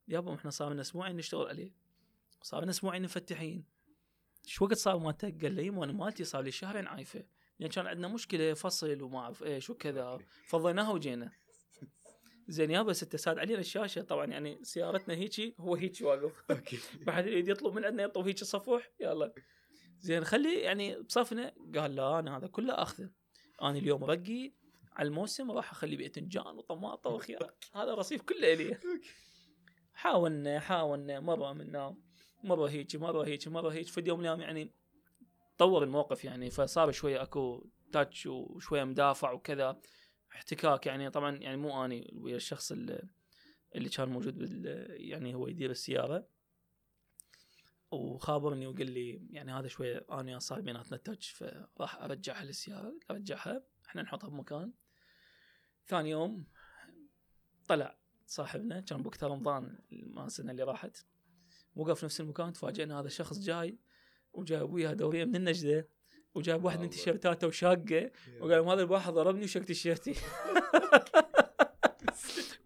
[0.08, 1.72] يابا إحنا صار لنا أسبوعين نشتغل عليه.
[2.42, 3.64] صار لنا أسبوعين مفتحين.
[4.46, 7.24] شو وقت صار مالتك؟ قال لي يما أنا مالتي صار لي شهرين عايفة.
[7.58, 10.18] لأن كان عندنا مشكلة فصل وما أعرف إيش وكذا.
[10.46, 11.32] فضيناها وجينا.
[12.48, 14.02] زين يابا ست ساد علينا الشاشة.
[14.02, 16.44] طبعا يعني سيارتنا هيجي هو هيجي واقف.
[16.50, 16.78] okay.
[17.06, 18.90] بعد يريد يطلب من عندنا يطلب هيك صفوح.
[19.00, 19.32] يلا.
[20.00, 21.54] زين خلي يعني بصفنا.
[21.74, 23.10] قال لا أنا هذا كله آخذه.
[23.62, 24.52] أنا اليوم رقي
[24.92, 27.54] على الموسم راح أخلي باذنجان وطماطة وخيار.
[27.74, 28.78] هذا رصيف كله الي
[29.94, 31.96] حاولنا حاولنا مرة منا
[32.44, 33.86] مرة هيك مرة هيك مرة هيك.
[33.86, 34.70] في اليوم اليوم يعني
[35.58, 39.80] طور الموقف يعني فصار شوية أكو تاتش وشوية مدافع وكذا.
[40.32, 43.08] احتكاك يعني طبعا يعني مو أني ويا الشخص اللي,
[43.74, 46.26] اللي كان موجود بال يعني هو يدير السيارة.
[47.90, 53.62] وخابرني وقال لي يعني هذا شوية أنا صار بيناتنا تاتش فراح أرجعها للسيارة أرجعها.
[53.86, 54.72] إحنا نحطها بمكان.
[55.86, 56.44] ثاني يوم
[57.68, 59.78] طلع صاحبنا كان بوقت رمضان
[60.18, 61.06] السنة اللي راحت.
[61.76, 63.78] وقف نفس المكان تفاجئنا هذا الشخص جاي
[64.32, 65.88] وجايب وياه دورية من النجدة
[66.34, 66.90] وجايب واحد من.
[66.90, 68.10] تيشيرتاته وشاقة
[68.40, 70.14] وقال هذا الواحد ضربني وشق تيشيرتي.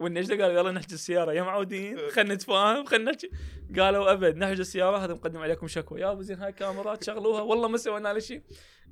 [0.01, 1.33] والنجدة قال يلا نحجز السيارة.
[1.33, 3.13] يا معودين خلينا نتفاهم خلينا
[3.79, 4.97] قالوا أبد نحجز السيارة.
[4.97, 6.01] هذا مقدم عليكم شكوى.
[6.01, 8.43] يا أبو زين هاي كاميرات شغلوها والله ما سوينا له شيء.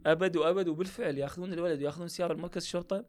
[0.06, 3.04] أبد وأبد وبالفعل ياخذون الولد وياخذون سيارة لمركز الشرطة.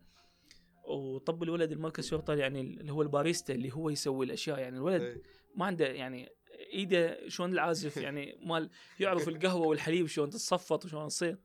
[0.87, 4.59] وطب الولد المركز الشرطة يعني اللي هو الباريستا اللي هو يسوي الأشياء.
[4.59, 5.21] يعني الولد إيه.
[5.55, 6.36] ما عنده يعني
[6.73, 11.37] إيده شلون العازف يعني مال يعرف القهوة والحليب شلون تتصفط وشلون تصير.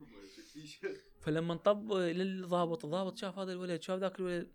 [1.23, 4.53] فلما انطب للضابط الضابط شاف هذا الولد شاف ذاك الولد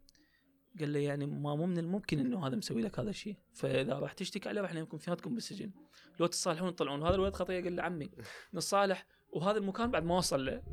[0.80, 3.36] قال له يعني ما مو من الممكن إنه هذا مسوي لك هذا الشيء.
[3.53, 5.72] فإذا راح تشتكي عليه راح يمكن فياتكم بالسجن.
[6.20, 7.03] لو تصالحون تطلعون.
[7.03, 8.09] هذا الولد خطيه قال له عمي
[8.53, 9.07] نصالح.
[9.30, 10.63] وهذا المكان بعد ما وصل له.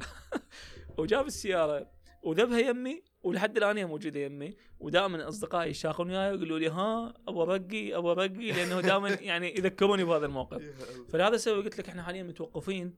[0.99, 1.91] وجاب السيارة
[2.23, 7.43] وذبها يمي ولحد الآن هي موجودة يمي ودائما أصدقائي يشاقون وياي ويقولوا لي ها أبو
[7.43, 8.53] رقي أبو رقي.
[8.53, 10.63] لأنه دائما يعني يذكروني بهذا الموقف.
[11.09, 12.95] فلهذا السبب قلت لك إحنا حاليا متوقفين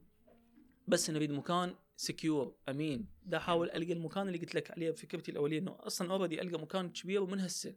[0.87, 3.07] بس نريد مكان secure أمين.
[3.25, 6.89] دا احاول ألقى المكان اللي قلت لك عليه بفكرتي الأولية إنه أصلا already ألقى مكان
[6.89, 7.75] كبير ومن هسه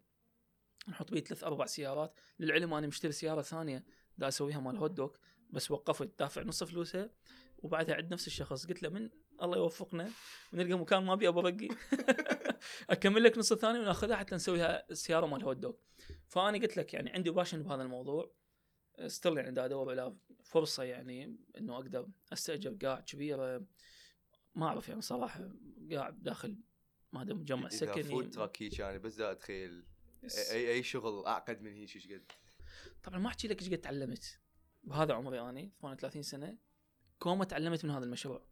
[0.88, 2.14] نحط بيه ثلاث أربع سيارات.
[2.38, 3.84] للعلم أنا مشتري سيارة ثانية
[4.18, 5.10] دا أسويها مال hot dog
[5.50, 7.10] بس وقفت دافع نص فلوسها.
[7.58, 9.10] وبعدها عند نفس الشخص قلت له من
[9.42, 10.10] الله يوفقنا.
[10.52, 11.68] ونلقى مكان ما أبي أبو رقي.
[12.90, 15.74] أكمل لك نص الثاني وناخذها حتى نسويها سيارة مال hot dog.
[16.28, 18.32] فأنا قلت لك يعني عندي passion بهذا الموضوع.
[19.06, 23.66] still يعني دا أدور على فرصة يعني إنه أقدر أستأجر قاع كبيرة.
[24.54, 25.50] ما أعرف يعني صراحة
[25.92, 26.56] قاع داخل
[27.12, 28.02] ما أدري مجمع سكني.
[28.02, 29.84] food truck هيك يعني بس دا اتخيل
[30.50, 32.32] اي اي شغل أعقد من هيك إيش قد.
[33.02, 34.40] طبعا ما أحكي لك إيش قد تعلمت.
[34.84, 36.58] بهذا عمري اني 38 سنة.
[37.18, 38.46] كومة تعلمت من هذا المشروع؟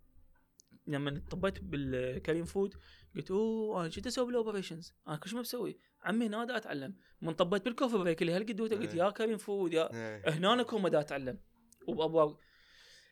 [0.86, 2.75] لما طبيت بال Careem Food
[3.16, 5.78] قلت أوه أنا كنت أسوي بال operations أنا كل شيء ما بسوي.
[6.03, 6.97] عمي هنا دا أتعلم.
[7.23, 9.05] من طبيت بال Coffee Break اللي هالقد قلت إيه.
[9.05, 9.89] يا Careem Food يا.
[10.31, 11.39] هنا أنا كومة دا أتعلم.
[11.86, 12.36] وبابواب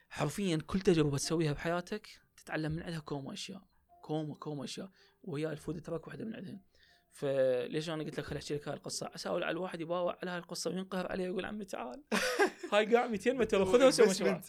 [0.08, 3.62] حرفيا كل تجربة تسويها بحياتك تتعلم من عندها كومة أشياء.
[4.02, 4.90] كومة كومة أشياء.
[5.22, 6.60] وهي ال food truck واحدة من عندهم
[7.10, 10.38] فليش أنا قلت لك خليني أحكي لك هاي القصة؟ عسى ولعل الواحد يباوع على هاي
[10.38, 12.02] القصة وينقهر عليها ويقول عمي تعال.
[12.72, 14.42] هاي قاع 200 متر خذها وسوي مشروع.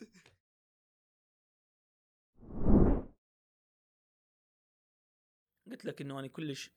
[5.72, 6.72] قلت لك إنه أنا كلش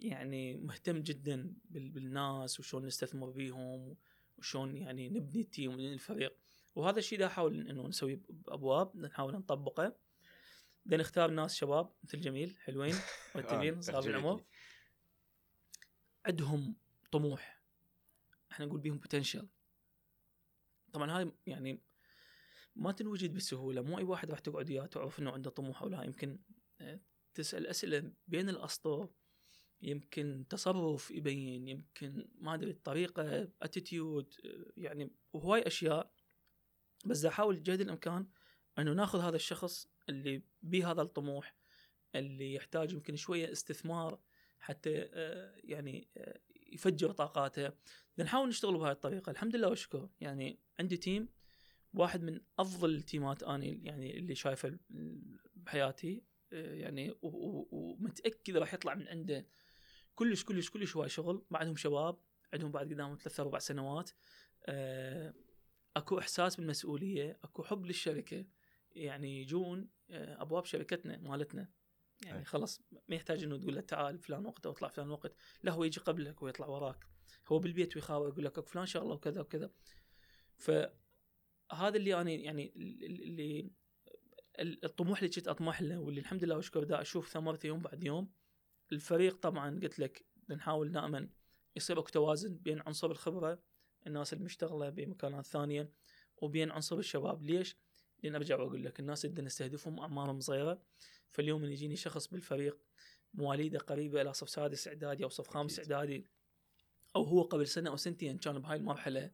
[0.00, 3.96] يعني مهتم جدا بال- بالناس وشلون نستثمر بيهم
[4.38, 6.36] وشلون يعني نبني التيم ونبني الفريق.
[6.74, 9.96] وهذا الشيء دا أحاول إنه نسوي بأبواب نحاول نطبقه.
[10.86, 12.94] بدنا نختار ناس شباب مثل جميل حلوين
[13.34, 14.44] مرتبين صغار بالعمر
[16.26, 16.76] عندهم
[17.12, 17.60] طموح.
[18.52, 19.48] إحنا نقول بيهم بوتنشل
[20.92, 21.80] طبعا هاي يعني
[22.76, 23.80] ما تنوجد بسهولة.
[23.82, 26.02] مو أي واحد راح تقعد وياه تعرف إنه عنده طموح أو لا.
[26.04, 26.38] يمكن
[26.80, 27.00] آه،
[27.34, 29.08] تسأل أسئلة بين الاسطر
[29.82, 34.34] يمكن تصرف يبين يمكن ما أدري طريقة attitude
[34.76, 36.12] يعني وهواي أشياء.
[37.04, 38.26] بس احاول جهد الإمكان
[38.78, 41.56] إنه ناخذ هذا الشخص اللي بيه هذا الطموح
[42.14, 44.20] اللي يحتاج يمكن شوية استثمار
[44.60, 46.40] حتى آه، يعني آه،
[46.72, 47.72] يفجر طاقاته.
[48.18, 51.28] نحاول نشتغل بهاي الطريقة الحمد لله والشكر يعني عندي team
[51.94, 54.78] واحد من أفضل التيمات أني يعني اللي شايفه
[55.54, 56.22] بحياتي.
[56.52, 59.46] يعني و- و- ومتأكد راح يطلع من عنده.
[60.14, 61.44] كلش كلش كلش هواي شغل.
[61.50, 62.18] بعدهم شباب.
[62.52, 64.10] عندهم بعد قدامهم ثلاث أربع سنوات.
[64.66, 65.34] آه،
[65.96, 67.38] أكو إحساس بالمسؤولية.
[67.44, 68.44] أكو حب للشركة.
[68.92, 71.68] يعني يجون آه، أبواب شركتنا مالتنا.
[72.24, 72.44] يعني.
[72.44, 75.34] خلاص ما يحتاج إنه تقول له تعال فلان وقت أو اطلع فلان وقت.
[75.62, 77.06] لا هو يجي قبلك ويطلع وراك.
[77.48, 79.70] هو بالبيت ويخاوي يقول لك أكو فلان شغلة وكذا وكذا.
[80.56, 83.70] فهذا اللي أنا يعني اللي
[84.60, 88.32] الطموح اللي كنت أطمح له واللي الحمد لله واشكر دا أشوف ثمرته يوم بعد يوم
[88.92, 91.28] الفريق طبعا قلت لك نحاول دائما
[91.76, 93.62] يصير اكو توازن بين عنصر الخبرة
[94.06, 95.92] الناس المشتغلة بمكانات ثانية
[96.36, 97.76] وبين عنصر الشباب ليش؟
[98.22, 100.82] لأن أرجع وأقول لك الناس اللي نستهدفهم أعمارهم صغيرة
[101.30, 102.78] فاليوم اللي يجيني شخص بالفريق
[103.34, 105.78] مواليده قريبة إلى صف سادس إعدادي أو صف خامس.
[105.78, 106.26] إعدادي
[107.16, 109.30] أو هو قبل سنة أو سنتين كان بهاي المرحلة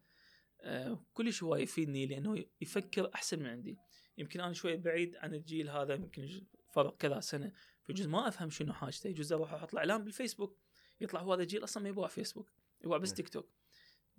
[0.61, 3.79] آه كلش هو يفيدني لأنه يفكر أحسن من عندي
[4.19, 7.53] يمكن أنا شوي بعيد عن الجيل هذا يمكن فرق كذا سنة
[7.83, 10.59] فيجوز ما أفهم شنو حاجته يجوز أروح أحط له إعلان بالفيسبوك
[11.01, 12.49] يطلع هو هذا الجيل أصلا ما يبغى فيسبوك
[12.85, 13.17] يبغى بس نعم.
[13.17, 13.49] تيك توك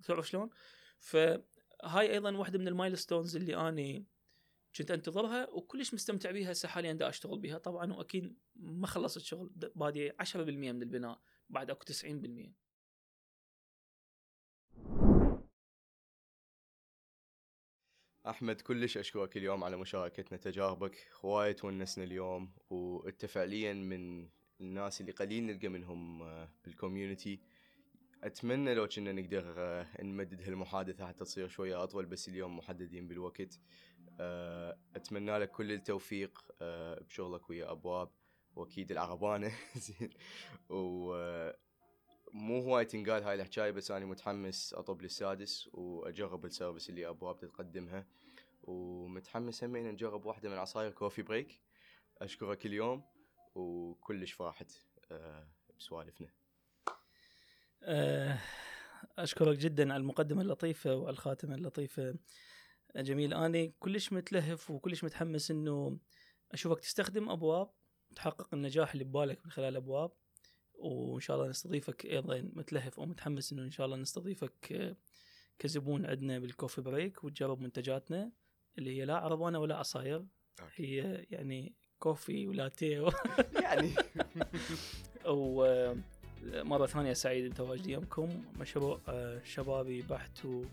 [0.04, 0.50] تعرف شلون؟
[0.98, 4.06] فهاي أيضا واحدة من ال milestones اللي أني
[4.76, 9.50] كنت أنتظرها وكلش مستمتع بيها هسه حاليا دا أشتغل بيها طبعا وأكيد ما خلصت شغل
[9.54, 12.67] بادي 10% من البناء بعد أكو 90%
[18.28, 24.28] أحمد كلش أشكرك اليوم على مشاركتنا تجاربك هواية تونسنا اليوم وأنت فعليا من
[24.60, 27.40] الناس اللي قليل نلقى منهم آه، بالكوميونتي
[28.24, 33.60] أتمنى لو كنا نقدر آه، نمدد هالمحادثة حتى تصير شوية أطول بس اليوم محددين بالوقت.
[34.20, 36.44] آه، أتمنى لك كل التوفيق
[37.00, 38.10] بشغلك ويا أبواب
[38.56, 39.52] وأكيد العربانة.
[39.86, 40.10] زين.
[42.32, 47.08] مو هواي تنقال هاي الحكاية بس أنا متحمس أطب لل site وأجرب ال service اللي
[47.08, 48.06] أبواب تتقدمها
[48.62, 51.60] ومتحمس همين نجرب واحدة من عصاير Coffee Break.
[52.18, 53.04] أشكرك اليوم
[53.54, 54.72] وكلش فرحت
[55.10, 55.48] آه،
[55.78, 56.28] بسوالفنا.
[57.82, 58.38] آه،
[59.18, 62.14] أشكرك جدا على المقدمة اللطيفة وعلى الخاتمه اللطيفة.
[62.96, 65.98] جميل أني كلش متلهف وكلش متحمس إنه
[66.52, 67.70] أشوفك تستخدم أبواب
[68.16, 70.12] تحقق النجاح اللي ببالك من خلال أبواب.
[70.78, 74.96] وإن شاء الله نستضيفك أيضا متلهف ومتحمس إنه إن شاء الله نستضيفك آه،
[75.58, 78.30] كزبون عندنا بالكوفي بريك وتجرب منتجاتنا
[78.78, 80.24] اللي هي لا عربانه ولا عصاير.
[80.76, 80.96] هي
[81.30, 83.10] يعني كوفي ولاتيه و-
[83.60, 83.92] يعني
[85.26, 88.44] ومرة ثانية سعيد بتواجدي يومكم.
[88.60, 90.64] مشروع آه، شبابي بحت و-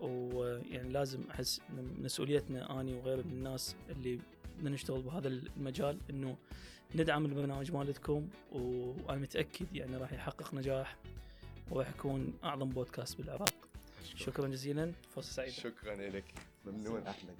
[0.00, 1.60] ويعني لازم إن
[2.02, 4.18] مسؤوليتنا أني وغيري من الناس اللي
[4.58, 6.36] بدنا نشتغل بهذا المجال إنه
[6.94, 10.96] ندعم البرنامج مالتكم وأنا متأكد يعني راح يحقق نجاح
[11.70, 13.54] وراح يكون أعظم بودكاست بالعراق.
[14.16, 14.92] شكرا جزيلا.
[15.14, 15.52] فرصة سعيدة.
[15.52, 16.24] شكرا لك.
[16.66, 17.06] ممنون.
[17.06, 17.34] أحمد.